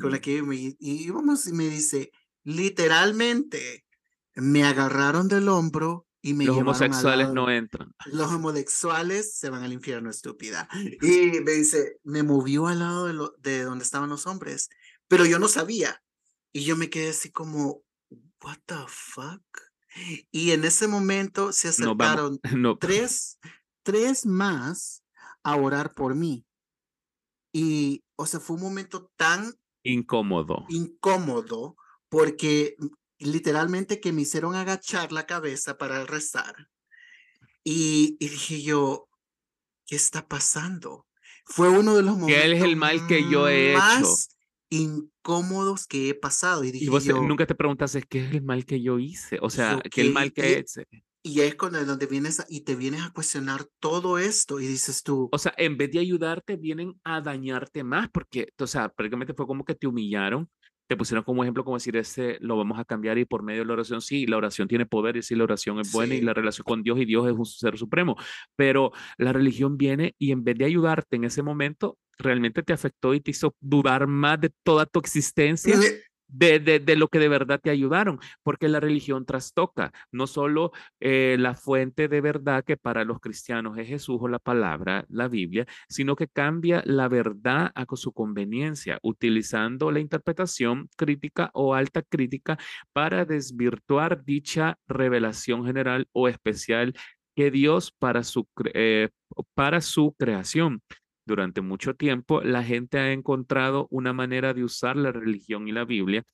con 0.00 0.10
la 0.10 0.20
que 0.20 0.42
me, 0.42 0.56
y 0.56 0.76
íbamos 0.80 1.46
y 1.46 1.52
me 1.52 1.68
dice, 1.68 2.10
literalmente, 2.44 3.84
me 4.34 4.64
agarraron 4.64 5.28
del 5.28 5.48
hombro 5.48 6.06
y 6.20 6.34
me 6.34 6.46
Los 6.46 6.56
homosexuales 6.58 7.28
no 7.32 7.50
entran. 7.50 7.92
los 8.06 8.32
homosexuales 8.32 9.36
se 9.36 9.48
van 9.50 9.62
al 9.62 9.72
infierno, 9.72 10.10
estúpida. 10.10 10.68
Y 11.02 11.40
me 11.40 11.52
dice, 11.52 11.98
me 12.02 12.22
movió 12.24 12.66
al 12.66 12.80
lado 12.80 13.06
de, 13.06 13.12
lo- 13.12 13.34
de 13.38 13.62
donde 13.62 13.84
estaban 13.84 14.08
los 14.10 14.26
hombres, 14.26 14.68
pero 15.06 15.24
yo 15.24 15.38
no 15.38 15.46
sabía. 15.48 16.02
Y 16.52 16.64
yo 16.64 16.76
me 16.76 16.90
quedé 16.90 17.10
así 17.10 17.30
como, 17.30 17.82
what 18.42 18.58
the 18.66 18.76
fuck? 18.88 19.42
Y 20.30 20.52
en 20.52 20.64
ese 20.64 20.86
momento 20.86 21.52
se 21.52 21.68
No 21.68 21.92
acercaron 21.92 22.40
no. 22.56 22.78
tres, 22.78 23.38
tres 23.82 24.26
más 24.26 25.02
a 25.42 25.56
orar 25.56 25.94
por 25.94 26.14
mí. 26.14 26.44
Y, 27.52 28.04
o 28.16 28.26
sea, 28.26 28.40
fue 28.40 28.56
un 28.56 28.62
momento 28.62 29.10
tan 29.16 29.54
Incómodo. 29.82 30.66
incómodo 30.68 31.76
porque 32.08 32.76
mm, 32.78 32.86
literalmente 33.20 34.00
que 34.00 34.12
me 34.12 34.22
hicieron 34.22 34.54
agachar 34.54 35.12
la 35.12 35.26
cabeza 35.26 35.78
para 35.78 36.04
rezar. 36.04 36.68
Y, 37.64 38.16
y 38.20 38.28
dije 38.28 38.62
yo, 38.62 39.08
¿qué 39.86 39.96
está 39.96 40.26
pasando? 40.28 41.06
Fue 41.44 41.68
uno 41.70 41.96
de 41.96 42.02
los 42.02 42.16
momentos 42.16 42.42
¿Qué 42.42 42.52
es 42.52 42.62
el 42.62 42.76
mal 42.76 43.06
que 43.06 43.28
yo 43.30 43.48
he 43.48 43.72
hecho? 43.72 43.80
Incómodos 44.70 45.86
que 45.86 46.10
he 46.10 46.14
pasado. 46.14 46.64
Y 46.64 46.72
dije 46.72 46.86
Y 46.86 46.88
vos 46.88 47.04
te- 47.04 47.10
yo, 47.10 47.22
nunca 47.22 47.46
te 47.46 47.54
preguntaste 47.54 48.02
qué 48.02 48.24
es 48.26 48.34
el 48.34 48.42
mal 48.42 48.64
que 48.64 48.80
yo 48.82 48.98
hice, 48.98 49.38
o 49.40 49.50
sea, 49.50 49.80
qué 49.90 50.02
el 50.02 50.06
¿qué 50.08 50.12
mal 50.12 50.32
que 50.32 50.50
hi- 50.58 50.62
hice. 50.64 50.86
y 51.22 51.40
es 51.40 51.54
cuando 51.56 51.84
donde 51.84 52.06
vienes 52.06 52.40
a- 52.40 52.46
y 52.48 52.60
te 52.62 52.76
vienes 52.76 53.02
a 53.02 53.10
cuestionar 53.12 53.66
todo 53.80 54.18
esto 54.18 54.60
y 54.60 54.66
dices 54.66 55.02
tú, 55.02 55.28
O 55.32 55.38
sea, 55.38 55.52
en 55.56 55.76
vez 55.76 55.90
de 55.90 55.98
ayudarte, 55.98 56.56
vienen 56.56 56.94
a 57.04 57.20
dañarte 57.20 57.82
más, 57.84 58.08
porque, 58.10 58.48
o 58.58 58.66
sea, 58.66 58.88
prácticamente 58.88 59.34
fue 59.34 59.46
como 59.46 59.64
que 59.64 59.74
te 59.74 59.86
humillaron, 59.86 60.48
te 60.88 60.96
pusieron 60.96 61.22
como 61.22 61.42
ejemplo, 61.44 61.64
como 61.64 61.76
decir, 61.76 61.96
este 61.98 62.38
lo 62.40 62.56
vamos 62.56 62.78
a 62.78 62.84
cambiar 62.84 63.18
y 63.18 63.26
por 63.26 63.42
medio 63.42 63.60
de 63.60 63.66
la 63.66 63.74
oración, 63.74 64.00
sí, 64.00 64.26
la 64.26 64.38
oración 64.38 64.68
tiene 64.68 64.86
poder 64.86 65.18
y 65.18 65.22
sí, 65.22 65.34
la 65.34 65.44
oración 65.44 65.78
es 65.80 65.92
buena 65.92 66.14
y 66.14 66.22
la 66.22 66.32
relación 66.32 66.64
con 66.64 66.82
Dios 66.82 66.98
y 66.98 67.04
Dios 67.04 67.26
es 67.26 67.34
un 67.34 67.44
ser 67.44 67.76
supremo, 67.76 68.16
pero 68.56 68.92
la 69.18 69.34
religión 69.34 69.76
viene 69.76 70.14
y 70.18 70.32
en 70.32 70.44
vez 70.44 70.56
de 70.56 70.64
ayudarte 70.64 71.16
en 71.16 71.24
ese 71.24 71.42
momento, 71.42 71.98
realmente 72.18 72.62
te 72.62 72.72
afectó 72.72 73.14
y 73.14 73.20
te 73.20 73.30
hizo 73.32 73.54
dudar 73.60 74.06
más 74.06 74.40
de 74.40 74.50
toda 74.64 74.86
tu 74.86 74.98
existencia 75.00 75.76
"Me- 75.76 75.86
de, 76.30 76.58
de, 76.60 76.78
de 76.78 76.96
lo 76.96 77.08
que 77.08 77.18
de 77.18 77.28
verdad 77.28 77.58
te 77.62 77.70
ayudaron, 77.70 78.18
porque 78.42 78.68
la 78.68 78.80
religión 78.80 79.24
trastoca 79.24 79.92
no 80.12 80.26
solo 80.26 80.72
eh, 81.00 81.36
la 81.38 81.54
fuente 81.54 82.06
de 82.06 82.20
verdad 82.20 82.64
que 82.64 82.76
para 82.76 83.04
los 83.04 83.18
cristianos 83.20 83.78
es 83.78 83.88
Jesús 83.88 84.18
o 84.20 84.28
la 84.28 84.38
palabra, 84.38 85.06
la 85.08 85.28
Biblia, 85.28 85.66
sino 85.88 86.16
que 86.16 86.28
cambia 86.28 86.82
la 86.84 87.08
verdad 87.08 87.72
a 87.74 87.86
su 87.96 88.12
conveniencia, 88.12 88.98
utilizando 89.02 89.90
la 89.90 90.00
interpretación 90.00 90.90
crítica 90.96 91.50
o 91.54 91.74
alta 91.74 92.02
crítica 92.02 92.58
para 92.92 93.24
desvirtuar 93.24 94.22
dicha 94.22 94.76
revelación 94.86 95.64
general 95.64 96.08
o 96.12 96.28
especial 96.28 96.92
que 97.34 97.50
Dios 97.50 97.90
para 97.98 98.22
su, 98.22 98.46
eh, 98.74 99.08
para 99.54 99.80
su 99.80 100.14
creación. 100.18 100.82
Durante 101.28 101.60
mucho 101.60 101.94
tiempo, 101.94 102.40
la 102.40 102.64
gente 102.64 102.98
ha 102.98 103.12
encontrado 103.12 103.86
una 103.90 104.14
manera 104.14 104.54
de 104.54 104.64
usar 104.64 104.96
la 104.96 105.12
religión 105.12 105.68
y 105.68 105.72
la 105.72 105.84
Biblia 105.84 106.24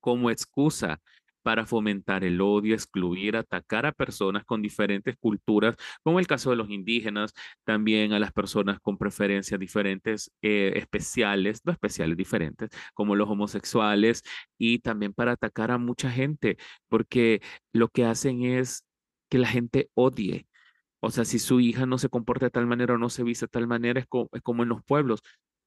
como 0.00 0.30
excusa 0.30 1.00
para 1.42 1.64
fomentar 1.64 2.22
el 2.22 2.40
odio, 2.42 2.74
excluir, 2.74 3.36
atacar 3.36 3.86
a 3.86 3.92
personas 3.92 4.44
con 4.44 4.60
diferentes 4.60 5.16
culturas, 5.18 5.76
como 6.02 6.20
el 6.20 6.26
caso 6.26 6.50
de 6.50 6.56
los 6.56 6.68
indígenas, 6.68 7.32
también 7.64 8.12
a 8.12 8.18
las 8.18 8.32
personas 8.32 8.78
con 8.80 8.98
preferencias 8.98 9.58
diferentes, 9.58 10.30
eh, 10.42 10.72
especiales, 10.76 11.62
no 11.64 11.72
especiales, 11.72 12.16
diferentes, 12.18 12.68
como 12.92 13.16
los 13.16 13.30
homosexuales, 13.30 14.22
y 14.58 14.80
también 14.80 15.14
para 15.14 15.32
atacar 15.32 15.70
a 15.70 15.78
mucha 15.78 16.10
gente, 16.10 16.58
porque 16.88 17.40
lo 17.72 17.88
que 17.88 18.04
hacen 18.04 18.42
es 18.42 18.84
que 19.30 19.38
la 19.38 19.48
gente 19.48 19.90
odie. 19.94 20.46
O 21.02 21.10
sea, 21.10 21.24
si 21.24 21.38
su 21.38 21.60
hija 21.60 21.84
no 21.86 21.98
se 21.98 22.08
comporta 22.08 22.46
de 22.46 22.50
tal 22.50 22.66
manera 22.66 22.94
o 22.94 22.98
no 22.98 23.10
se 23.10 23.24
viste 23.24 23.46
de 23.46 23.50
tal 23.50 23.66
manera, 23.66 24.00
es, 24.00 24.06
co- 24.06 24.28
es 24.32 24.42
como 24.42 24.62
en 24.62 24.68
los 24.68 24.82
pueblos. 24.84 25.20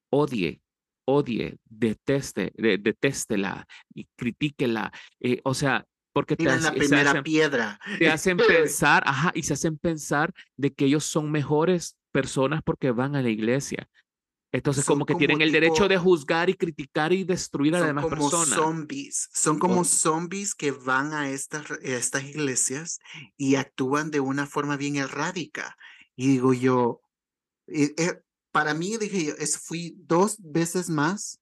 Odie, 0.10 0.62
odie, 1.06 1.58
deteste, 1.66 2.52
de- 2.56 2.78
detéstela 2.78 3.68
y 3.94 4.08
critíquela. 4.16 4.92
eh, 5.20 5.42
o 5.44 5.54
sea, 5.54 5.86
porque 6.14 6.36
te, 6.38 6.46
la 6.46 6.58
se 6.62 6.72
primera 6.72 7.10
hacen, 7.12 7.24
piedra. 7.24 7.80
te 8.00 8.08
hacen 8.10 8.38
pensar, 8.48 9.04
ajá, 9.06 9.32
y 9.36 9.44
se 9.44 9.54
hacen 9.54 9.78
pensar 9.78 10.32
de 10.56 10.74
que 10.74 10.86
ellos 10.86 11.04
son 11.04 11.32
mejores 11.32 11.98
personas 12.12 12.62
porque 12.64 12.92
van 12.92 13.16
a 13.16 13.22
la 13.22 13.30
iglesia. 13.30 13.90
Entonces, 14.56 14.86
Son 14.86 14.94
como 14.96 15.06
que 15.06 15.14
como 15.14 15.20
tienen 15.20 15.42
el 15.42 15.52
derecho 15.52 15.88
de 15.88 15.98
juzgar 15.98 16.50
y 16.50 16.56
criticar 16.56 17.12
y 17.14 17.24
destruir 17.26 17.76
a 17.76 17.80
las 17.80 17.88
Son 17.88 17.88
demás 17.90 18.04
como 18.06 18.16
personas. 18.30 18.50
zombies, 18.50 19.30
son 19.34 19.60
como 19.60 19.84
zombies 19.84 20.56
que 20.56 20.72
van 20.72 21.14
a 21.14 21.30
estas, 21.30 21.70
a 21.72 21.76
estas 21.82 22.24
iglesias 22.24 23.00
y 23.38 23.56
actúan 23.56 24.12
de 24.12 24.22
una 24.22 24.46
forma 24.48 24.78
bien 24.78 24.96
errática. 24.96 25.76
Y 26.16 26.28
digo 26.30 26.54
yo, 26.54 27.02
eh, 27.68 27.94
eh, 27.98 28.22
para 28.52 28.74
mí 28.74 28.98
dije 28.98 29.26
yo, 29.26 29.34
es, 29.38 29.58
fui 29.58 29.96
dos 29.98 30.38
veces 30.40 30.90
más 30.90 31.40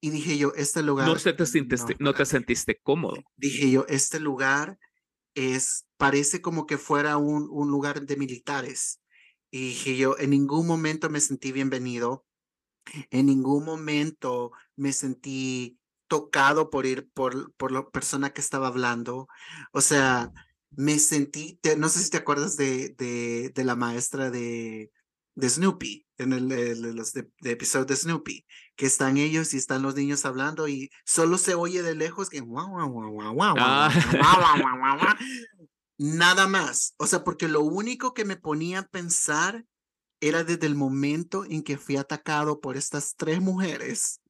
y 0.00 0.10
dije 0.10 0.36
yo, 0.36 0.52
este 0.56 0.82
lugar, 0.82 1.06
No, 1.08 1.18
se 1.18 1.32
te 1.32 1.46
sentiste, 1.46 1.96
no, 1.98 2.12
te 2.12 2.22
espérate. 2.22 2.26
sentiste 2.26 2.78
cómodo. 2.82 3.16
dije 3.36 3.70
yo, 3.70 3.86
este 3.88 4.20
lugar 4.20 4.78
es, 5.34 5.86
parece 5.96 6.42
como 6.42 6.66
que 6.66 6.76
fuera 6.76 7.16
un, 7.16 7.48
un 7.50 7.70
lugar 7.70 8.02
de 8.02 8.16
militares. 8.16 9.00
Y 9.50 9.68
dije 9.68 9.96
yo, 9.96 10.18
en 10.18 10.30
ningún 10.30 10.66
momento 10.66 11.08
me 11.08 11.20
sentí 11.20 11.52
bienvenido, 11.52 12.26
en 13.10 13.26
ningún 13.26 13.64
momento 13.64 14.52
me 14.76 14.92
sentí 14.92 15.78
tocado 16.08 16.70
por 16.70 16.86
ir 16.86 17.08
por, 17.12 17.52
por 17.54 17.72
la 17.72 17.88
persona 17.90 18.30
que 18.32 18.40
estaba 18.40 18.68
hablando. 18.68 19.26
O 19.72 19.80
sea, 19.80 20.30
me 20.70 20.98
sentí, 20.98 21.58
te- 21.62 21.76
no 21.76 21.88
sé 21.88 22.00
si 22.00 22.10
te 22.10 22.18
acuerdas 22.18 22.56
de, 22.56 22.90
de, 22.98 23.50
de 23.54 23.64
la 23.64 23.74
maestra 23.76 24.30
de, 24.30 24.90
de 25.34 25.48
Snoopy, 25.50 26.06
en 26.18 26.32
el, 26.32 26.52
el- 26.52 26.94
los 26.94 27.12
de, 27.12 27.28
de 27.40 27.52
episodio 27.52 27.86
de 27.86 27.96
Snoopy, 27.96 28.44
que 28.76 28.86
están 28.86 29.16
ellos 29.16 29.54
y 29.54 29.56
están 29.56 29.82
los 29.82 29.94
niños 29.96 30.24
hablando 30.24 30.68
y 30.68 30.90
solo 31.04 31.38
se 31.38 31.54
oye 31.54 31.82
de 31.82 31.94
lejos 31.94 32.28
que 32.28 32.40
guau, 32.40 32.68
guau, 32.68 32.90
guau, 32.90 33.10
guau, 33.12 33.34
guau, 33.34 33.54
Ah. 33.58 33.90
guau, 34.60 34.98
guau. 34.98 35.16
Nada 35.96 36.46
más. 36.48 36.94
O 36.98 37.06
sea, 37.06 37.22
porque 37.24 37.48
lo 37.48 37.60
único 37.62 38.14
que 38.14 38.24
me 38.24 38.36
ponía 38.36 38.80
a 38.80 38.86
pensar 38.88 39.64
era 40.28 40.42
desde 40.42 40.66
el 40.66 40.74
momento 40.74 41.44
en 41.44 41.62
que 41.62 41.76
fui 41.76 41.96
atacado 41.96 42.60
por 42.60 42.76
estas 42.76 43.14
tres 43.14 43.40
mujeres 43.40 44.20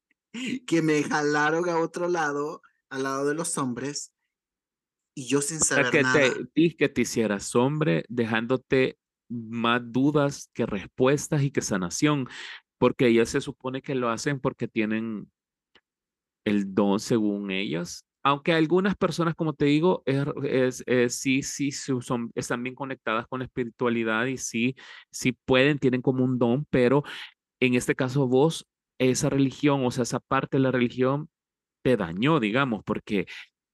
que 0.67 0.81
me 0.81 1.01
jalaron 1.03 1.69
a 1.69 1.79
otro 1.79 2.09
lado, 2.09 2.61
al 2.89 3.03
lado 3.03 3.25
de 3.25 3.33
los 3.33 3.57
hombres, 3.57 4.11
y 5.15 5.27
yo 5.27 5.41
sin 5.41 5.61
saber 5.61 5.91
que 5.91 6.03
nada. 6.03 6.19
te, 6.53 6.75
que 6.75 6.89
te 6.89 7.01
hicieras 7.01 7.55
hombre, 7.55 8.03
dejándote 8.09 8.97
más 9.29 9.81
dudas 9.85 10.49
que 10.53 10.65
respuestas 10.65 11.41
y 11.43 11.51
que 11.51 11.61
sanación, 11.61 12.27
porque 12.77 13.07
ellas 13.07 13.29
se 13.29 13.39
supone 13.39 13.81
que 13.81 13.95
lo 13.95 14.09
hacen 14.09 14.41
porque 14.41 14.67
tienen 14.67 15.31
el 16.45 16.75
don, 16.75 16.99
según 16.99 17.51
ellas, 17.51 18.05
aunque 18.25 18.53
algunas 18.53 18.95
personas, 18.95 19.35
como 19.35 19.53
te 19.53 19.65
digo, 19.65 20.01
es, 20.07 20.83
es, 20.87 21.15
sí, 21.19 21.43
sí, 21.43 21.71
son, 21.71 22.31
están 22.33 22.63
bien 22.63 22.73
conectadas 22.73 23.27
con 23.27 23.37
la 23.39 23.45
espiritualidad 23.45 24.25
y 24.25 24.37
sí, 24.37 24.75
sí 25.11 25.33
pueden, 25.33 25.77
tienen 25.77 26.01
como 26.01 26.23
un 26.23 26.39
don, 26.39 26.65
pero 26.71 27.03
en 27.59 27.75
este 27.75 27.93
caso 27.93 28.27
vos, 28.27 28.67
esa 28.97 29.29
religión, 29.29 29.85
o 29.85 29.91
sea, 29.91 30.03
esa 30.03 30.19
parte 30.19 30.57
de 30.57 30.63
la 30.63 30.71
religión 30.71 31.29
te 31.83 31.97
dañó, 31.97 32.39
digamos, 32.39 32.83
porque 32.83 33.27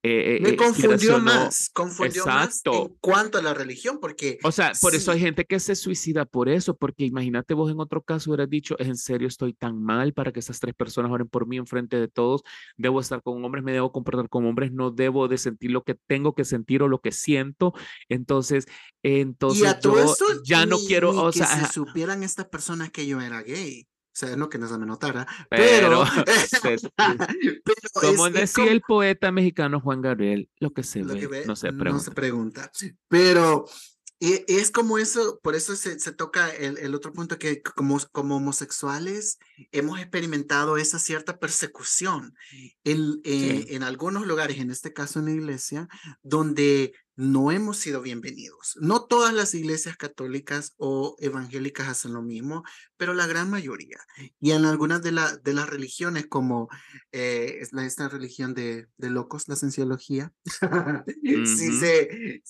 eh, 0.04 0.40
Me 0.42 0.50
eh, 0.50 0.56
confundió 0.56 1.20
más, 1.20 1.70
confundió 1.74 2.26
más 2.26 2.62
en 2.66 2.96
cuanto 3.00 3.38
a 3.38 3.42
la 3.42 3.54
religión, 3.54 4.00
porque... 4.00 4.40
O 4.44 4.52
sea, 4.52 4.72
por 4.82 4.96
eso 4.96 5.12
hay 5.12 5.20
gente 5.20 5.46
que 5.46 5.60
se 5.60 5.76
suicida 5.76 6.26
por 6.26 6.50
eso, 6.50 6.76
porque 6.76 7.06
imagínate 7.06 7.54
vos 7.54 7.72
en 7.72 7.80
otro 7.80 8.02
caso 8.02 8.32
hubieras 8.32 8.50
dicho, 8.50 8.76
es 8.80 8.88
en 8.88 8.98
serio, 8.98 9.28
estoy 9.28 9.54
tan 9.54 9.82
mal 9.82 10.14
para 10.14 10.32
que 10.32 10.40
esas 10.40 10.60
tres 10.60 10.74
personas 10.74 11.12
oren 11.12 11.28
por 11.28 11.48
mí 11.48 11.58
en 11.58 11.68
frente 11.68 12.00
de 12.00 12.08
todos, 12.08 12.42
debo 12.78 13.00
estar 13.00 13.22
con 13.22 13.44
hombres, 13.46 13.64
me 13.64 13.74
debo 13.74 13.92
comportar 13.92 14.28
con 14.28 14.46
hombres, 14.46 14.72
no 14.72 14.90
debo 14.90 15.28
de 15.28 15.38
sentir 15.38 15.72
lo 15.72 15.84
que 15.84 15.96
tengo 16.08 16.34
que 16.34 16.46
sentir 16.46 16.82
o 16.82 16.88
lo 16.88 17.00
que 17.00 17.12
siento, 17.12 17.74
entonces, 18.10 18.66
entonces 19.04 19.78
yo 19.84 20.06
ya 20.44 20.66
no 20.66 20.80
quiero, 20.80 21.12
o 21.12 21.32
sea... 21.32 21.48
Que 21.48 21.68
se 21.68 21.74
supieran 21.74 22.24
estas 22.24 22.48
personas 22.48 22.90
que 22.90 23.06
yo 23.06 23.22
era 23.22 23.44
gay. 23.44 23.88
O 24.12 24.14
sea, 24.14 24.36
no 24.36 24.50
que 24.50 24.58
no 24.58 24.68
se 24.68 24.78
me 24.78 24.86
notara, 24.86 25.26
pero, 25.50 26.04
como 27.94 28.30
decía 28.30 28.70
el 28.70 28.82
poeta 28.82 29.32
mexicano 29.32 29.80
Juan 29.80 30.02
Gabriel, 30.02 30.50
lo 30.60 30.72
que 30.72 30.84
se 30.84 31.02
ve, 31.02 31.46
no 31.46 31.56
se 31.56 31.68
pregunta. 31.70 31.92
No 31.92 32.00
se 32.00 32.12
pregunta. 32.12 32.72
Pero 33.08 33.66
e, 34.20 34.46
es 34.48 34.70
como 34.70 35.00
eso, 35.00 35.40
por 35.42 35.56
eso 35.56 35.76
se, 35.76 36.00
se 36.00 36.12
toca 36.12 36.50
el, 36.52 36.78
el, 36.78 36.94
otro 36.94 37.12
punto 37.12 37.40
que 37.40 37.64
como, 37.64 38.00
como 38.12 38.36
homosexuales 38.36 39.40
hemos 39.72 40.00
experimentado 40.00 40.78
esa 40.78 41.00
cierta 41.00 41.40
persecución 41.40 42.36
en, 42.84 43.20
eh, 43.24 43.66
en 43.70 43.82
algunos 43.82 44.28
lugares, 44.28 44.60
en 44.60 44.70
este 44.70 44.94
caso 44.94 45.20
en 45.20 45.26
la 45.26 45.32
iglesia, 45.32 45.88
donde 46.22 46.94
no 47.22 47.52
hemos 47.52 47.78
sido 47.78 48.02
bienvenidos. 48.02 48.76
No 48.82 49.06
todas 49.06 49.32
las 49.32 49.54
iglesias 49.54 49.96
católicas 49.96 50.74
o 50.78 51.16
evangélicas 51.20 51.88
hacen 51.88 52.14
lo 52.14 52.24
mismo, 52.24 52.64
pero 52.98 53.14
la 53.14 53.28
gran 53.28 53.48
mayoría. 53.48 54.00
Y 54.40 54.54
en 54.54 54.66
algunas 54.66 55.04
de, 55.04 55.12
la, 55.12 55.38
de 55.38 55.54
las 55.54 55.70
religiones, 55.70 56.26
como 56.26 56.68
eh, 57.12 57.60
esta 57.62 58.10
religión 58.10 58.56
de, 58.56 58.88
de 58.98 59.10
locos, 59.12 59.48
la 59.48 59.56
cienciología, 59.56 60.34
sí 61.46 61.70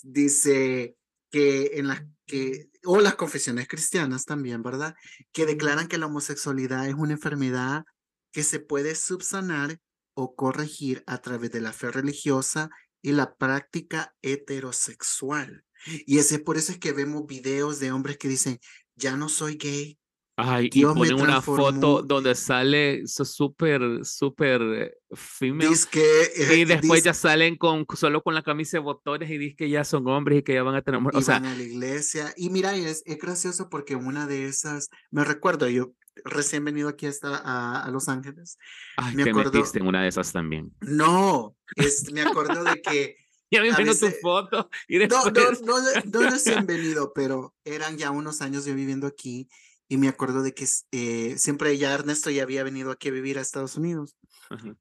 dice 0.04 0.96
que 1.30 1.72
en 1.74 1.90
las 1.90 2.04
que, 2.26 2.70
o 2.86 3.02
las 3.02 3.16
confesiones 3.16 3.68
cristianas 3.68 4.24
también, 4.24 4.64
¿verdad? 4.64 4.96
Que 5.34 5.46
declaran 5.46 5.90
que 5.90 5.98
la 5.98 6.06
homosexualidad 6.06 6.88
es 6.88 6.96
una 6.96 7.12
enfermedad 7.12 7.84
que 8.32 8.44
se 8.44 8.62
puede 8.62 8.96
subsanar 8.96 9.80
o 10.14 10.34
corregir 10.34 11.04
a 11.08 11.18
través 11.18 11.52
de 11.52 11.60
la 11.60 11.74
fe 11.74 11.92
religiosa 11.92 12.70
y 13.02 13.12
la 13.12 13.36
práctica 13.36 14.16
heterosexual. 14.22 15.64
Y 16.06 16.20
ese 16.20 16.40
por 16.40 16.58
eso 16.58 16.72
es 16.72 16.78
que 16.78 16.92
vemos 16.92 17.26
videos 17.26 17.80
de 17.80 17.92
hombres 17.92 18.18
que 18.18 18.28
dicen, 18.28 18.60
ya 18.96 19.18
no 19.18 19.30
soy 19.30 19.58
gay. 19.58 19.98
Ay, 20.38 20.70
y 20.74 20.84
ponen 20.84 21.16
una 21.16 21.42
foto 21.42 22.02
donde 22.02 22.34
sale 22.34 23.06
súper, 23.06 23.82
súper 24.04 24.62
eh, 24.62 24.94
female. 25.14 25.76
Que, 25.92 26.56
y 26.58 26.66
después 26.66 27.04
ya 27.04 27.14
salen 27.14 27.58
con 27.58 27.86
solo 27.96 28.24
con 28.24 28.34
la 28.34 28.42
camisa 28.42 28.78
de 28.78 28.84
botones 28.84 29.30
y 29.30 29.38
dicen 29.38 29.56
que 29.58 29.70
ya 29.70 29.84
son 29.84 30.08
hombres 30.08 30.40
y 30.40 30.44
que 30.44 30.54
ya 30.54 30.64
van 30.64 30.76
a 30.76 30.82
tener... 30.82 31.00
O 31.14 31.22
sea, 31.22 31.40
van 31.40 31.46
a 31.46 31.56
la 31.56 31.62
iglesia. 31.62 32.34
Y 32.38 32.50
mira, 32.50 32.76
es, 32.76 33.04
es 33.06 33.18
gracioso 33.20 33.70
porque 33.70 33.96
una 33.96 34.26
de 34.26 34.48
esas, 34.48 34.90
me 35.12 35.24
recuerdo, 35.24 35.68
yo 35.70 35.94
recién 36.26 36.66
venido 36.66 36.90
aquí 36.90 37.08
hasta 37.08 37.38
a, 37.38 37.84
a 37.84 37.92
Los 37.92 38.10
Ángeles. 38.10 38.58
Ay, 38.98 39.16
me 39.16 39.24
te 39.24 39.30
acuerdo, 39.30 39.52
metiste 39.52 39.80
en 39.80 39.88
una 39.88 40.02
de 40.02 40.10
esas 40.10 40.32
también. 40.32 40.74
No, 40.82 41.56
es, 41.76 42.12
me 42.12 42.22
acuerdo 42.22 42.64
de 42.64 42.82
que... 42.82 43.18
ya 43.52 43.62
me 43.62 43.72
vino 43.74 43.94
tu 43.96 44.10
foto. 44.22 44.70
Y 44.88 44.98
después... 44.98 45.26
No, 45.26 45.32
no, 45.32 45.82
no, 45.82 46.22
no, 46.22 46.30
recién 46.30 46.66
venido, 46.66 47.14
pero 47.14 47.56
eran 47.66 47.98
ya 47.98 48.12
unos 48.12 48.42
años 48.42 48.66
yo 48.66 48.76
viviendo 48.76 49.08
aquí 49.08 49.50
y 49.88 49.98
me 49.98 50.08
acuerdo 50.08 50.42
de 50.42 50.54
que 50.54 50.66
eh, 50.92 51.36
siempre 51.38 51.78
ya 51.78 51.94
Ernesto 51.94 52.30
ya 52.30 52.44
había 52.44 52.64
venido 52.64 52.92
aquí 52.92 53.10
a 53.10 53.12
vivir 53.12 53.38
a 53.38 53.42
Estados 53.42 53.76
Unidos 53.76 54.16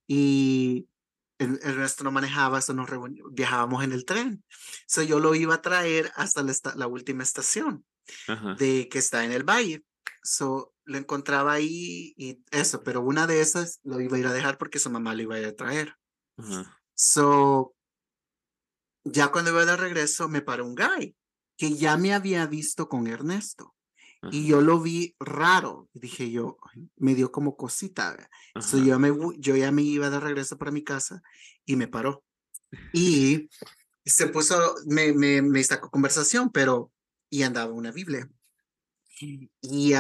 y 0.07 0.87
Ernesto 1.41 2.05
no 2.05 2.12
manejaba, 2.12 2.59
eso 2.59 2.74
nos 2.74 2.89
viajábamos 3.33 3.83
en 3.83 3.93
el 3.93 4.05
tren. 4.05 4.45
So 4.87 5.03
yo 5.03 5.18
lo 5.20 5.35
iba 5.35 5.55
a 5.55 5.62
traer 5.62 6.12
hasta 6.14 6.43
la, 6.43 6.55
la 6.76 6.87
última 6.87 7.22
estación 7.22 7.85
de 8.59 8.89
que 8.89 8.99
está 8.99 9.24
en 9.24 9.33
el 9.33 9.43
valle. 9.43 9.83
So, 10.22 10.70
lo 10.85 10.99
encontraba 10.99 11.53
ahí 11.53 12.14
y 12.16 12.43
eso, 12.51 12.83
pero 12.83 13.01
una 13.01 13.26
de 13.26 13.41
esas 13.41 13.81
lo 13.83 14.01
iba 14.01 14.16
a 14.16 14.20
ir 14.20 14.26
a 14.26 14.33
dejar 14.33 14.59
porque 14.59 14.78
su 14.78 14.91
mamá 14.91 15.14
lo 15.14 15.22
iba 15.22 15.37
a 15.37 15.41
ir 15.41 15.47
a 15.47 15.57
traer. 15.57 15.97
So, 16.95 17.74
ya 19.05 19.28
cuando 19.28 19.51
iba 19.51 19.64
de 19.64 19.76
regreso 19.76 20.28
me 20.28 20.43
paró 20.43 20.66
un 20.66 20.74
guy 20.74 21.16
que 21.57 21.74
ya 21.74 21.97
me 21.97 22.14
había 22.14 22.47
visto 22.47 22.89
con 22.89 23.07
Ernesto. 23.07 23.74
Y 24.31 24.47
yo 24.47 24.61
lo 24.61 24.81
vi 24.81 25.16
raro. 25.18 25.89
Dije 25.95 26.31
yo, 26.31 26.59
me 26.97 27.14
dio 27.14 27.33
como 27.33 27.57
cosita. 27.57 28.28
So, 28.61 28.76
yo, 28.76 28.99
me, 28.99 29.11
yo 29.39 29.57
ya 29.57 29.72
me 29.72 29.83
iba 29.83 30.11
de 30.11 30.20
regreso 30.20 30.59
para 30.59 30.70
mi 30.70 30.85
casa 30.85 31.22
y 31.64 31.76
me 31.76 31.89
paró. 31.89 32.22
Y 32.93 33.49
se 34.05 34.26
puso, 34.26 34.74
me, 34.87 35.12
me, 35.12 35.41
me 35.41 35.64
sacó 35.64 35.91
conversación, 35.91 36.51
pero, 36.51 36.93
y 37.31 37.45
andaba 37.45 37.72
una 37.72 37.93
Biblia. 37.93 38.28
Y 39.61 39.93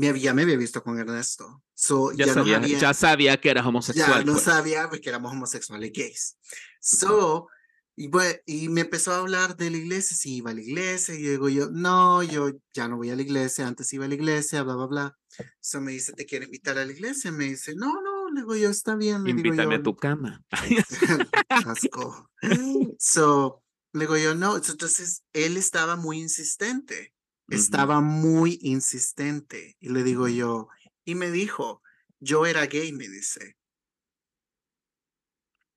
me 0.00 0.08
había, 0.08 0.32
me 0.32 0.42
había 0.42 0.56
visto 0.56 0.82
con 0.82 0.98
Ernesto. 0.98 1.62
So, 1.74 2.12
ya, 2.12 2.32
sabía, 2.32 2.58
ya 2.66 2.94
sabía 2.94 3.38
que 3.38 3.50
eras 3.50 3.66
homosexual. 3.66 4.20
Ya 4.20 4.24
no 4.24 4.32
pues. 4.32 4.44
sabía 4.44 4.88
que 4.88 5.08
éramos 5.10 5.30
homosexuales 5.30 5.92
gays. 5.92 6.38
So, 6.80 7.48
y, 7.96 8.08
bueno, 8.08 8.34
y 8.46 8.70
me 8.70 8.80
empezó 8.80 9.12
a 9.12 9.18
hablar 9.18 9.58
de 9.58 9.68
la 9.68 9.76
iglesia, 9.76 10.16
si 10.16 10.36
iba 10.36 10.52
a 10.52 10.54
la 10.54 10.62
iglesia, 10.62 11.14
y 11.14 11.18
digo 11.18 11.50
yo, 11.50 11.68
no, 11.70 12.22
yo 12.22 12.50
ya 12.72 12.88
no 12.88 12.96
voy 12.96 13.10
a 13.10 13.16
la 13.16 13.20
iglesia, 13.20 13.66
antes 13.66 13.92
iba 13.92 14.06
a 14.06 14.08
la 14.08 14.14
iglesia, 14.14 14.62
bla, 14.62 14.74
bla, 14.74 14.86
bla. 14.86 15.18
So 15.60 15.82
me 15.82 15.92
dice, 15.92 16.14
¿te 16.14 16.24
quiero 16.24 16.46
invitar 16.46 16.78
a 16.78 16.86
la 16.86 16.92
iglesia? 16.92 17.30
Me 17.30 17.44
dice, 17.44 17.74
no, 17.74 18.00
no, 18.00 18.30
le 18.30 18.40
digo 18.40 18.56
yo, 18.56 18.70
está 18.70 18.96
bien. 18.96 19.22
Le 19.22 19.32
Invítame 19.32 19.74
a 19.74 19.82
tu 19.82 19.94
cama. 19.96 20.42
Asco. 21.50 22.30
So, 22.98 23.62
le 23.92 24.00
digo 24.00 24.16
yo, 24.16 24.34
no. 24.34 24.56
Entonces, 24.56 25.24
él 25.34 25.58
estaba 25.58 25.96
muy 25.96 26.20
insistente 26.20 27.12
estaba 27.50 28.00
muy 28.00 28.58
insistente 28.62 29.76
y 29.80 29.90
le 29.90 30.02
digo 30.02 30.28
yo, 30.28 30.68
y 31.04 31.14
me 31.14 31.30
dijo, 31.30 31.82
yo 32.20 32.46
era 32.46 32.66
gay, 32.66 32.92
me 32.92 33.08
dice. 33.08 33.56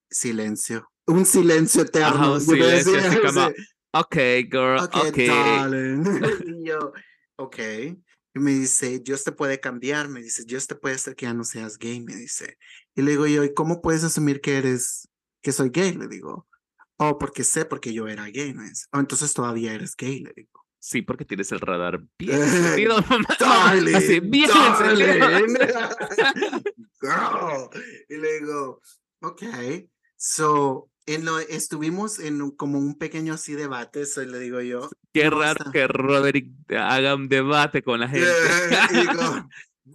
Silencio. 0.09 0.89
Un 1.07 1.25
silencio 1.25 1.81
eterno. 1.81 2.39
silencio, 2.39 2.93
ok, 3.91 4.15
girl, 4.49 4.79
ok. 4.79 5.17
y 6.45 6.67
yo, 6.67 6.93
ok. 7.37 7.57
Y 8.35 8.39
me 8.39 8.51
dice, 8.51 8.99
Dios 8.99 9.23
te 9.23 9.31
puede 9.31 9.59
cambiar, 9.59 10.09
me 10.09 10.21
dice, 10.21 10.43
Dios 10.45 10.65
te 10.67 10.75
puede 10.75 10.95
hacer 10.95 11.15
que 11.15 11.25
ya 11.25 11.33
no 11.33 11.43
seas 11.43 11.77
gay, 11.77 12.01
me 12.01 12.15
dice. 12.15 12.57
Y 12.95 13.01
le 13.01 13.11
digo 13.11 13.27
yo, 13.27 13.43
¿y 13.43 13.53
cómo 13.53 13.81
puedes 13.81 14.03
asumir 14.03 14.41
que 14.41 14.57
eres, 14.57 15.07
que 15.41 15.51
soy 15.51 15.69
gay? 15.69 15.93
Le 15.93 16.07
digo, 16.07 16.47
oh, 16.97 17.17
porque 17.19 17.43
sé 17.43 17.65
porque 17.65 17.93
yo 17.93 18.07
era 18.07 18.25
gay, 18.25 18.53
me 18.53 18.69
dice. 18.69 18.85
Oh, 18.91 18.99
entonces 18.99 19.33
todavía 19.33 19.73
eres 19.73 19.95
gay, 19.95 20.19
le 20.19 20.33
digo. 20.35 20.62
Sí, 20.85 21.01
porque 21.01 21.23
tienes 21.23 21.49
el 21.53 21.61
radar 21.61 22.03
bien 22.19 22.31
encendido, 22.43 22.97
Así, 23.95 24.19
bien 24.19 24.49
Y 28.09 28.17
le 28.17 28.39
digo, 28.39 28.81
ok. 29.21 29.43
So, 30.17 30.91
en 31.05 31.23
lo, 31.23 31.39
estuvimos 31.39 32.19
en 32.19 32.51
como 32.51 32.79
un 32.79 32.97
pequeño 32.97 33.35
así 33.35 33.53
debate, 33.53 34.01
eso 34.01 34.25
le 34.25 34.39
digo 34.39 34.59
yo. 34.59 34.89
Qué 35.13 35.29
raro 35.29 35.71
que 35.71 35.87
Roderick 35.87 36.51
haga 36.77 37.15
un 37.15 37.29
debate 37.29 37.81
con 37.81 38.01
la 38.01 38.09
gente. 38.09 38.27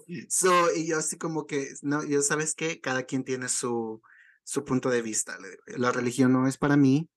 y, 0.07 0.22
so, 0.30 0.74
y 0.74 0.86
yo 0.86 0.97
así 0.97 1.18
como 1.18 1.47
que, 1.47 1.68
no, 1.82 2.03
yo 2.03 2.22
sabes 2.22 2.55
que 2.55 2.80
cada 2.80 3.03
quien 3.03 3.24
tiene 3.24 3.51
su, 3.51 4.01
su 4.43 4.64
punto 4.64 4.89
de 4.89 5.03
vista. 5.03 5.36
La 5.66 5.93
religión 5.93 6.32
no 6.32 6.49
es 6.49 6.57
para 6.57 6.78
mí. 6.78 7.11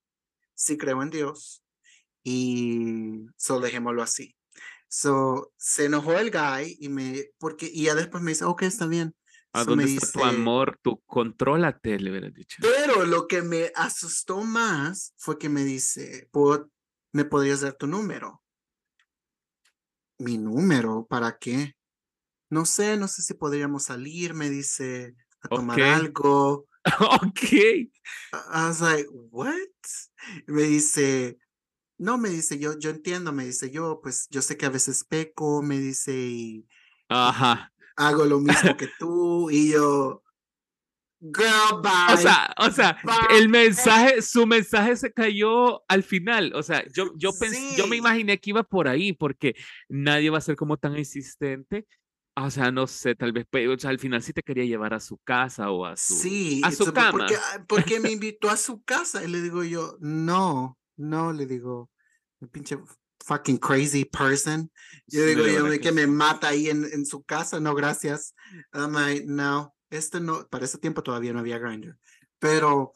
Sí 0.54 0.76
creo 0.76 1.02
en 1.02 1.08
Dios 1.08 1.61
y 2.22 3.26
solo 3.36 3.66
dejémoslo 3.66 4.02
así. 4.02 4.34
So, 4.88 5.52
se 5.56 5.86
enojó 5.86 6.12
el 6.18 6.30
guy 6.30 6.76
y 6.78 6.88
me, 6.88 7.24
porque, 7.38 7.70
y 7.72 7.84
ya 7.84 7.94
después 7.94 8.22
me 8.22 8.32
dice, 8.32 8.44
ok, 8.44 8.62
está 8.62 8.86
bien. 8.86 9.14
¿A 9.54 9.64
dónde 9.64 9.84
está 9.84 10.12
tu 10.12 10.24
amor? 10.24 10.78
Tu 10.82 11.00
contrólate, 11.06 11.98
le 11.98 12.10
hubiera 12.10 12.30
dicho. 12.30 12.56
Pero 12.60 13.04
lo 13.04 13.26
que 13.26 13.42
me 13.42 13.70
asustó 13.74 14.42
más 14.42 15.14
fue 15.16 15.38
que 15.38 15.48
me 15.48 15.64
dice, 15.64 16.28
¿me 17.12 17.24
podrías 17.24 17.60
dar 17.60 17.74
tu 17.74 17.86
número? 17.86 18.42
¿Mi 20.18 20.38
número? 20.38 21.06
¿Para 21.06 21.36
qué? 21.38 21.74
No 22.48 22.64
sé, 22.64 22.96
no 22.96 23.08
sé 23.08 23.22
si 23.22 23.34
podríamos 23.34 23.84
salir, 23.84 24.34
me 24.34 24.48
dice, 24.48 25.14
a 25.42 25.48
tomar 25.48 25.80
algo. 25.82 26.66
ok. 27.00 27.42
I 27.52 27.88
was 28.52 28.80
like, 28.80 29.08
what? 29.30 29.56
Me 30.46 30.62
dice, 30.62 31.36
no, 32.02 32.18
me 32.18 32.28
dice, 32.28 32.58
yo, 32.58 32.78
yo 32.78 32.90
entiendo, 32.90 33.32
me 33.32 33.44
dice, 33.44 33.70
yo, 33.70 34.00
pues, 34.02 34.28
yo 34.30 34.42
sé 34.42 34.56
que 34.56 34.66
a 34.66 34.70
veces 34.70 35.04
peco, 35.04 35.62
me 35.62 35.78
dice, 35.78 36.12
y 36.12 36.66
Ajá. 37.08 37.72
hago 37.96 38.24
lo 38.24 38.40
mismo 38.40 38.76
que 38.76 38.88
tú, 38.98 39.50
y 39.50 39.72
yo, 39.72 40.22
Girl, 41.20 41.80
bye. 41.80 42.14
O 42.14 42.16
sea, 42.16 42.52
o 42.58 42.70
sea, 42.72 42.98
el 43.30 43.48
mensaje, 43.48 44.20
su 44.22 44.44
mensaje 44.44 44.96
se 44.96 45.12
cayó 45.12 45.84
al 45.86 46.02
final. 46.02 46.52
O 46.56 46.64
sea, 46.64 46.84
yo, 46.92 47.12
yo 47.16 47.30
pensé, 47.38 47.76
yo 47.76 47.86
me 47.86 47.96
imaginé 47.96 48.40
que 48.40 48.50
iba 48.50 48.64
por 48.64 48.88
ahí, 48.88 49.12
porque 49.12 49.54
nadie 49.88 50.30
va 50.30 50.38
a 50.38 50.40
ser 50.40 50.56
como 50.56 50.78
tan 50.78 50.98
insistente. 50.98 51.86
O 52.34 52.50
sea, 52.50 52.72
no 52.72 52.88
sé, 52.88 53.14
tal 53.14 53.30
vez, 53.30 53.46
o 53.52 53.78
sea, 53.78 53.90
al 53.90 54.00
final 54.00 54.20
sí 54.20 54.32
te 54.32 54.42
quería 54.42 54.64
llevar 54.64 54.94
a 54.94 55.00
su 55.00 55.18
casa 55.18 55.70
o 55.70 55.86
a 55.86 55.96
su, 55.96 56.14
sí, 56.14 56.60
a 56.64 56.72
su 56.72 56.92
cama. 56.92 57.12
Porque, 57.12 57.36
ah, 57.36 57.64
porque 57.68 58.00
me 58.00 58.10
invitó 58.10 58.50
a 58.50 58.56
su 58.56 58.82
casa 58.82 59.22
y 59.22 59.28
le 59.28 59.42
digo 59.42 59.62
yo, 59.62 59.96
no, 60.00 60.76
no, 61.02 61.32
le 61.32 61.46
digo, 61.46 61.90
pinche 62.50 62.78
fucking 63.24 63.58
crazy 63.58 64.04
person. 64.04 64.70
Yo 65.06 65.24
digo, 65.24 65.46
yo 65.46 65.68
que, 65.70 65.80
que 65.80 65.92
me 65.92 66.06
mata 66.06 66.48
ahí 66.48 66.68
en, 66.68 66.84
en 66.84 67.06
su 67.06 67.22
casa, 67.22 67.60
no, 67.60 67.74
gracias. 67.74 68.34
I'm 68.72 68.92
like, 68.92 69.24
no, 69.26 69.74
este 69.90 70.20
no, 70.20 70.46
para 70.48 70.64
ese 70.64 70.78
tiempo 70.78 71.02
todavía 71.02 71.32
no 71.32 71.40
había 71.40 71.58
Grinder, 71.58 71.96
pero, 72.38 72.92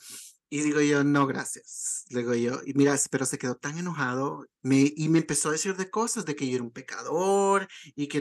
y 0.49 0.61
digo 0.63 0.81
yo, 0.81 1.05
no, 1.05 1.27
gracias. 1.27 2.05
Le 2.11 2.21
digo 2.21 2.35
yo, 2.35 2.61
y 2.65 2.75
mira, 2.75 2.97
pero 3.11 3.27
se 3.27 3.39
quedó 3.39 3.57
tan 3.57 3.79
enojado 3.79 4.47
me, 4.63 4.93
y 4.97 5.09
me 5.09 5.19
empezó 5.19 5.49
a 5.49 5.53
decir 5.53 5.77
de 5.77 5.91
cosas, 5.91 6.25
de 6.25 6.37
que 6.37 6.49
yo 6.49 6.57
era 6.57 6.65
un 6.65 6.73
pecador 6.73 7.69
y 7.95 8.07
que, 8.09 8.21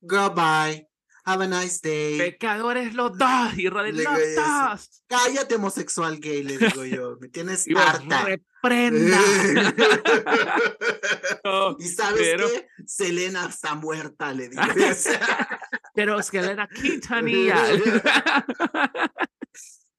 goodbye. 0.00 0.88
Have 1.26 1.44
a 1.44 1.48
nice 1.48 1.80
day. 1.82 2.18
Pecadores 2.18 2.94
los 2.94 3.16
dos 3.16 3.56
y 3.56 3.62
los 3.62 4.34
dos. 4.34 5.02
Cállate, 5.06 5.54
homosexual 5.54 6.20
gay, 6.20 6.42
le 6.42 6.58
digo 6.58 6.84
yo. 6.84 7.16
Me 7.18 7.28
tienes 7.28 7.66
harta. 7.76 8.24
Reprenda. 8.24 9.18
y 11.78 11.88
sabes 11.88 12.20
qué? 12.20 12.66
Selena 12.86 13.46
está 13.46 13.74
muerta, 13.74 14.34
le 14.34 14.50
digo. 14.50 14.62
pero 15.94 16.22
Selena 16.22 16.68
Quintanilla. 16.68 17.68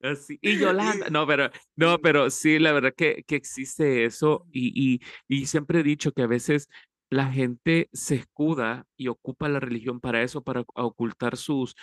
Así, 0.04 0.38
y 0.40 0.60
Yolanda, 0.60 1.10
no, 1.10 1.26
pero, 1.26 1.50
no, 1.76 2.00
pero 2.00 2.30
sí, 2.30 2.60
la 2.60 2.72
verdad 2.74 2.94
que, 2.96 3.24
que 3.26 3.36
existe 3.36 4.06
eso 4.06 4.46
y, 4.52 4.72
y, 4.76 5.02
y 5.28 5.48
siempre 5.48 5.80
he 5.80 5.84
dicho 5.84 6.12
que 6.12 6.22
a 6.22 6.28
veces 6.28 6.70
la 7.16 7.32
gente 7.32 7.90
se 7.94 8.16
escuda 8.16 8.86
y 8.98 9.08
ocupa 9.08 9.50
la 9.50 9.60
religión 9.60 10.00
para 10.02 10.22
eso, 10.24 10.44
para 10.44 10.64
ocultar 10.76 11.38
sus, 11.38 11.76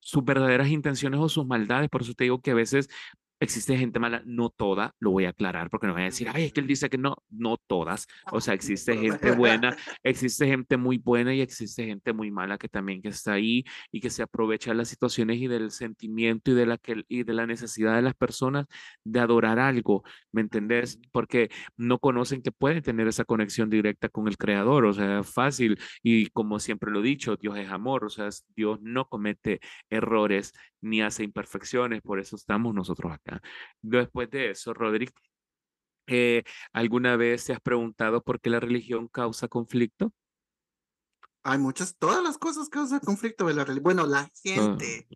sus 0.00 0.24
verdaderas 0.24 0.68
intenciones 0.68 1.20
o 1.20 1.28
sus 1.28 1.46
maldades. 1.46 1.90
Por 1.90 2.02
eso 2.02 2.14
te 2.14 2.24
digo 2.24 2.40
que 2.40 2.52
a 2.52 2.54
veces 2.54 2.88
existe 3.40 3.76
gente 3.76 3.98
mala, 3.98 4.22
no 4.24 4.50
toda, 4.50 4.94
lo 4.98 5.10
voy 5.10 5.24
a 5.24 5.30
aclarar 5.30 5.70
porque 5.70 5.86
no 5.86 5.92
voy 5.92 6.02
a 6.02 6.06
decir, 6.06 6.28
ay, 6.32 6.44
es 6.44 6.52
que 6.52 6.60
él 6.60 6.66
dice 6.66 6.90
que 6.90 6.98
no, 6.98 7.16
no 7.30 7.56
todas. 7.56 8.06
O 8.32 8.40
sea, 8.40 8.54
existe 8.54 8.96
gente 8.96 9.32
buena, 9.32 9.76
existe 10.02 10.46
gente 10.46 10.76
muy 10.76 10.98
buena 10.98 11.34
y 11.34 11.40
existe 11.40 11.86
gente 11.86 12.12
muy 12.12 12.30
mala 12.30 12.58
que 12.58 12.68
también 12.68 13.02
que 13.02 13.08
está 13.08 13.32
ahí 13.32 13.64
y 13.92 14.00
que 14.00 14.10
se 14.10 14.22
aprovecha 14.22 14.70
de 14.70 14.76
las 14.76 14.88
situaciones 14.88 15.38
y 15.38 15.46
del 15.46 15.70
sentimiento 15.70 16.50
y 16.50 16.54
de 16.54 16.66
la, 16.66 16.78
que, 16.78 17.04
y 17.08 17.22
de 17.22 17.32
la 17.32 17.46
necesidad 17.46 17.94
de 17.96 18.02
las 18.02 18.14
personas 18.14 18.66
de 19.04 19.20
adorar 19.20 19.58
algo, 19.58 20.02
¿me 20.32 20.40
entendés? 20.40 21.00
Porque 21.12 21.50
no 21.76 21.98
conocen 21.98 22.42
que 22.42 22.52
pueden 22.52 22.82
tener 22.82 23.08
esa 23.08 23.24
conexión 23.24 23.70
directa 23.70 24.08
con 24.08 24.28
el 24.28 24.36
creador, 24.36 24.84
o 24.84 24.92
sea, 24.92 25.22
fácil 25.22 25.78
y 26.02 26.26
como 26.30 26.58
siempre 26.58 26.90
lo 26.90 27.00
he 27.00 27.02
dicho, 27.02 27.36
Dios 27.36 27.56
es 27.58 27.70
amor, 27.70 28.04
o 28.04 28.08
sea, 28.08 28.28
Dios 28.56 28.80
no 28.82 29.08
comete 29.08 29.60
errores 29.90 30.52
ni 30.80 31.02
hace 31.02 31.24
imperfecciones, 31.24 32.02
por 32.02 32.20
eso 32.20 32.36
estamos 32.36 32.74
nosotros 32.74 33.12
Después 33.82 34.30
de 34.30 34.50
eso, 34.50 34.74
Rodrigo, 34.74 35.12
eh, 36.06 36.42
¿alguna 36.72 37.16
vez 37.16 37.44
te 37.44 37.52
has 37.52 37.60
preguntado 37.60 38.22
por 38.22 38.40
qué 38.40 38.50
la 38.50 38.60
religión 38.60 39.08
causa 39.08 39.48
conflicto? 39.48 40.12
Hay 41.42 41.58
muchas, 41.58 41.96
todas 41.96 42.22
las 42.22 42.38
cosas 42.38 42.68
causan 42.68 43.00
conflicto 43.00 43.46
de 43.46 43.54
la 43.54 43.64
religión. 43.64 43.84
Bueno, 43.84 44.06
la 44.06 44.20
ah. 44.20 44.30
gente 44.42 45.08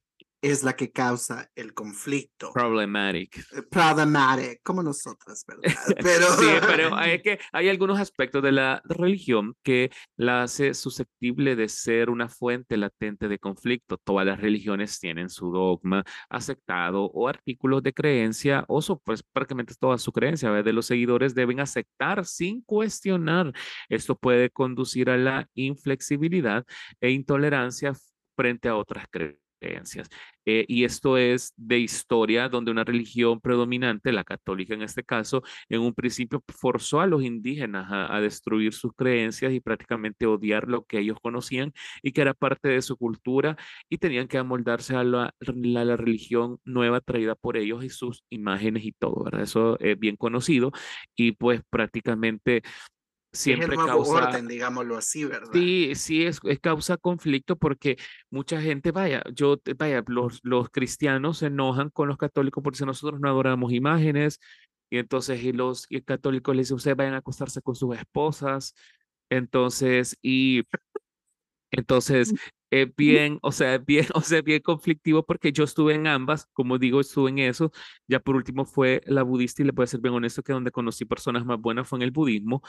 es 0.42 0.64
la 0.64 0.74
que 0.74 0.90
causa 0.90 1.48
el 1.54 1.72
conflicto. 1.72 2.52
Problematic. 2.52 3.38
Eh, 3.38 3.62
problematic, 3.70 4.60
como 4.62 4.82
nosotras, 4.82 5.44
¿verdad? 5.46 5.62
Pero... 6.02 6.26
sí, 6.32 6.46
pero 6.66 6.94
hay, 6.96 7.22
que, 7.22 7.38
hay 7.52 7.68
algunos 7.68 8.00
aspectos 8.00 8.42
de 8.42 8.50
la 8.50 8.82
religión 8.84 9.54
que 9.62 9.90
la 10.16 10.42
hace 10.42 10.74
susceptible 10.74 11.54
de 11.54 11.68
ser 11.68 12.10
una 12.10 12.28
fuente 12.28 12.76
latente 12.76 13.28
de 13.28 13.38
conflicto. 13.38 13.98
Todas 13.98 14.26
las 14.26 14.40
religiones 14.40 14.98
tienen 14.98 15.30
su 15.30 15.52
dogma 15.52 16.04
aceptado 16.28 17.04
o 17.04 17.28
artículos 17.28 17.82
de 17.82 17.92
creencia 17.92 18.64
o 18.68 18.82
pues 19.04 19.22
prácticamente 19.22 19.74
toda 19.78 19.96
su 19.98 20.10
creencia 20.10 20.50
de 20.50 20.72
los 20.72 20.86
seguidores 20.86 21.34
deben 21.34 21.60
aceptar 21.60 22.24
sin 22.24 22.62
cuestionar. 22.62 23.52
Esto 23.88 24.16
puede 24.16 24.50
conducir 24.50 25.08
a 25.08 25.16
la 25.16 25.48
inflexibilidad 25.54 26.64
e 27.00 27.10
intolerancia 27.10 27.92
frente 28.34 28.68
a 28.68 28.76
otras 28.76 29.06
creencias 29.08 29.41
creencias. 29.62 30.08
Eh, 30.44 30.64
y 30.68 30.84
esto 30.84 31.16
es 31.16 31.52
de 31.56 31.78
historia 31.78 32.48
donde 32.48 32.72
una 32.72 32.84
religión 32.84 33.40
predominante, 33.40 34.12
la 34.12 34.24
católica 34.24 34.74
en 34.74 34.82
este 34.82 35.04
caso, 35.04 35.42
en 35.68 35.80
un 35.80 35.94
principio 35.94 36.42
forzó 36.48 37.00
a 37.00 37.06
los 37.06 37.22
indígenas 37.22 37.86
a, 37.90 38.20
destruir 38.20 38.72
sus 38.72 38.92
creencias 38.94 39.52
y 39.52 39.60
prácticamente 39.60 40.26
odiar 40.26 40.68
lo 40.68 40.84
que 40.84 40.98
ellos 40.98 41.18
conocían 41.22 41.72
y 42.02 42.12
que 42.12 42.20
era 42.22 42.34
parte 42.34 42.68
de 42.68 42.82
su 42.82 42.96
cultura 42.96 43.56
y 43.88 43.98
tenían 43.98 44.28
que 44.28 44.38
amoldarse 44.38 44.96
a 44.96 45.04
la, 45.04 45.34
la 45.40 45.96
religión 45.96 46.58
nueva 46.64 47.00
traída 47.00 47.34
por 47.34 47.56
ellos 47.56 47.84
y 47.84 47.90
sus 47.90 48.24
imágenes 48.30 48.84
y 48.84 48.92
todo, 48.92 49.24
¿verdad? 49.24 49.42
Eso 49.42 49.78
es 49.80 49.98
bien 49.98 50.16
conocido 50.16 50.72
y 51.16 51.32
pues 51.32 51.62
prácticamente 51.70 52.62
siempre 53.32 53.74
es 53.76 53.84
causa 53.84 54.28
orden, 54.28 54.46
digámoslo 54.46 54.96
así, 54.96 55.24
¿verdad? 55.24 55.50
Sí, 55.52 55.94
sí, 55.94 56.24
es, 56.24 56.40
es, 56.44 56.60
causa 56.60 56.96
conflicto 56.96 57.56
porque 57.56 57.96
mucha 58.30 58.60
gente, 58.60 58.92
vaya, 58.92 59.22
yo, 59.32 59.60
vaya, 59.78 60.04
los, 60.06 60.40
los 60.42 60.68
cristianos 60.70 61.38
se 61.38 61.46
enojan 61.46 61.90
con 61.90 62.08
los 62.08 62.18
católicos 62.18 62.62
porque 62.62 62.84
nosotros 62.84 63.20
no 63.20 63.28
adoramos 63.28 63.72
imágenes 63.72 64.38
y 64.90 64.98
entonces 64.98 65.42
y 65.42 65.52
los 65.52 65.86
católicos 66.04 66.54
les 66.54 66.66
dicen, 66.66 66.76
ustedes 66.76 66.96
vayan 66.96 67.14
a 67.14 67.18
acostarse 67.18 67.62
con 67.62 67.74
sus 67.74 67.96
esposas, 67.96 68.74
entonces, 69.30 70.18
y 70.20 70.64
entonces 71.70 72.34
es 72.72 72.88
bien, 72.96 73.38
o 73.42 73.52
sea, 73.52 73.76
bien, 73.78 74.06
o 74.14 74.22
sea, 74.22 74.40
bien 74.40 74.60
conflictivo 74.62 75.24
porque 75.24 75.52
yo 75.52 75.64
estuve 75.64 75.94
en 75.94 76.06
ambas, 76.06 76.46
como 76.54 76.78
digo, 76.78 77.00
estuve 77.00 77.30
en 77.30 77.38
eso. 77.40 77.70
Ya 78.08 78.18
por 78.20 78.34
último 78.34 78.64
fue 78.64 79.02
la 79.06 79.22
budista 79.22 79.62
y 79.62 79.66
le 79.66 79.72
puedo 79.74 79.86
ser 79.86 80.00
bien 80.00 80.14
honesto 80.14 80.42
que 80.42 80.54
donde 80.54 80.70
conocí 80.70 81.04
personas 81.04 81.44
más 81.44 81.60
buenas 81.60 81.86
fue 81.86 81.98
en 81.98 82.02
el 82.04 82.10
budismo, 82.12 82.62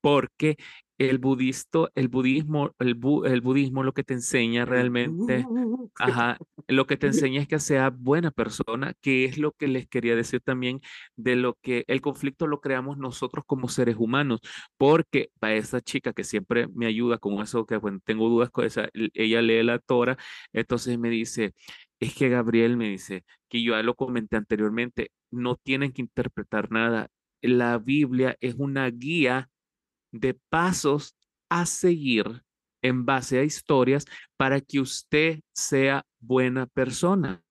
porque 0.00 0.56
el 1.00 1.18
budismo, 1.18 1.88
el 1.94 2.08
budismo, 2.08 2.74
el, 2.78 2.98
el 3.24 3.40
budismo 3.40 3.82
lo 3.82 3.94
que 3.94 4.04
te 4.04 4.12
enseña 4.12 4.66
realmente, 4.66 5.46
ajá, 5.98 6.36
lo 6.68 6.86
que 6.86 6.98
te 6.98 7.06
enseña 7.06 7.40
es 7.40 7.48
que 7.48 7.58
sea 7.58 7.88
buena 7.88 8.30
persona, 8.30 8.92
que 9.00 9.24
es 9.24 9.38
lo 9.38 9.52
que 9.52 9.66
les 9.66 9.88
quería 9.88 10.14
decir 10.14 10.42
también 10.42 10.80
de 11.16 11.36
lo 11.36 11.56
que 11.62 11.84
el 11.88 12.02
conflicto 12.02 12.46
lo 12.46 12.60
creamos 12.60 12.98
nosotros 12.98 13.44
como 13.46 13.68
seres 13.68 13.96
humanos, 13.98 14.40
porque 14.76 15.30
para 15.38 15.54
esa 15.54 15.80
chica 15.80 16.12
que 16.12 16.22
siempre 16.22 16.68
me 16.68 16.84
ayuda 16.84 17.16
con 17.16 17.40
eso, 17.40 17.64
que 17.64 17.78
bueno, 17.78 18.00
tengo 18.04 18.28
dudas 18.28 18.50
con 18.50 18.66
esa, 18.66 18.90
ella 19.14 19.40
lee 19.58 19.62
la 19.62 19.78
Torah, 19.78 20.16
entonces 20.52 20.98
me 20.98 21.10
dice, 21.10 21.54
es 22.00 22.14
que 22.14 22.28
Gabriel 22.28 22.76
me 22.76 22.88
dice, 22.88 23.24
que 23.48 23.62
yo 23.62 23.74
ya 23.74 23.82
lo 23.82 23.94
comenté 23.94 24.36
anteriormente, 24.36 25.12
no 25.30 25.56
tienen 25.56 25.92
que 25.92 26.02
interpretar 26.02 26.70
nada. 26.70 27.08
La 27.42 27.78
Biblia 27.78 28.36
es 28.40 28.54
una 28.56 28.88
guía 28.90 29.50
de 30.12 30.34
pasos 30.48 31.16
a 31.48 31.66
seguir 31.66 32.42
en 32.82 33.04
base 33.04 33.38
a 33.38 33.44
historias 33.44 34.06
para 34.36 34.60
que 34.60 34.80
usted 34.80 35.40
sea 35.52 36.06
buena 36.18 36.66
persona. 36.66 37.42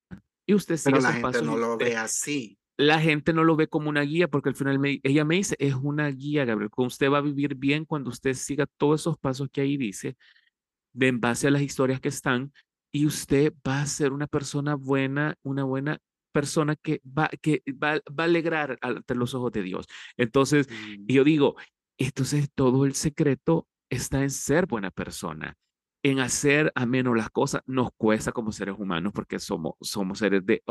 Y 0.45 0.55
usted 0.55 0.77
sigue 0.77 0.97
Pero 0.97 1.03
la 1.03 1.13
gente 1.13 1.41
no 1.43 1.57
lo 1.57 1.77
ve 1.77 1.95
así. 1.95 2.57
La 2.77 2.99
gente 2.99 3.33
no 3.33 3.43
lo 3.43 3.55
ve 3.55 3.67
como 3.67 3.89
una 3.89 4.01
guía 4.01 4.29
porque 4.29 4.49
al 4.49 4.55
final 4.55 4.79
ella 5.03 5.25
me 5.25 5.35
dice, 5.35 5.55
es 5.59 5.75
una 5.75 6.07
guía, 6.07 6.45
Gabriel, 6.45 6.71
con 6.71 6.87
usted 6.87 7.11
va 7.11 7.17
a 7.17 7.21
vivir 7.21 7.55
bien 7.55 7.83
cuando 7.83 8.09
usted 8.09 8.33
siga 8.33 8.65
todos 8.77 9.01
esos 9.01 9.17
pasos 9.17 9.49
que 9.51 9.61
ahí 9.61 9.75
dice, 9.75 10.15
de 10.93 11.07
en 11.07 11.19
base 11.19 11.47
a 11.47 11.51
las 11.51 11.61
historias 11.61 11.99
que 11.99 12.09
están, 12.09 12.51
y 12.91 13.05
usted 13.05 13.53
va 13.67 13.81
a 13.81 13.85
ser 13.85 14.11
una 14.11 14.27
persona 14.27 14.75
buena, 14.75 15.35
una 15.43 15.63
buena 15.63 15.99
persona 16.31 16.75
que 16.75 17.01
va, 17.05 17.29
que 17.41 17.61
va, 17.71 17.99
va 18.07 18.23
a 18.23 18.27
alegrar 18.27 18.77
ante 18.81 19.15
los 19.15 19.33
ojos 19.33 19.51
de 19.51 19.63
Dios. 19.63 19.87
Entonces, 20.17 20.67
mm. 20.69 21.05
yo 21.07 21.23
digo, 21.23 21.55
entonces 21.97 22.49
todo 22.55 22.85
el 22.85 22.95
secreto 22.95 23.67
está 23.89 24.21
en 24.21 24.29
ser 24.29 24.65
buena 24.65 24.91
persona, 24.91 25.55
en 26.03 26.19
hacer 26.19 26.71
a 26.75 26.85
menos 26.85 27.15
las 27.15 27.29
cosas. 27.29 27.61
Nos 27.65 27.89
cuesta 27.97 28.31
como 28.31 28.51
seres 28.51 28.75
humanos 28.77 29.11
porque 29.13 29.39
somos, 29.39 29.73
somos 29.81 30.19
seres 30.19 30.45
de, 30.45 30.63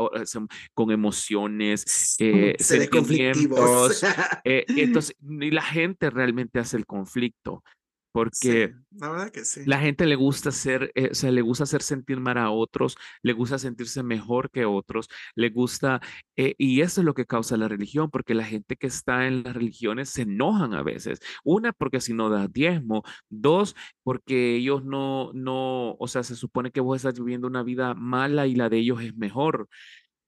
con 0.73 0.91
emociones, 0.91 2.15
eh, 2.19 2.55
sentimientos. 2.59 4.03
eh, 4.43 4.65
entonces, 4.69 5.15
y 5.21 5.51
la 5.51 5.63
gente 5.63 6.09
realmente 6.09 6.59
hace 6.59 6.77
el 6.77 6.85
conflicto 6.85 7.63
porque 8.11 8.73
la, 8.91 9.09
verdad 9.09 9.31
que 9.31 9.45
sí. 9.45 9.61
la 9.65 9.79
gente 9.79 10.05
le 10.05 10.15
gusta 10.15 10.49
hacer, 10.49 10.91
eh, 10.95 11.09
o 11.11 11.15
sea, 11.15 11.31
le 11.31 11.41
gusta 11.41 11.63
hacer 11.63 11.81
sentir 11.81 12.19
mal 12.19 12.37
a 12.37 12.51
otros, 12.51 12.97
le 13.21 13.33
gusta 13.33 13.57
sentirse 13.57 14.03
mejor 14.03 14.49
que 14.49 14.65
otros, 14.65 15.09
le 15.35 15.49
gusta, 15.49 16.01
eh, 16.35 16.55
y 16.57 16.81
eso 16.81 17.01
es 17.01 17.05
lo 17.05 17.13
que 17.13 17.25
causa 17.25 17.57
la 17.57 17.67
religión, 17.67 18.09
porque 18.09 18.33
la 18.33 18.45
gente 18.45 18.75
que 18.75 18.87
está 18.87 19.27
en 19.27 19.43
las 19.43 19.53
religiones 19.53 20.09
se 20.09 20.23
enojan 20.23 20.73
a 20.73 20.83
veces. 20.83 21.19
Una, 21.43 21.73
porque 21.73 22.01
si 22.01 22.13
no 22.13 22.29
da 22.29 22.47
diezmo. 22.47 23.03
Dos, 23.29 23.75
porque 24.03 24.55
ellos 24.55 24.83
no, 24.83 25.31
no, 25.33 25.95
o 25.99 26.07
sea, 26.07 26.23
se 26.23 26.35
supone 26.35 26.71
que 26.71 26.81
vos 26.81 26.97
estás 26.97 27.19
viviendo 27.19 27.47
una 27.47 27.63
vida 27.63 27.93
mala 27.93 28.47
y 28.47 28.55
la 28.55 28.69
de 28.69 28.77
ellos 28.77 29.01
es 29.01 29.15
mejor. 29.15 29.67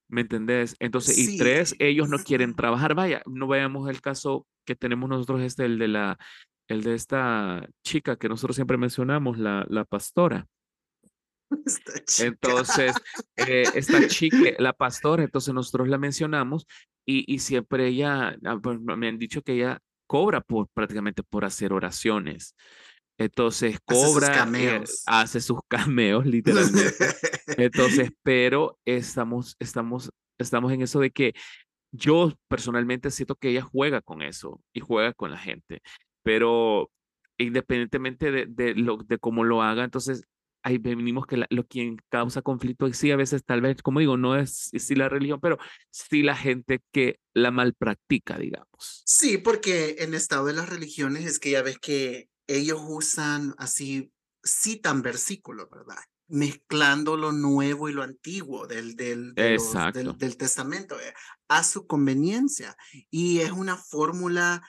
¿Me 0.08 0.22
entendés? 0.22 0.76
Entonces, 0.80 1.18
y 1.18 1.38
tres, 1.38 1.74
ellos 1.80 2.10
no 2.10 2.18
quieren 2.20 2.54
trabajar. 2.54 2.96
Vaya, 2.96 3.22
no 3.26 3.48
veamos 3.48 3.90
el 3.90 4.02
caso 4.02 4.46
que 4.66 4.76
tenemos 4.76 5.10
nosotros, 5.10 5.42
este, 5.42 5.64
el 5.66 5.80
de 5.80 5.88
la, 5.88 6.20
el 6.68 6.84
de 6.84 6.96
esta 6.96 7.68
chica 7.84 8.16
que 8.18 8.30
nosotros 8.30 8.56
siempre 8.56 8.78
mencionamos, 8.78 9.38
la, 9.38 9.66
la 9.70 9.86
pastora. 9.86 10.48
Entonces, 12.20 12.96
eh, 13.36 13.64
esta 13.76 14.08
chica, 14.08 14.38
la 14.58 14.74
pastora, 14.74 15.24
entonces 15.24 15.54
nosotros 15.54 15.90
la 15.90 15.98
mencionamos 15.98 16.66
y, 17.06 17.32
y 17.32 17.40
siempre 17.40 17.88
ella, 17.88 18.38
ah, 18.46 18.60
pues, 18.62 18.80
me 18.80 19.08
han 19.10 19.18
dicho 19.18 19.42
que 19.42 19.54
ella 19.54 19.80
cobra 20.08 20.42
por 20.42 20.68
prácticamente 20.70 21.24
por 21.24 21.46
hacer 21.46 21.74
oraciones. 21.74 22.56
Entonces 23.18 23.78
cobra, 23.86 24.50
eh, 24.56 24.84
hace 25.06 25.42
sus 25.42 25.60
cameos, 25.68 26.26
literalmente. 26.26 26.96
Entonces, 27.58 28.12
pero 28.24 28.80
estamos, 28.86 29.56
estamos, 29.60 30.10
estamos 30.38 30.72
en 30.72 30.82
eso 30.82 31.00
de 31.00 31.12
que 31.12 31.34
yo 31.94 32.34
personalmente 32.48 33.12
siento 33.12 33.36
que 33.36 33.50
ella 33.50 33.62
juega 33.62 34.02
con 34.02 34.22
eso 34.22 34.62
y 34.74 34.80
juega 34.80 35.14
con 35.14 35.32
la 35.32 35.38
gente, 35.38 35.82
pero 36.24 36.92
independientemente 37.38 38.32
de, 38.32 38.46
de, 38.46 38.76
lo, 38.76 38.98
de 38.98 39.18
cómo 39.18 39.44
lo 39.44 39.62
haga, 39.62 39.84
entonces 39.84 40.24
ahí 40.64 40.78
venimos 40.78 41.26
que 41.26 41.44
lo 41.50 41.68
quien 41.68 41.98
causa 42.10 42.42
conflicto, 42.42 42.92
sí, 42.94 43.12
a 43.12 43.16
veces 43.16 43.44
tal 43.44 43.62
vez, 43.62 43.82
como 43.82 44.00
digo, 44.00 44.18
no 44.18 44.36
es 44.36 44.70
sí 44.78 44.96
la 44.96 45.10
religión, 45.10 45.40
pero 45.42 45.58
sí 45.90 46.22
la 46.22 46.36
gente 46.36 46.82
que 46.92 47.20
la 47.34 47.52
mal 47.52 47.74
practica, 47.74 48.38
digamos. 48.38 49.04
Sí, 49.06 49.38
porque 49.38 49.98
en 50.00 50.14
estado 50.14 50.46
de 50.46 50.54
las 50.54 50.70
religiones 50.70 51.26
es 51.26 51.40
que 51.40 51.52
ya 51.52 51.62
ves 51.62 51.80
que 51.80 52.30
ellos 52.48 52.82
usan 52.86 53.54
así, 53.58 54.12
citan 54.44 55.02
versículos, 55.02 55.70
¿verdad? 55.70 55.98
Mezclando 56.28 57.18
lo 57.18 57.32
nuevo 57.32 57.90
y 57.90 57.94
lo 57.94 58.04
antiguo 58.04 58.68
del, 58.68 58.96
del, 58.96 59.34
del, 59.34 59.60
del 60.18 60.38
testamento 60.38 61.00
eh, 61.00 61.14
a 61.50 61.64
su 61.64 61.88
conveniencia. 61.88 62.78
Y 63.10 63.40
es 63.40 63.52
una 63.52 63.76
fórmula 63.76 64.62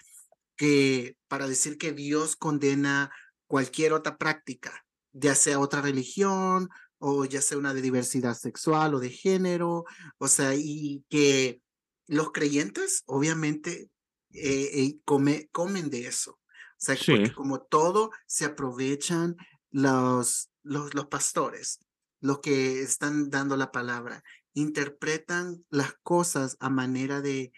que 0.57 1.17
para 1.29 1.49
decir 1.49 1.79
que 1.79 1.93
Dios 1.93 2.37
condena 2.37 3.11
cualquier 3.47 3.93
otra 3.93 4.17
práctica 4.19 4.85
ya 5.13 5.35
sea 5.35 5.59
otra 5.59 5.81
religión 5.81 6.69
o 6.99 7.25
ya 7.25 7.43
sea 7.43 7.59
una 7.59 7.75
de 7.75 7.83
diversidad 7.83 8.35
sexual 8.35 8.95
o 8.95 9.01
de 9.01 9.11
género, 9.11 9.85
o 10.19 10.29
sea, 10.29 10.55
y 10.55 11.05
que 11.09 11.61
los 12.07 12.33
creyentes 12.33 13.03
obviamente 13.07 13.91
eh, 14.33 14.71
eh, 14.73 14.99
come, 15.05 15.49
comen 15.53 15.91
de 15.91 16.07
eso. 16.07 16.33
O 16.33 16.85
sea, 16.85 16.97
porque 17.07 17.33
como 17.33 17.63
todo 17.63 18.11
se 18.27 18.45
aprovechan 18.45 19.37
los, 19.71 20.51
los, 20.63 20.95
los 20.95 21.07
pastores, 21.07 21.81
los 22.21 22.41
que 22.41 22.83
están 22.83 23.31
dando 23.31 23.57
la 23.57 23.71
palabra, 23.71 24.23
interpretan 24.55 25.65
las 25.71 25.95
cosas 26.03 26.57
a 26.61 26.71
manera 26.71 27.21
de 27.21 27.53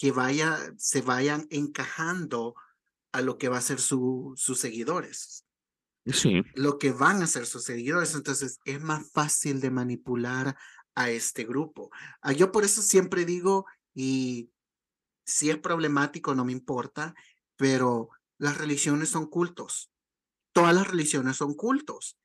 que 0.00 0.12
vaya, 0.12 0.56
se 0.78 1.02
vayan 1.02 1.46
encajando 1.50 2.54
a 3.12 3.20
lo 3.20 3.36
que 3.36 3.50
va 3.50 3.58
a 3.58 3.60
ser 3.60 3.80
su, 3.80 4.32
sus 4.36 4.58
seguidores 4.58 5.44
lo 6.54 6.78
que 6.78 6.92
van 6.92 7.22
a 7.22 7.26
ser 7.26 7.46
sus 7.46 7.64
seguidores. 7.64 8.14
Entonces 8.14 8.60
es 8.64 8.80
más 8.80 9.10
fácil 9.10 9.60
de 9.60 9.70
manipular 9.70 10.56
a 10.94 11.10
este 11.10 11.44
grupo. 11.44 11.90
Ah, 12.20 12.32
yo 12.32 12.52
por 12.52 12.64
eso 12.64 12.82
siempre 12.82 13.24
digo, 13.24 13.66
y 13.94 14.50
si 15.24 15.50
es 15.50 15.58
problemático, 15.58 16.34
no 16.34 16.44
me 16.44 16.52
importa, 16.52 17.14
pero 17.56 18.10
las 18.38 18.58
religiones 18.58 19.10
son 19.10 19.26
cultos. 19.26 19.90
Todas 20.52 20.74
las 20.74 20.88
religiones 20.88 21.36
son 21.36 21.54
cultos, 21.54 22.18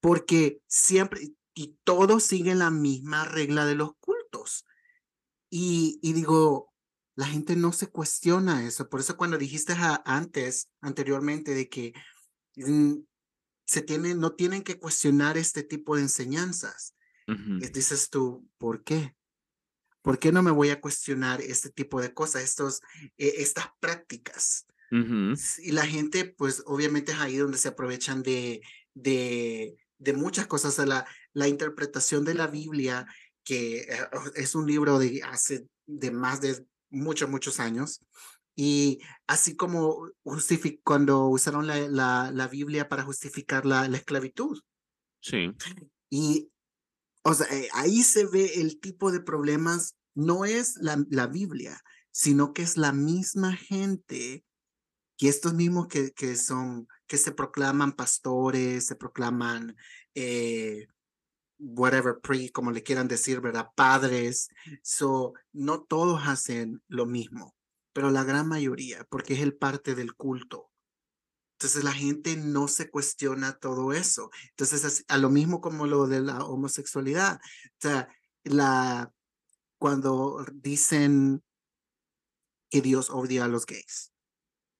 porque 0.00 0.60
siempre, 0.68 1.32
y 1.54 1.78
todos 1.84 2.22
siguen 2.22 2.60
la 2.60 2.70
misma 2.70 3.24
regla 3.24 3.66
de 3.66 3.74
los 3.74 3.92
cultos. 3.98 4.66
Y, 5.50 5.98
y 6.02 6.12
digo, 6.12 6.71
la 7.14 7.26
gente 7.26 7.56
no 7.56 7.72
se 7.72 7.88
cuestiona 7.88 8.66
eso. 8.66 8.88
Por 8.88 9.00
eso 9.00 9.16
cuando 9.16 9.38
dijiste 9.38 9.74
antes, 10.04 10.68
anteriormente, 10.80 11.54
de 11.54 11.68
que 11.68 11.92
mm, 12.56 12.94
se 13.66 13.82
tienen, 13.82 14.18
no 14.18 14.32
tienen 14.32 14.62
que 14.62 14.78
cuestionar 14.78 15.36
este 15.36 15.62
tipo 15.62 15.96
de 15.96 16.02
enseñanzas. 16.02 16.94
Dices 17.72 18.10
tú, 18.10 18.46
¿por 18.58 18.82
qué? 18.82 19.14
¿Por 20.02 20.18
qué 20.18 20.32
no 20.32 20.42
me 20.42 20.50
voy 20.50 20.70
a 20.70 20.80
cuestionar 20.80 21.40
este 21.40 21.70
tipo 21.70 22.00
de 22.00 22.12
cosas, 22.12 22.42
estos, 22.42 22.82
e, 23.16 23.34
estas 23.38 23.66
prácticas? 23.80 24.66
Y 25.58 25.72
la 25.72 25.86
gente, 25.86 26.26
pues 26.26 26.62
obviamente 26.66 27.12
es 27.12 27.18
ahí 27.18 27.36
donde 27.36 27.56
se 27.56 27.68
aprovechan 27.68 28.22
de, 28.22 28.60
de, 28.92 29.74
de 29.98 30.12
muchas 30.12 30.46
cosas. 30.46 30.76
La, 30.86 31.06
la 31.32 31.48
interpretación 31.48 32.26
de 32.26 32.34
la 32.34 32.46
Biblia, 32.48 33.06
que 33.44 33.78
eh, 33.78 34.08
es 34.34 34.54
un 34.54 34.66
libro 34.66 34.98
de 34.98 35.22
hace 35.22 35.66
de 35.86 36.10
más 36.10 36.42
de 36.42 36.66
muchos, 36.92 37.28
muchos 37.28 37.58
años, 37.58 38.00
y 38.54 39.00
así 39.26 39.56
como 39.56 40.08
cuando 40.84 41.26
usaron 41.28 41.66
la, 41.66 41.78
la, 41.88 42.30
la, 42.32 42.48
Biblia 42.48 42.88
para 42.88 43.02
justificar 43.02 43.64
la, 43.64 43.88
la 43.88 43.96
esclavitud. 43.96 44.60
Sí. 45.20 45.50
Y, 46.10 46.50
o 47.22 47.32
sea, 47.32 47.46
eh, 47.46 47.68
ahí 47.72 48.02
se 48.02 48.26
ve 48.26 48.60
el 48.60 48.78
tipo 48.78 49.10
de 49.10 49.20
problemas, 49.20 49.96
no 50.14 50.44
es 50.44 50.76
la, 50.76 51.02
la 51.08 51.26
Biblia, 51.26 51.80
sino 52.10 52.52
que 52.52 52.62
es 52.62 52.76
la 52.76 52.92
misma 52.92 53.56
gente 53.56 54.44
que 55.16 55.28
estos 55.28 55.54
mismos 55.54 55.88
que, 55.88 56.12
que 56.12 56.36
son, 56.36 56.88
que 57.06 57.16
se 57.16 57.32
proclaman 57.32 57.92
pastores, 57.92 58.86
se 58.86 58.96
proclaman, 58.96 59.76
eh, 60.14 60.88
whatever, 61.62 62.18
pre, 62.20 62.50
como 62.50 62.70
le 62.70 62.82
quieran 62.82 63.08
decir, 63.08 63.40
¿verdad? 63.40 63.68
Padres. 63.74 64.48
So, 64.82 65.34
no 65.52 65.82
todos 65.82 66.22
hacen 66.26 66.82
lo 66.88 67.06
mismo 67.06 67.54
pero 67.92 68.10
la 68.10 68.24
gran 68.24 68.48
mayoría, 68.48 69.04
porque 69.10 69.34
es 69.34 69.40
el 69.40 69.54
parte 69.54 69.94
del 69.94 70.14
culto. 70.14 70.70
Entonces 71.54 71.84
la 71.84 71.92
gente 71.92 72.36
no 72.36 72.66
se 72.68 72.90
cuestiona 72.90 73.58
todo 73.58 73.92
eso. 73.92 74.30
Entonces, 74.50 75.04
a 75.06 75.18
lo 75.18 75.30
mismo 75.30 75.60
como 75.60 75.86
lo 75.86 76.06
de 76.06 76.20
la 76.20 76.44
homosexualidad. 76.44 77.36
O 77.36 77.76
sea, 77.78 78.08
la, 78.42 79.12
cuando 79.78 80.44
dicen 80.52 81.44
que 82.68 82.80
Dios 82.80 83.10
odia 83.10 83.44
a 83.44 83.48
los 83.48 83.66
gays, 83.66 84.12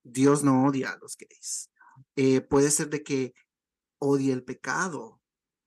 Dios 0.03 0.43
no 0.43 0.65
odia 0.65 0.93
a 0.93 0.99
los 0.99 1.17
gays. 1.17 1.71
Eh, 2.17 2.41
puede 2.41 2.71
ser 2.71 2.89
de 2.89 3.05
que 3.05 3.35
odie 3.99 4.33
el 4.33 4.43
pecado, 4.43 5.21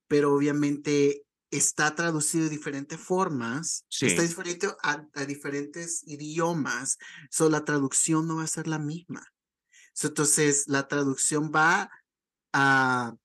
pero 0.08 0.34
obviamente 0.34 1.26
está 1.52 1.96
traducido 1.96 2.46
de 2.46 2.50
diferentes 2.50 3.00
formas, 3.00 3.86
está 4.02 4.22
diferente 4.22 4.68
a, 4.84 5.08
diferentes 5.26 6.04
idiomas, 6.06 6.98
so 7.30 7.50
la 7.50 7.64
traducción 7.64 8.28
no 8.28 8.38
va 8.38 8.44
a 8.44 8.48
ser 8.48 8.68
la 8.68 8.80
misma. 8.80 9.24
entonces, 10.02 10.68
la 10.68 10.88
traducción 10.88 11.52
va 11.54 11.90
a, 12.54 13.16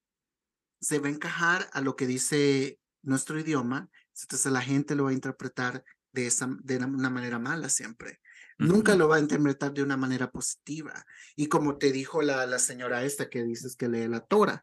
se 0.80 0.98
va 0.98 1.08
a 1.08 1.12
encajar 1.12 1.68
a 1.72 1.80
lo 1.80 1.96
que 1.96 2.06
dice 2.06 2.78
nuestro 3.02 3.38
idioma, 3.38 3.88
entonces 4.22 4.52
la 4.52 4.60
gente 4.60 4.94
lo 4.94 5.04
va 5.04 5.10
a 5.10 5.14
interpretar 5.14 5.84
de, 6.12 6.26
esa, 6.26 6.48
de 6.62 6.76
una 6.76 7.10
manera 7.10 7.38
mala 7.38 7.68
siempre. 7.68 8.20
Nunca 8.58 8.94
lo 8.94 9.08
va 9.08 9.16
a 9.16 9.20
interpretar 9.20 9.72
de 9.72 9.82
una 9.82 9.96
manera 9.96 10.30
positiva. 10.30 11.06
Y 11.34 11.46
como 11.46 11.78
te 11.78 11.92
dijo 11.92 12.20
la, 12.20 12.44
la 12.44 12.58
señora 12.58 13.04
esta 13.04 13.30
que 13.30 13.42
dices 13.42 13.74
que 13.74 13.88
lee 13.88 14.06
la 14.06 14.20
Torah, 14.20 14.62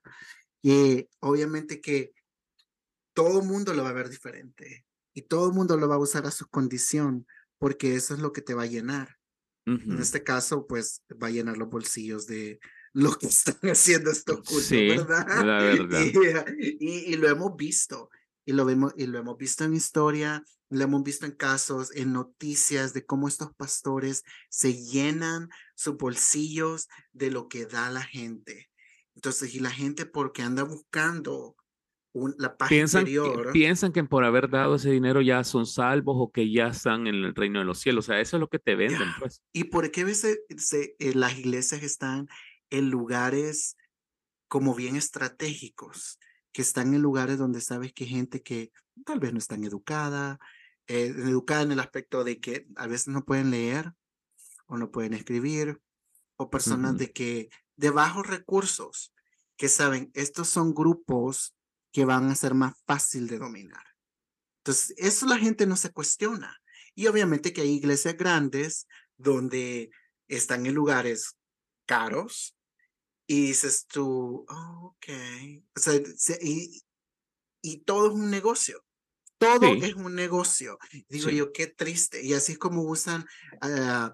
y 0.61 1.07
obviamente 1.19 1.81
que 1.81 2.13
todo 3.13 3.41
el 3.41 3.47
mundo 3.47 3.73
lo 3.73 3.83
va 3.83 3.89
a 3.89 3.93
ver 3.93 4.09
diferente 4.09 4.85
y 5.13 5.23
todo 5.23 5.47
el 5.47 5.53
mundo 5.53 5.77
lo 5.77 5.87
va 5.87 5.95
a 5.95 5.99
usar 5.99 6.25
a 6.27 6.31
su 6.31 6.47
condición 6.47 7.25
porque 7.57 7.95
eso 7.95 8.13
es 8.13 8.19
lo 8.19 8.31
que 8.31 8.41
te 8.41 8.53
va 8.53 8.63
a 8.63 8.67
llenar. 8.67 9.17
En 9.65 9.99
este 9.99 10.23
caso, 10.23 10.65
pues 10.65 11.03
va 11.21 11.27
a 11.27 11.31
llenar 11.31 11.57
los 11.57 11.67
bolsillos 11.67 12.25
de 12.25 12.57
lo 12.93 13.17
que 13.17 13.27
están 13.27 13.57
haciendo 13.69 14.11
estos 14.11 14.37
cultos, 14.37 14.69
¿verdad? 14.69 15.27
La 15.45 15.57
verdad. 15.63 16.45
Y, 16.57 17.11
y, 17.11 17.15
lo 17.17 17.27
hemos 17.27 17.57
visto, 17.57 18.09
y 18.45 18.53
lo, 18.53 18.63
vemos, 18.63 18.93
y 18.95 19.07
lo 19.07 19.19
hemos 19.19 19.37
visto 19.37 19.65
en 19.65 19.73
historia, 19.73 20.41
lo 20.69 20.83
hemos 20.83 21.03
visto 21.03 21.25
en 21.25 21.33
casos, 21.33 21.93
en 21.95 22.13
noticias 22.13 22.93
de 22.93 23.05
cómo 23.05 23.27
estos 23.27 23.53
pastores 23.55 24.23
se 24.49 24.73
llenan 24.73 25.49
sus 25.75 25.97
bolsillos 25.97 26.87
de 27.11 27.31
lo 27.31 27.49
que 27.49 27.65
da 27.65 27.89
la 27.89 28.03
gente. 28.03 28.69
Entonces, 29.17 29.55
y 29.55 29.59
la 29.59 29.71
gente 29.71 30.05
porque 30.05 30.43
anda 30.43 30.61
buscando 30.61 31.55
la 32.37 32.55
paz 32.55 32.69
piensan, 32.69 33.05
Piensan 33.51 33.91
que 33.91 34.03
por 34.03 34.23
haber 34.23 34.47
dado 34.47 34.75
ese 34.75 34.91
dinero 34.91 35.21
ya 35.21 35.43
son 35.43 35.65
salvos 35.65 36.15
o 36.19 36.31
que 36.31 36.51
ya 36.51 36.67
están 36.67 37.07
en 37.07 37.15
el 37.15 37.33
reino 37.33 37.57
de 37.57 37.65
los 37.65 37.79
cielos. 37.79 38.05
O 38.05 38.07
sea, 38.07 38.21
eso 38.21 38.37
es 38.37 38.41
lo 38.41 38.47
que 38.47 38.59
te 38.59 38.75
venden, 38.75 39.09
pues. 39.19 39.41
¿Y 39.53 39.65
por 39.65 39.89
qué 39.89 40.03
veces 40.03 40.39
se, 40.55 40.95
eh, 40.99 41.15
las 41.15 41.35
iglesias 41.35 41.81
están 41.81 42.27
en 42.69 42.91
lugares 42.91 43.75
como 44.47 44.75
bien 44.75 44.95
estratégicos? 44.95 46.19
Que 46.51 46.61
están 46.61 46.93
en 46.93 47.01
lugares 47.01 47.39
donde 47.39 47.59
sabes 47.59 47.93
que 47.93 48.05
gente 48.05 48.43
que 48.43 48.71
tal 49.03 49.19
vez 49.19 49.33
no 49.33 49.39
están 49.39 49.63
educada, 49.63 50.37
eh, 50.85 51.07
educada 51.07 51.63
en 51.63 51.71
el 51.71 51.79
aspecto 51.79 52.23
de 52.23 52.39
que 52.39 52.67
a 52.75 52.85
veces 52.85 53.07
no 53.07 53.25
pueden 53.25 53.49
leer 53.49 53.93
o 54.67 54.77
no 54.77 54.91
pueden 54.91 55.15
escribir, 55.15 55.79
o 56.35 56.51
personas 56.51 56.99
de 56.99 57.11
que 57.11 57.49
de 57.77 57.89
bajos 57.89 58.27
recursos, 58.27 59.13
que 59.55 59.69
saben, 59.69 60.11
estos 60.13 60.49
son 60.49 60.73
grupos 60.73 61.55
que 61.91 62.05
van 62.05 62.29
a 62.29 62.35
ser 62.35 62.53
más 62.53 62.73
fácil 62.85 63.27
de 63.27 63.39
dominar. 63.39 63.85
Entonces, 64.59 64.93
eso 64.97 65.25
la 65.25 65.37
gente 65.37 65.65
no 65.65 65.77
se 65.77 65.91
cuestiona. 65.91 66.55
Y 66.93 67.07
obviamente 67.07 67.53
que 67.53 67.61
hay 67.61 67.71
iglesias 67.71 68.17
grandes 68.17 68.87
donde 69.15 69.89
están 70.27 70.65
en 70.65 70.73
lugares 70.73 71.37
caros 71.85 72.57
y 73.27 73.47
dices 73.47 73.85
tú, 73.87 74.45
oh, 74.49 74.95
ok. 74.95 75.07
O 75.75 75.79
sea, 75.79 75.93
y, 76.41 76.81
y 77.61 77.77
todo 77.79 78.07
es 78.07 78.13
un 78.13 78.29
negocio. 78.29 78.83
Todo 79.37 79.73
es 79.75 79.93
un 79.93 80.15
negocio. 80.15 80.79
Digo 81.09 81.29
yo, 81.29 81.51
qué 81.51 81.67
triste. 81.67 82.23
Y 82.23 82.33
así 82.33 82.53
es 82.53 82.57
como 82.57 82.81
usan 82.83 83.25
uh, 83.61 84.09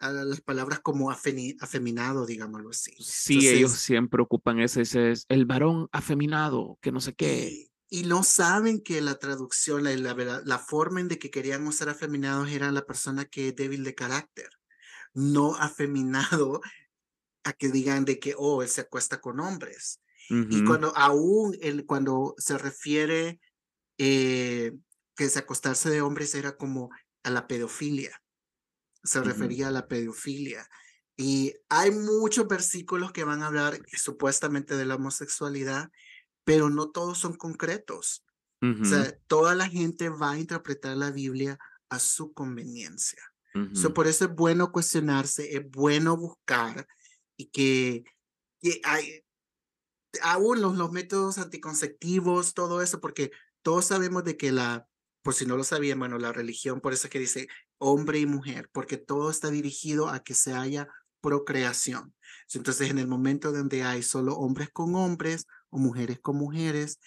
las 0.00 0.40
palabras 0.40 0.80
como 0.80 1.10
afeminado, 1.10 2.26
digámoslo 2.26 2.70
así. 2.70 2.92
Sí, 3.00 3.48
ellos 3.48 3.72
siempre 3.72 4.22
ocupan 4.22 4.60
ese, 4.60 4.82
ese 4.82 5.10
es 5.10 5.26
el 5.28 5.44
varón 5.44 5.88
afeminado, 5.92 6.78
que 6.80 6.92
no 6.92 7.00
sé 7.00 7.14
qué. 7.14 7.68
Y, 7.90 8.02
no 8.04 8.22
saben 8.22 8.80
que 8.82 9.00
la 9.00 9.18
traducción, 9.18 9.84
la, 9.84 9.96
la, 9.96 10.42
la, 10.44 10.58
forma 10.58 11.00
en 11.00 11.08
de 11.08 11.18
que 11.18 11.30
querían 11.30 11.66
usar 11.66 11.88
afeminados 11.88 12.50
era 12.50 12.70
la 12.70 12.84
persona 12.84 13.24
que 13.24 13.48
es 13.48 13.56
débil 13.56 13.82
de 13.82 13.94
carácter, 13.94 14.50
no 15.14 15.56
afeminado 15.56 16.60
a 17.44 17.52
que 17.52 17.68
digan 17.68 18.04
de 18.04 18.18
que, 18.18 18.34
oh, 18.36 18.62
él 18.62 18.68
se 18.68 18.82
acuesta 18.82 19.20
con 19.20 19.40
hombres. 19.40 20.00
Y 20.30 20.62
cuando 20.64 20.94
aún 20.94 21.56
él, 21.62 21.86
cuando 21.86 22.34
se 22.36 22.58
refiere 22.58 23.40
eh, 23.96 24.72
que 25.16 25.28
se 25.30 25.38
acostarse 25.38 25.88
de 25.88 26.02
hombres 26.02 26.34
era 26.34 26.58
como 26.58 26.90
a 27.22 27.30
la 27.30 27.48
pedofilia, 27.48 28.22
se 29.02 29.22
refería 29.22 29.68
a 29.68 29.72
la 29.72 29.88
pedofilia. 29.88 30.68
Y 31.16 31.54
hay 31.68 31.90
muchos 31.90 32.46
versículos 32.46 33.12
que 33.12 33.24
van 33.24 33.42
a 33.42 33.48
hablar 33.48 33.80
supuestamente 33.92 34.76
de 34.76 34.86
la 34.86 34.94
homosexualidad, 34.94 35.90
pero 36.44 36.70
no 36.70 36.90
todos 36.90 37.18
son 37.18 37.34
concretos. 37.34 38.24
O 38.60 38.84
sea, 38.84 39.16
toda 39.28 39.54
la 39.54 39.68
gente 39.68 40.08
va 40.08 40.32
a 40.32 40.38
interpretar 40.38 40.96
la 40.96 41.12
Biblia 41.12 41.58
a 41.90 41.98
su 41.98 42.32
conveniencia. 42.32 43.22
por 43.94 44.06
eso 44.06 44.26
es 44.26 44.34
bueno 44.34 44.70
cuestionarse, 44.70 45.56
es 45.56 45.68
bueno 45.68 46.16
buscar 46.16 46.86
y 47.36 47.46
que, 47.46 48.04
que 48.60 48.80
hay, 48.84 49.24
aún 50.22 50.60
los, 50.60 50.76
los 50.76 50.92
métodos 50.92 51.38
anticonceptivos, 51.38 52.54
todo 52.54 52.82
eso, 52.82 53.00
porque 53.00 53.30
todos 53.62 53.86
sabemos 53.86 54.24
de 54.24 54.36
que 54.36 54.52
la, 54.52 54.86
por 55.22 55.34
si 55.34 55.46
no 55.46 55.56
lo 55.56 55.64
sabían, 55.64 55.98
bueno, 55.98 56.18
la 56.18 56.32
religión, 56.32 56.80
por 56.80 56.92
eso 56.92 57.06
es 57.06 57.10
que 57.10 57.18
dice 57.18 57.48
hombre 57.78 58.18
y 58.18 58.26
mujer, 58.26 58.68
porque 58.72 58.96
todo 58.96 59.30
está 59.30 59.50
dirigido 59.50 60.08
a 60.08 60.22
que 60.22 60.34
se 60.34 60.52
haya 60.52 60.88
procreación. 61.20 62.14
Entonces, 62.52 62.90
en 62.90 62.98
el 62.98 63.08
momento 63.08 63.52
donde 63.52 63.82
hay 63.82 64.02
solo 64.02 64.34
hombres 64.34 64.70
con 64.70 64.94
hombres 64.94 65.46
o 65.70 65.78
mujeres 65.78 66.20
con 66.20 66.36
mujeres, 66.36 66.98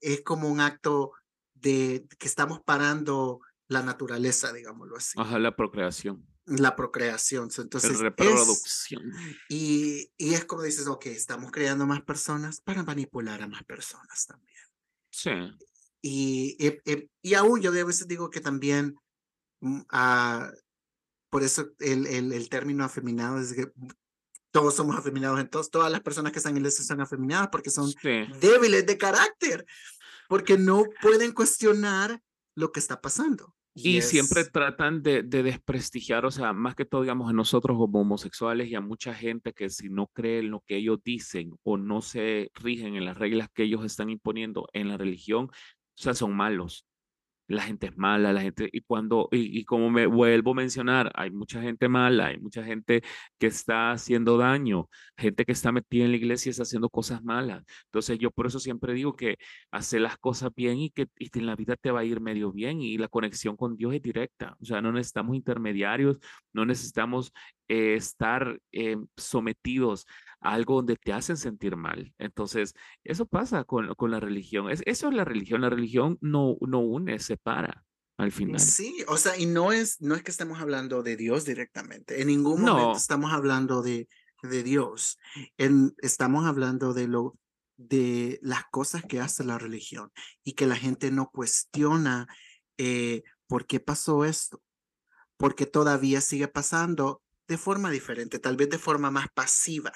es 0.00 0.22
como 0.22 0.48
un 0.48 0.60
acto 0.60 1.12
de 1.54 2.06
que 2.18 2.26
estamos 2.26 2.60
parando 2.62 3.40
la 3.68 3.82
naturaleza, 3.82 4.52
digámoslo 4.52 4.96
así. 4.96 5.18
Ajá, 5.18 5.38
la 5.38 5.56
procreación. 5.56 6.26
La 6.46 6.76
procreación. 6.76 7.48
Entonces, 7.56 7.98
reproducción. 8.00 9.10
y, 9.48 10.10
y 10.18 10.34
es 10.34 10.44
como 10.44 10.62
dices, 10.62 10.86
ok, 10.86 11.06
estamos 11.06 11.50
creando 11.50 11.86
más 11.86 12.02
personas 12.02 12.60
para 12.60 12.82
manipular 12.82 13.40
a 13.40 13.48
más 13.48 13.64
personas 13.64 14.26
también. 14.26 14.58
Sí. 15.10 15.30
Y, 16.02 16.56
y, 16.58 17.10
y 17.22 17.34
aún 17.34 17.62
yo 17.62 17.70
a 17.70 17.84
veces 17.84 18.06
digo 18.06 18.28
que 18.28 18.40
también, 18.40 18.94
mm, 19.60 19.80
ah, 19.90 20.50
por 21.30 21.42
eso 21.42 21.70
el, 21.80 22.06
el, 22.06 22.32
el, 22.32 22.48
término 22.48 22.84
afeminado 22.84 23.40
es 23.40 23.52
que 23.52 23.66
todos 24.52 24.76
somos 24.76 24.96
afeminados, 24.96 25.40
entonces 25.40 25.68
todas 25.68 25.90
las 25.90 26.00
personas 26.00 26.30
que 26.30 26.38
están 26.38 26.52
en 26.52 26.58
iglesia 26.58 26.84
son 26.84 27.00
afeminadas 27.00 27.48
porque 27.50 27.70
son 27.70 27.92
débiles 28.40 28.86
de 28.86 28.96
carácter, 28.96 29.66
porque 30.28 30.56
no 30.56 30.84
pueden 31.02 31.32
cuestionar 31.32 32.20
lo 32.54 32.70
que 32.70 32.78
está 32.78 33.00
pasando. 33.00 33.52
Y, 33.76 34.00
siempre 34.02 34.44
tratan 34.44 35.02
de, 35.02 35.24
de, 35.24 35.42
desprestigiar, 35.42 36.24
o 36.24 36.30
sea, 36.30 36.52
más 36.52 36.76
que 36.76 36.84
todo, 36.84 37.02
digamos, 37.02 37.28
a 37.28 37.32
nosotros 37.32 37.76
como 37.76 38.02
homosexuales 38.02 38.68
y 38.68 38.76
a 38.76 38.80
mucha 38.80 39.12
gente 39.12 39.52
que 39.52 39.68
si 39.68 39.88
no 39.88 40.06
cree 40.06 40.38
en 40.38 40.52
lo 40.52 40.60
que 40.60 40.76
ellos 40.76 41.00
dicen 41.02 41.58
o 41.64 41.76
no 41.76 42.00
se 42.00 42.52
rigen 42.54 42.94
en 42.94 43.04
las 43.04 43.18
reglas 43.18 43.48
que 43.52 43.64
ellos 43.64 43.84
están 43.84 44.08
imponiendo 44.10 44.68
en 44.72 44.86
la 44.88 44.96
religión, 44.96 45.46
o 45.46 46.00
sea, 46.00 46.14
son 46.14 46.36
malos 46.36 46.86
la 47.46 47.62
gente 47.62 47.88
es 47.88 47.96
mala, 47.96 48.32
la 48.32 48.40
gente, 48.40 48.68
y 48.72 48.80
cuando, 48.82 49.28
y, 49.32 49.64
como 49.64 49.90
me 49.90 50.06
vuelvo 50.06 50.52
a 50.52 50.54
mencionar, 50.54 51.10
hay 51.14 51.30
mucha 51.30 51.60
gente 51.60 51.88
mala, 51.88 52.26
hay 52.26 52.38
mucha 52.38 52.64
gente 52.64 53.02
que 53.38 53.46
está 53.46 53.92
haciendo 53.92 54.38
daño, 54.38 54.88
gente 55.16 55.44
que 55.44 55.52
está 55.52 55.72
metida 55.72 56.04
en 56.04 56.10
la 56.12 56.16
iglesia 56.16 56.48
y 56.48 56.52
está 56.52 56.62
haciendo 56.62 56.88
cosas 56.88 57.22
malas. 57.22 57.64
Entonces 57.86 58.18
yo 58.18 58.30
por 58.30 58.46
eso 58.46 58.58
siempre 58.60 58.94
digo 58.94 59.14
que 59.14 59.36
hacer 59.70 60.00
las 60.00 60.16
cosas 60.18 60.50
bien 60.54 60.78
y 60.78 60.90
que 60.90 61.08
en 61.18 61.46
la 61.46 61.56
vida 61.56 61.76
te 61.76 61.90
va 61.90 62.00
a 62.00 62.04
ir 62.04 62.20
medio 62.20 62.52
bien 62.52 62.80
y 62.80 62.98
la 62.98 63.08
conexión 63.08 63.56
con 63.56 63.76
Dios 63.76 63.94
es 63.94 64.02
directa. 64.02 64.56
O 64.60 64.64
sea, 64.64 64.80
no 64.80 64.92
necesitamos 64.92 65.36
intermediarios, 65.36 66.18
no 66.52 66.64
necesitamos 66.64 67.32
eh, 67.68 67.94
estar 67.94 68.58
eh, 68.72 68.96
sometidos 69.16 70.06
algo 70.44 70.76
donde 70.76 70.96
te 70.96 71.12
hacen 71.12 71.36
sentir 71.36 71.74
mal. 71.74 72.14
Entonces, 72.18 72.74
eso 73.02 73.26
pasa 73.26 73.64
con, 73.64 73.94
con 73.94 74.10
la 74.10 74.20
religión. 74.20 74.70
Es, 74.70 74.82
eso 74.86 75.08
es 75.08 75.14
la 75.14 75.24
religión. 75.24 75.62
La 75.62 75.70
religión 75.70 76.18
no, 76.20 76.56
no 76.60 76.80
une, 76.80 77.18
separa 77.18 77.84
al 78.18 78.30
final. 78.30 78.60
Sí, 78.60 79.04
o 79.08 79.16
sea, 79.16 79.36
y 79.38 79.46
no 79.46 79.72
es, 79.72 80.00
no 80.00 80.14
es 80.14 80.22
que 80.22 80.30
estemos 80.30 80.60
hablando 80.60 81.02
de 81.02 81.16
Dios 81.16 81.44
directamente. 81.44 82.20
En 82.20 82.28
ningún 82.28 82.60
momento 82.60 82.96
estamos 82.96 83.32
hablando 83.32 83.82
de, 83.82 84.06
de 84.42 84.62
Dios. 84.62 85.18
En, 85.56 85.94
estamos 85.98 86.44
hablando 86.44 86.94
de 86.94 87.08
lo 87.08 87.36
de 87.76 88.38
las 88.40 88.64
cosas 88.70 89.02
que 89.02 89.20
hace 89.20 89.42
la 89.42 89.58
religión 89.58 90.12
y 90.44 90.52
que 90.52 90.66
la 90.66 90.76
gente 90.76 91.10
no 91.10 91.30
cuestiona 91.30 92.28
eh, 92.78 93.24
por 93.48 93.66
qué 93.66 93.80
pasó 93.80 94.24
esto, 94.24 94.62
porque 95.36 95.66
todavía 95.66 96.20
sigue 96.20 96.46
pasando 96.46 97.20
de 97.48 97.58
forma 97.58 97.90
diferente, 97.90 98.38
tal 98.38 98.56
vez 98.56 98.70
de 98.70 98.78
forma 98.78 99.10
más 99.10 99.26
pasiva. 99.34 99.92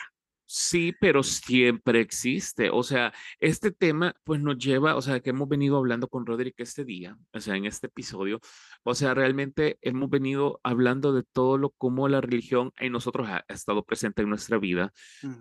Sí, 0.51 0.95
pero 0.99 1.23
siempre 1.23 2.01
existe. 2.01 2.71
O 2.71 2.83
sea, 2.83 3.13
este 3.39 3.71
tema 3.71 4.15
pues 4.25 4.41
nos 4.41 4.57
lleva, 4.57 4.97
o 4.97 5.03
sea, 5.03 5.21
que 5.21 5.29
hemos 5.31 5.47
venido 5.47 5.77
hablando 5.77 6.09
con 6.09 6.25
Roderick 6.25 6.59
este 6.61 6.87
día, 6.87 7.19
o 7.35 7.41
sea, 7.41 7.57
en 7.57 7.67
este 7.67 7.89
episodio, 7.89 8.41
o 8.83 8.95
sea, 8.95 9.13
realmente 9.13 9.79
hemos 9.83 10.09
venido 10.09 10.59
hablando 10.63 11.13
de 11.13 11.23
todo 11.23 11.59
lo 11.59 11.69
como 11.73 12.09
la 12.09 12.23
religión 12.23 12.73
en 12.79 12.93
nosotros 12.93 13.29
ha, 13.29 13.45
estado 13.49 13.85
presente 13.85 14.23
en 14.23 14.31
nuestra 14.31 14.57
vida, 14.59 14.91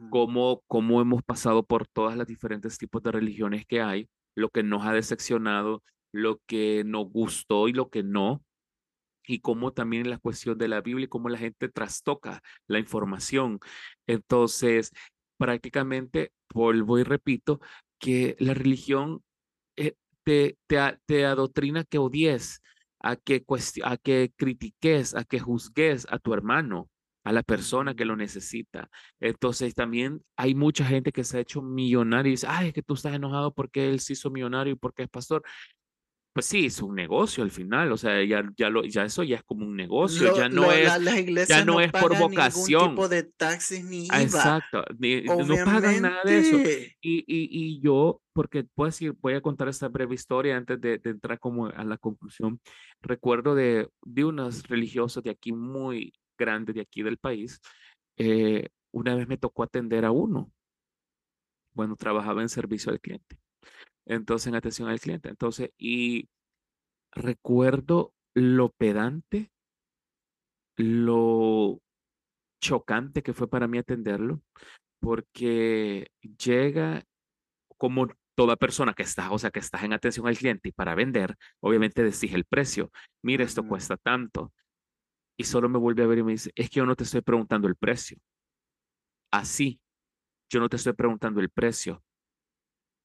cómo, 0.10 0.64
cómo 0.68 1.00
hemos 1.00 1.24
pasado 1.24 1.66
por 1.66 1.88
todas 1.88 2.18
las 2.18 2.28
diferentes 2.28 2.78
tipos 2.78 3.02
de 3.02 3.14
religiones 3.14 3.66
que 3.66 3.82
hay, 3.82 4.10
lo 4.36 4.50
que 4.50 4.62
nos 4.62 4.86
ha 4.86 4.92
decepcionado, 4.92 5.84
lo 6.12 6.42
que 6.46 6.84
nos 6.86 7.10
gustó 7.10 7.70
y 7.70 7.74
lo 7.74 7.90
que 7.90 8.04
no, 8.04 8.44
y 9.28 9.42
cómo 9.42 9.74
también 9.74 10.10
la 10.10 10.18
cuestión 10.18 10.58
de 10.58 10.70
la 10.70 10.82
Biblia 10.82 11.06
y 11.06 11.10
cómo 11.10 11.30
la 11.30 11.38
gente 11.38 11.70
trastoca 11.70 12.42
la 12.68 12.80
información. 12.80 13.60
Entonces, 14.08 14.92
prácticamente, 15.38 16.32
vuelvo 16.54 16.98
y 16.98 17.04
repito, 17.04 17.60
que 18.00 18.36
la 18.40 18.54
religión 18.54 19.22
eh, 19.76 19.96
te, 20.24 20.58
te, 20.68 20.78
te, 21.06 21.26
adoctrina 21.26 21.84
que 21.84 21.98
odies, 21.98 22.62
a 23.00 23.16
que, 23.18 23.46
a 23.84 23.98
que 23.98 24.32
critiques, 24.36 25.16
a 25.16 25.24
que 25.24 25.40
juzgues 25.40 26.08
a 26.10 26.20
tu 26.20 26.34
hermano, 26.34 26.90
a 27.24 27.34
la 27.34 27.44
persona 27.44 27.94
que 27.94 28.06
lo 28.06 28.16
necesita. 28.16 28.90
Entonces 29.20 29.76
también 29.76 30.24
hay 30.38 30.56
mucha 30.56 30.86
gente 30.86 31.12
que 31.12 31.26
se 31.26 31.38
ha 31.38 31.42
hecho 31.42 31.62
millonario 31.62 32.30
y 32.30 32.34
dice, 32.34 32.48
ay, 32.50 32.70
es 32.70 32.74
que 32.74 32.84
tú 32.84 32.94
estás 32.94 33.14
enojado 33.14 33.54
porque 33.54 33.90
él 33.90 34.00
se 34.00 34.14
hizo 34.14 34.32
millonario 34.32 34.74
y 34.74 34.78
porque 34.78 35.04
es 35.04 35.10
pastor 35.10 35.44
pues 36.38 36.46
sí, 36.46 36.68
es 36.68 36.84
un 36.84 36.94
negocio 36.94 37.44
al 37.44 37.50
final, 37.50 37.92
o 37.92 37.98
sea, 37.98 38.24
ya, 38.24 38.48
ya, 38.56 38.70
lo, 38.70 38.84
ya 38.84 39.06
eso 39.06 39.24
ya 39.24 39.38
es 39.38 39.44
como 39.44 39.66
un 39.66 39.76
negocio, 39.76 40.38
ya 40.38 40.48
no 40.48 40.72
es, 40.72 41.48
ya 41.48 41.66
no, 41.66 41.82
es 41.82 41.92
por 41.92 42.16
vocación. 42.16 42.92
tipo 42.92 43.10
de 43.10 43.24
taxis 43.24 43.84
ni 43.84 44.06
IVA. 44.06 44.22
Exacto, 44.22 44.86
no 45.00 45.56
pagan 45.66 46.04
nada 46.04 46.22
de 46.24 46.38
eso. 46.38 46.58
Y, 47.02 47.26
y, 47.26 47.50
y 47.50 47.82
yo, 47.82 48.22
porque 48.34 48.64
puedo 48.64 48.88
decir, 48.88 49.16
voy 49.20 49.34
a 49.34 49.42
contar 49.42 49.68
esta 49.68 49.88
breve 49.88 50.14
historia 50.14 50.56
antes 50.56 50.80
de, 50.80 51.00
de 51.00 51.10
entrar 51.10 51.40
como 51.40 51.66
a 51.66 51.84
la 51.84 51.98
conclusión. 51.98 52.62
Recuerdo 53.02 53.56
de, 53.56 53.90
de 54.06 54.24
unas 54.24 54.62
religiosas 54.68 55.24
de 55.24 55.32
aquí 55.32 55.52
muy 55.52 56.14
grandes, 56.38 56.76
de 56.76 56.82
aquí 56.82 57.02
del 57.02 57.18
país, 57.18 57.60
eh, 58.16 58.70
una 58.92 59.16
vez 59.16 59.28
me 59.28 59.40
tocó 59.40 59.64
atender 59.64 60.06
a 60.06 60.12
uno. 60.12 60.52
Bueno, 61.74 61.96
trabajaba 61.96 62.44
en 62.44 62.50
servicio 62.50 62.92
al 62.92 63.00
cliente 63.00 63.40
entonces 64.08 64.48
en 64.48 64.56
atención 64.56 64.90
al 64.90 65.00
cliente. 65.00 65.30
Entonces, 65.30 65.72
y 65.78 66.30
recuerdo 67.12 68.14
lo 68.34 68.70
pedante, 68.70 69.52
lo 70.78 71.82
chocante 72.62 73.24
que 73.24 73.34
fue 73.34 73.50
para 73.50 73.68
mí 73.68 73.78
atenderlo, 73.78 74.42
porque 75.00 76.08
llega 76.22 77.04
como 77.78 78.08
toda 78.36 78.56
persona 78.56 78.94
que 78.94 79.04
está, 79.04 79.32
o 79.32 79.40
sea, 79.40 79.52
que 79.52 79.60
estás 79.60 79.84
en 79.84 79.94
atención 79.94 80.28
al 80.28 80.38
cliente 80.38 80.70
y 80.70 80.72
para 80.72 80.96
vender, 80.96 81.36
obviamente 81.60 82.04
decís 82.04 82.34
el 82.34 82.46
precio. 82.46 82.92
Mira, 83.24 83.44
esto 83.44 83.68
cuesta 83.68 83.98
tanto. 83.98 84.54
Y 85.38 85.44
solo 85.46 85.70
me 85.70 85.80
vuelve 85.80 86.04
a 86.04 86.08
ver 86.08 86.20
y 86.20 86.24
me 86.24 86.32
dice, 86.34 86.52
es 86.56 86.70
que 86.70 86.78
yo 86.78 86.86
no 86.86 86.96
te 86.96 87.04
estoy 87.04 87.22
preguntando 87.22 87.68
el 87.68 87.76
precio. 87.76 88.18
Así, 89.32 89.80
yo 90.50 90.60
no 90.60 90.70
te 90.70 90.78
estoy 90.78 90.94
preguntando 90.94 91.42
el 91.42 91.50
precio. 91.50 92.04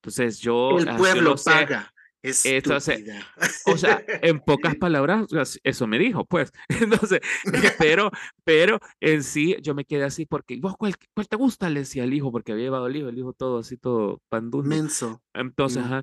Entonces 0.02 0.38
yo... 0.40 0.78
El 0.78 0.96
pueblo 0.96 1.36
paga. 1.36 1.92
Estúpida. 2.22 3.26
o 3.66 3.76
sea, 3.76 4.04
en 4.06 4.38
pocas 4.46 4.76
palabras, 4.76 5.26
eso 5.64 5.86
me 5.88 5.98
dijo, 5.98 6.24
pues. 6.24 6.52
Entonces, 6.68 7.20
pero, 7.78 8.10
pero 8.44 8.78
en 9.00 9.24
sí, 9.24 9.56
yo 9.60 9.74
me 9.74 9.84
quedé 9.84 10.04
así 10.04 10.24
porque, 10.24 10.58
¿vos 10.60 10.76
cuál, 10.76 10.94
cuál 11.14 11.26
te 11.26 11.36
gusta? 11.36 11.68
Le 11.68 11.80
decía 11.80 12.04
al 12.04 12.14
hijo, 12.14 12.30
porque 12.30 12.52
había 12.52 12.64
llevado 12.64 12.86
el 12.86 12.96
hijo, 12.96 13.08
el 13.08 13.18
hijo 13.18 13.32
todo 13.32 13.58
así, 13.58 13.76
todo 13.76 14.22
pandundo. 14.28 14.68
Menso. 14.68 15.20
Entonces, 15.34 15.82
ajá, 15.82 16.02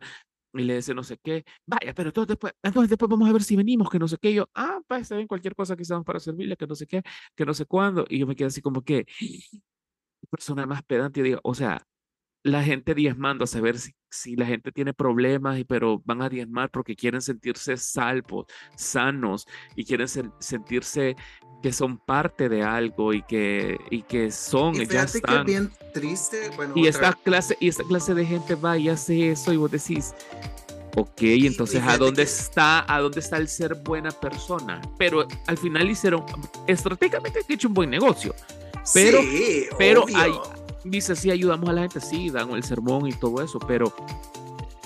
y 0.54 0.64
le 0.64 0.76
dice 0.76 0.94
no 0.94 1.04
sé 1.04 1.18
qué, 1.24 1.46
vaya, 1.66 1.94
pero 1.94 2.10
entonces 2.10 2.30
después, 2.30 2.54
entonces 2.64 2.90
después 2.90 3.10
vamos 3.10 3.30
a 3.30 3.34
ver 3.34 3.44
si 3.44 3.56
venimos, 3.56 3.90
que 3.90 4.00
no 4.00 4.08
sé 4.08 4.18
qué, 4.18 4.32
y 4.32 4.36
yo, 4.36 4.50
ah, 4.56 4.80
pues 4.88 5.04
está 5.04 5.16
bien, 5.16 5.28
cualquier 5.28 5.56
cosa 5.56 5.76
que 5.76 5.84
estamos 5.84 6.04
para 6.04 6.20
servirle, 6.20 6.58
que 6.58 6.66
no 6.66 6.76
sé 6.76 6.88
qué, 6.88 7.04
que 7.36 7.46
no 7.46 7.54
sé 7.54 7.66
cuándo, 7.66 8.06
y 8.10 8.18
yo 8.18 8.26
me 8.28 8.36
quedé 8.36 8.48
así 8.48 8.60
como 8.60 8.82
que, 8.82 9.06
persona 10.30 10.66
más 10.66 10.84
pedante, 10.84 11.22
digo, 11.22 11.40
o 11.44 11.54
sea, 11.54 11.86
la 12.44 12.64
gente 12.64 12.96
diezmando 12.96 13.44
a 13.44 13.48
saber 13.48 13.78
si, 13.78 13.94
si 14.10 14.36
la 14.36 14.46
gente 14.46 14.72
tiene 14.72 14.94
problemas, 14.94 15.60
y, 15.60 15.64
pero 15.66 16.02
van 16.06 16.22
a 16.22 16.30
diezmar 16.30 16.70
porque 16.70 16.96
quieren 16.96 17.22
sentirse 17.22 17.78
salvos, 17.78 18.46
sanos, 18.76 19.46
y 19.76 19.86
quieren 19.86 20.08
sentirse 20.40 21.16
que 21.62 21.74
son 21.74 21.98
parte 21.98 22.48
de 22.48 22.64
algo 22.64 23.14
y 23.14 23.22
que, 23.24 23.78
y 23.90 24.04
que 24.04 24.32
son, 24.32 24.76
y 24.76 24.86
ya 24.86 25.04
están. 25.04 25.46
Que 25.46 25.52
bien 25.52 25.72
triste. 25.94 26.50
Bueno, 26.56 26.74
y, 26.76 26.88
esta 26.88 27.14
clase, 27.14 27.58
y 27.60 27.68
esta 27.68 27.84
clase 27.84 28.14
de 28.14 28.26
gente 28.26 28.56
va 28.56 28.78
y 28.78 28.90
hace 28.90 29.32
eso 29.32 29.52
y 29.52 29.58
vos 29.58 29.70
decís, 29.70 30.14
ok, 30.96 31.22
entonces 31.22 31.84
¿a 31.84 31.98
dónde 31.98 32.24
está, 32.24 32.92
a 32.92 33.00
dónde 33.02 33.20
está 33.20 33.38
el 33.38 33.50
ser 33.50 33.76
buena 33.76 34.12
persona? 34.12 34.82
Pero 34.98 35.28
al 35.48 35.58
final 35.58 35.90
hicieron, 35.90 36.24
estratégicamente 36.68 37.40
han 37.40 37.54
hecho 37.54 37.68
un 37.68 37.74
buen 37.74 37.90
negocio. 37.90 38.34
Pero, 38.94 39.22
sí, 39.22 39.68
pero 39.78 40.06
hay, 40.16 40.32
dice, 40.84 41.16
sí, 41.16 41.32
ayudamos 41.32 41.70
a 41.70 41.74
la 41.74 41.82
gente, 41.82 42.00
sí, 42.00 42.30
dan 42.30 42.52
el 42.52 42.64
sermón 42.64 43.08
y 43.08 43.14
todo 43.14 43.44
eso, 43.44 43.60
pero 43.60 43.94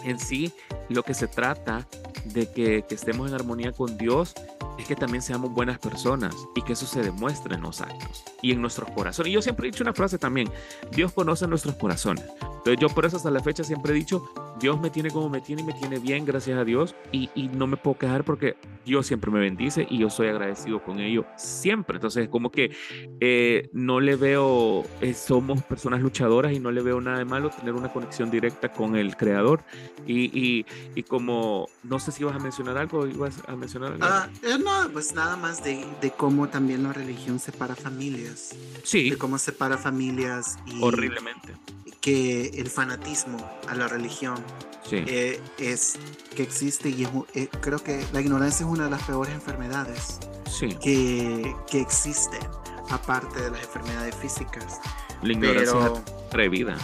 en 0.03 0.19
sí 0.19 0.51
lo 0.89 1.03
que 1.03 1.13
se 1.13 1.27
trata 1.27 1.87
de 2.26 2.51
que, 2.51 2.84
que 2.88 2.95
estemos 2.95 3.30
en 3.30 3.36
armonía 3.36 3.71
con 3.71 3.97
Dios 3.97 4.34
es 4.78 4.88
que 4.88 4.95
también 4.95 5.21
seamos 5.21 5.51
buenas 5.51 5.78
personas 5.80 6.36
y 6.55 6.61
que 6.61 6.74
eso 6.74 6.86
se 6.86 7.01
demuestre 7.01 7.55
en 7.55 7.61
los 7.61 7.82
actos 7.82 8.24
y 8.41 8.51
en 8.51 8.61
nuestros 8.61 8.89
corazones. 8.91 9.30
Y 9.30 9.34
yo 9.34 9.41
siempre 9.41 9.67
he 9.67 9.71
dicho 9.71 9.84
una 9.84 9.93
frase 9.93 10.17
también, 10.17 10.49
Dios 10.91 11.11
conoce 11.11 11.47
nuestros 11.47 11.76
corazones. 11.76 12.26
Entonces 12.41 12.78
yo 12.80 12.89
por 12.89 13.05
eso 13.05 13.17
hasta 13.17 13.30
la 13.30 13.41
fecha 13.41 13.63
siempre 13.63 13.91
he 13.91 13.95
dicho, 13.95 14.24
Dios 14.59 14.80
me 14.80 14.89
tiene 14.89 15.11
como 15.11 15.30
me 15.30 15.41
tiene 15.41 15.63
y 15.63 15.65
me 15.65 15.74
tiene 15.74 15.99
bien, 15.99 16.26
gracias 16.26 16.57
a 16.57 16.63
Dios, 16.63 16.95
y, 17.11 17.30
y 17.36 17.49
no 17.49 17.67
me 17.67 17.76
puedo 17.76 17.97
quejar 17.97 18.24
porque 18.24 18.55
Dios 18.86 19.05
siempre 19.05 19.32
me 19.32 19.39
bendice 19.39 19.86
y 19.89 19.97
yo 19.97 20.09
soy 20.09 20.28
agradecido 20.28 20.82
con 20.82 20.99
ello 20.99 21.26
siempre. 21.36 21.97
Entonces 21.97 22.30
como 22.30 22.51
que 22.51 22.71
eh, 23.19 23.69
no 23.74 23.99
le 23.99 24.15
veo, 24.15 24.84
eh, 25.01 25.13
somos 25.13 25.61
personas 25.63 26.01
luchadoras 26.01 26.53
y 26.53 26.59
no 26.59 26.71
le 26.71 26.82
veo 26.82 27.01
nada 27.01 27.17
de 27.17 27.26
malo 27.26 27.49
tener 27.49 27.74
una 27.74 27.91
conexión 27.91 28.32
directa 28.32 28.71
con 28.71 28.95
el 28.95 29.17
Creador. 29.17 29.61
Y, 30.07 30.38
y, 30.38 30.65
y 30.95 31.03
como, 31.03 31.67
no 31.84 31.99
sé 31.99 32.12
si 32.14 32.24
vas 32.24 32.36
a 32.36 32.39
mencionar 32.39 32.78
algo, 32.78 33.07
ibas 33.07 33.36
a 33.47 33.55
mencionar 33.55 33.93
algo. 33.93 34.05
Ah, 34.05 34.30
eh, 34.41 34.57
no, 34.64 34.89
pues 34.91 35.14
nada 35.14 35.36
más 35.36 35.64
de, 35.64 35.86
de, 36.01 36.11
cómo 36.11 36.47
también 36.49 36.84
la 36.84 36.93
religión 36.93 37.39
separa 37.39 37.76
familias. 37.76 38.55
Sí. 38.84 39.09
De 39.09 39.18
cómo 39.18 39.38
separa 39.38 39.78
familias. 39.78 40.57
Y 40.66 40.82
Horriblemente. 40.82 41.53
Que 42.01 42.47
el 42.55 42.70
fanatismo 42.70 43.38
a 43.68 43.76
la 43.76 43.88
religión 43.88 44.36
sí. 44.84 44.97
eh, 45.07 45.41
es 45.57 45.97
que 46.36 46.43
existe 46.43 46.89
y 46.89 47.03
es, 47.03 47.09
eh, 47.34 47.47
creo 47.61 47.80
que 47.80 48.05
la 48.11 48.22
ignorancia 48.22 48.66
es 48.66 48.72
una 48.72 48.86
de 48.86 48.89
las 48.89 49.03
peores 49.03 49.34
enfermedades 49.34 50.20
sí. 50.49 50.70
que, 50.82 51.55
que 51.70 51.80
existen, 51.80 52.41
aparte 52.89 53.41
de 53.41 53.51
las 53.51 53.61
enfermedades 53.64 54.16
físicas. 54.16 54.80
La 55.22 55.32
ignorancia 55.32 55.74
Pero, 55.74 55.93
es 55.95 56.14
atrevida. 56.28 56.78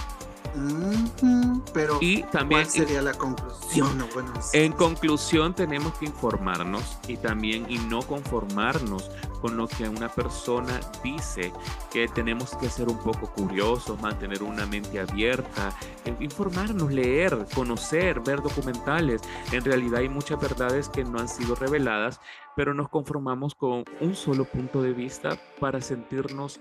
Pero 1.74 1.98
y 2.02 2.24
también 2.24 2.62
¿cuál 2.62 2.72
sería 2.72 3.02
la 3.02 3.14
conclusión? 3.14 3.98
No, 3.98 4.08
bueno, 4.14 4.34
en 4.54 4.72
conclusión 4.74 5.54
tenemos 5.54 5.94
que 5.98 6.06
informarnos 6.06 6.98
y 7.08 7.18
también 7.18 7.66
y 7.70 7.78
no 7.78 8.02
conformarnos 8.02 9.10
con 9.42 9.56
lo 9.56 9.68
que 9.68 9.88
una 9.88 10.10
persona 10.10 10.80
dice 11.04 11.54
que 11.92 12.08
tenemos 12.08 12.56
que 12.56 12.70
ser 12.70 12.90
un 12.90 12.98
poco 12.98 13.32
curiosos, 13.32 14.00
mantener 14.02 14.44
una 14.44 14.66
mente 14.66 15.00
abierta, 15.00 15.74
informarnos, 16.20 16.92
leer, 16.92 17.46
conocer, 17.54 18.20
ver 18.20 18.42
documentales. 18.42 19.22
En 19.52 19.64
realidad 19.64 20.00
hay 20.00 20.10
muchas 20.10 20.40
verdades 20.40 20.90
que 20.90 21.04
no 21.04 21.20
han 21.20 21.30
sido 21.30 21.56
reveladas, 21.56 22.20
pero 22.56 22.74
nos 22.74 22.90
conformamos 22.90 23.56
con 23.56 23.86
un 24.02 24.16
solo 24.16 24.46
punto 24.46 24.82
de 24.82 24.94
vista 24.94 25.38
para 25.60 25.80
sentirnos 25.82 26.60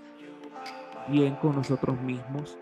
bien 1.09 1.35
con 1.37 1.55
nosotros 1.55 1.99
mismos 2.01 2.57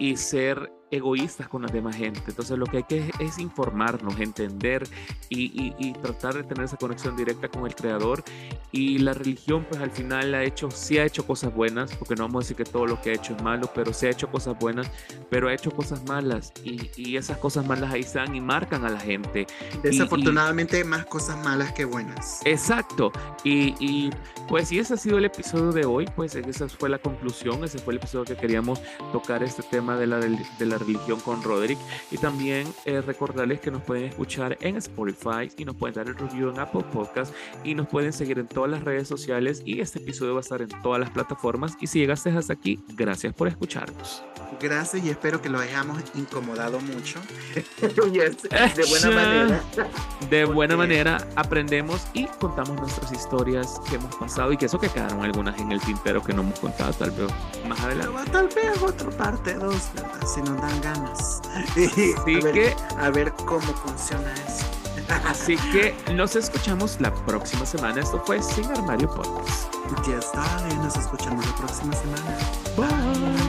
y 0.00 0.16
ser 0.16 0.72
egoístas 0.90 1.48
con 1.48 1.62
la 1.62 1.68
demás 1.68 1.96
gente. 1.96 2.22
Entonces 2.26 2.58
lo 2.58 2.66
que 2.66 2.78
hay 2.78 2.82
que 2.84 3.10
es 3.18 3.38
informarnos, 3.38 4.18
entender 4.20 4.86
y, 5.28 5.44
y, 5.44 5.74
y, 5.78 5.92
tratar 5.92 6.34
de 6.34 6.42
tener 6.42 6.64
esa 6.64 6.76
conexión 6.76 7.16
directa 7.16 7.48
con 7.48 7.66
el 7.66 7.74
creador. 7.74 8.22
Y 8.72 8.98
la 8.98 9.14
religión 9.14 9.66
pues 9.68 9.80
al 9.80 9.90
final 9.90 10.34
ha 10.34 10.44
hecho, 10.44 10.70
sí 10.70 10.98
ha 10.98 11.04
hecho 11.04 11.26
cosas 11.26 11.54
buenas, 11.54 11.94
porque 11.96 12.14
no 12.14 12.24
vamos 12.24 12.44
a 12.44 12.44
decir 12.44 12.56
que 12.56 12.64
todo 12.64 12.86
lo 12.86 13.00
que 13.00 13.10
ha 13.10 13.14
hecho 13.14 13.34
es 13.34 13.42
malo, 13.42 13.70
pero 13.74 13.92
sí 13.92 14.06
ha 14.06 14.10
hecho 14.10 14.28
cosas 14.28 14.58
buenas, 14.58 14.90
pero 15.28 15.48
ha 15.48 15.54
hecho 15.54 15.70
cosas 15.70 16.04
malas 16.04 16.52
y, 16.64 16.90
y 16.96 17.16
esas 17.16 17.38
cosas 17.38 17.66
malas 17.66 17.92
ahí 17.92 18.00
están 18.00 18.34
y 18.34 18.40
marcan 18.40 18.84
a 18.84 18.88
la 18.88 19.00
gente. 19.00 19.46
Desafortunadamente 19.82 20.84
más 20.84 21.06
cosas 21.06 21.42
malas 21.44 21.72
que 21.72 21.84
buenas. 21.84 22.40
Exacto. 22.44 23.12
Y, 23.44 24.10
pues 24.48 24.68
si 24.68 24.78
ese 24.78 24.94
ha 24.94 24.96
sido 24.96 25.18
el 25.18 25.24
episodio 25.24 25.72
de 25.72 25.84
hoy, 25.84 26.06
pues 26.16 26.34
esa 26.34 26.68
fue 26.68 26.88
la 26.88 26.98
conclusión, 26.98 27.62
ese 27.64 27.78
fue 27.78 27.94
el 27.94 27.98
episodio 27.98 28.24
que 28.24 28.36
queríamos 28.36 28.80
tocar 29.12 29.42
este 29.42 29.62
tema 29.62 29.96
de 29.96 30.06
la, 30.06 30.18
de 30.18 30.66
la 30.66 30.78
religión 30.80 31.20
con 31.20 31.42
Roderick. 31.42 31.78
Y 32.10 32.18
también 32.18 32.66
eh, 32.84 33.00
recordarles 33.00 33.60
que 33.60 33.70
nos 33.70 33.82
pueden 33.82 34.04
escuchar 34.04 34.58
en 34.60 34.76
Spotify 34.76 35.50
y 35.56 35.64
nos 35.64 35.76
pueden 35.76 35.94
dar 35.94 36.08
el 36.08 36.16
review 36.16 36.50
en 36.50 36.58
Apple 36.58 36.84
Podcast 36.92 37.32
y 37.64 37.74
nos 37.74 37.86
pueden 37.88 38.12
seguir 38.12 38.38
en 38.38 38.48
todas 38.48 38.70
las 38.70 38.82
redes 38.82 39.08
sociales. 39.08 39.62
Y 39.64 39.80
este 39.80 39.98
episodio 39.98 40.34
va 40.34 40.40
a 40.40 40.42
estar 40.42 40.62
en 40.62 40.68
todas 40.82 41.00
las 41.00 41.10
plataformas. 41.10 41.76
Y 41.80 41.86
si 41.86 42.00
llegaste 42.00 42.30
hasta 42.30 42.52
aquí, 42.52 42.82
gracias 42.96 43.34
por 43.34 43.48
escucharnos. 43.48 44.22
Gracias 44.60 45.04
y 45.04 45.10
espero 45.10 45.40
que 45.40 45.48
lo 45.48 45.58
hayamos 45.58 46.02
incomodado 46.14 46.80
mucho. 46.80 47.20
de 47.80 48.84
buena 48.88 49.10
manera. 49.14 49.62
De 50.30 50.44
buena 50.44 50.76
manera 50.76 51.26
aprendemos 51.34 52.06
y 52.12 52.26
contamos 52.26 52.78
nuestras 52.78 53.10
historias 53.10 53.80
que 53.88 53.96
hemos 53.96 54.14
pasado 54.16 54.52
y 54.52 54.56
que 54.56 54.66
eso 54.66 54.78
que 54.78 54.88
quedaron 54.88 55.22
algunas 55.22 55.58
en 55.58 55.72
el 55.72 55.80
tintero 55.80 56.22
que 56.22 56.32
no 56.32 56.42
hemos 56.42 56.58
contado 56.58 56.92
tal 56.92 57.10
vez 57.10 57.28
más 57.68 57.80
adelante. 57.80 58.12
Pero, 58.16 58.30
tal 58.30 58.48
vez 58.48 58.82
otra 58.82 59.10
parte 59.10 59.54
dos, 59.54 59.90
¿verdad? 59.94 60.26
Si 60.26 60.40
nos 60.42 60.60
dan 60.70 60.80
ganas. 60.80 61.42
Así 61.76 62.14
a 62.16 62.24
ver, 62.24 62.52
que 62.52 62.76
a 62.98 63.10
ver 63.10 63.32
cómo 63.44 63.60
funciona 63.60 64.32
eso. 64.46 64.66
Así 65.28 65.56
que 65.72 65.94
nos 66.12 66.36
escuchamos 66.36 67.00
la 67.00 67.12
próxima 67.26 67.66
semana. 67.66 68.00
Esto 68.00 68.22
fue 68.24 68.42
Sin 68.42 68.66
Armario 68.66 69.08
Podcast. 69.10 69.74
Ya 70.06 70.18
está, 70.18 70.60
nos 70.76 70.96
escuchamos 70.96 71.44
la 71.44 71.56
próxima 71.56 71.92
semana. 71.94 72.38
Bye. 72.76 73.39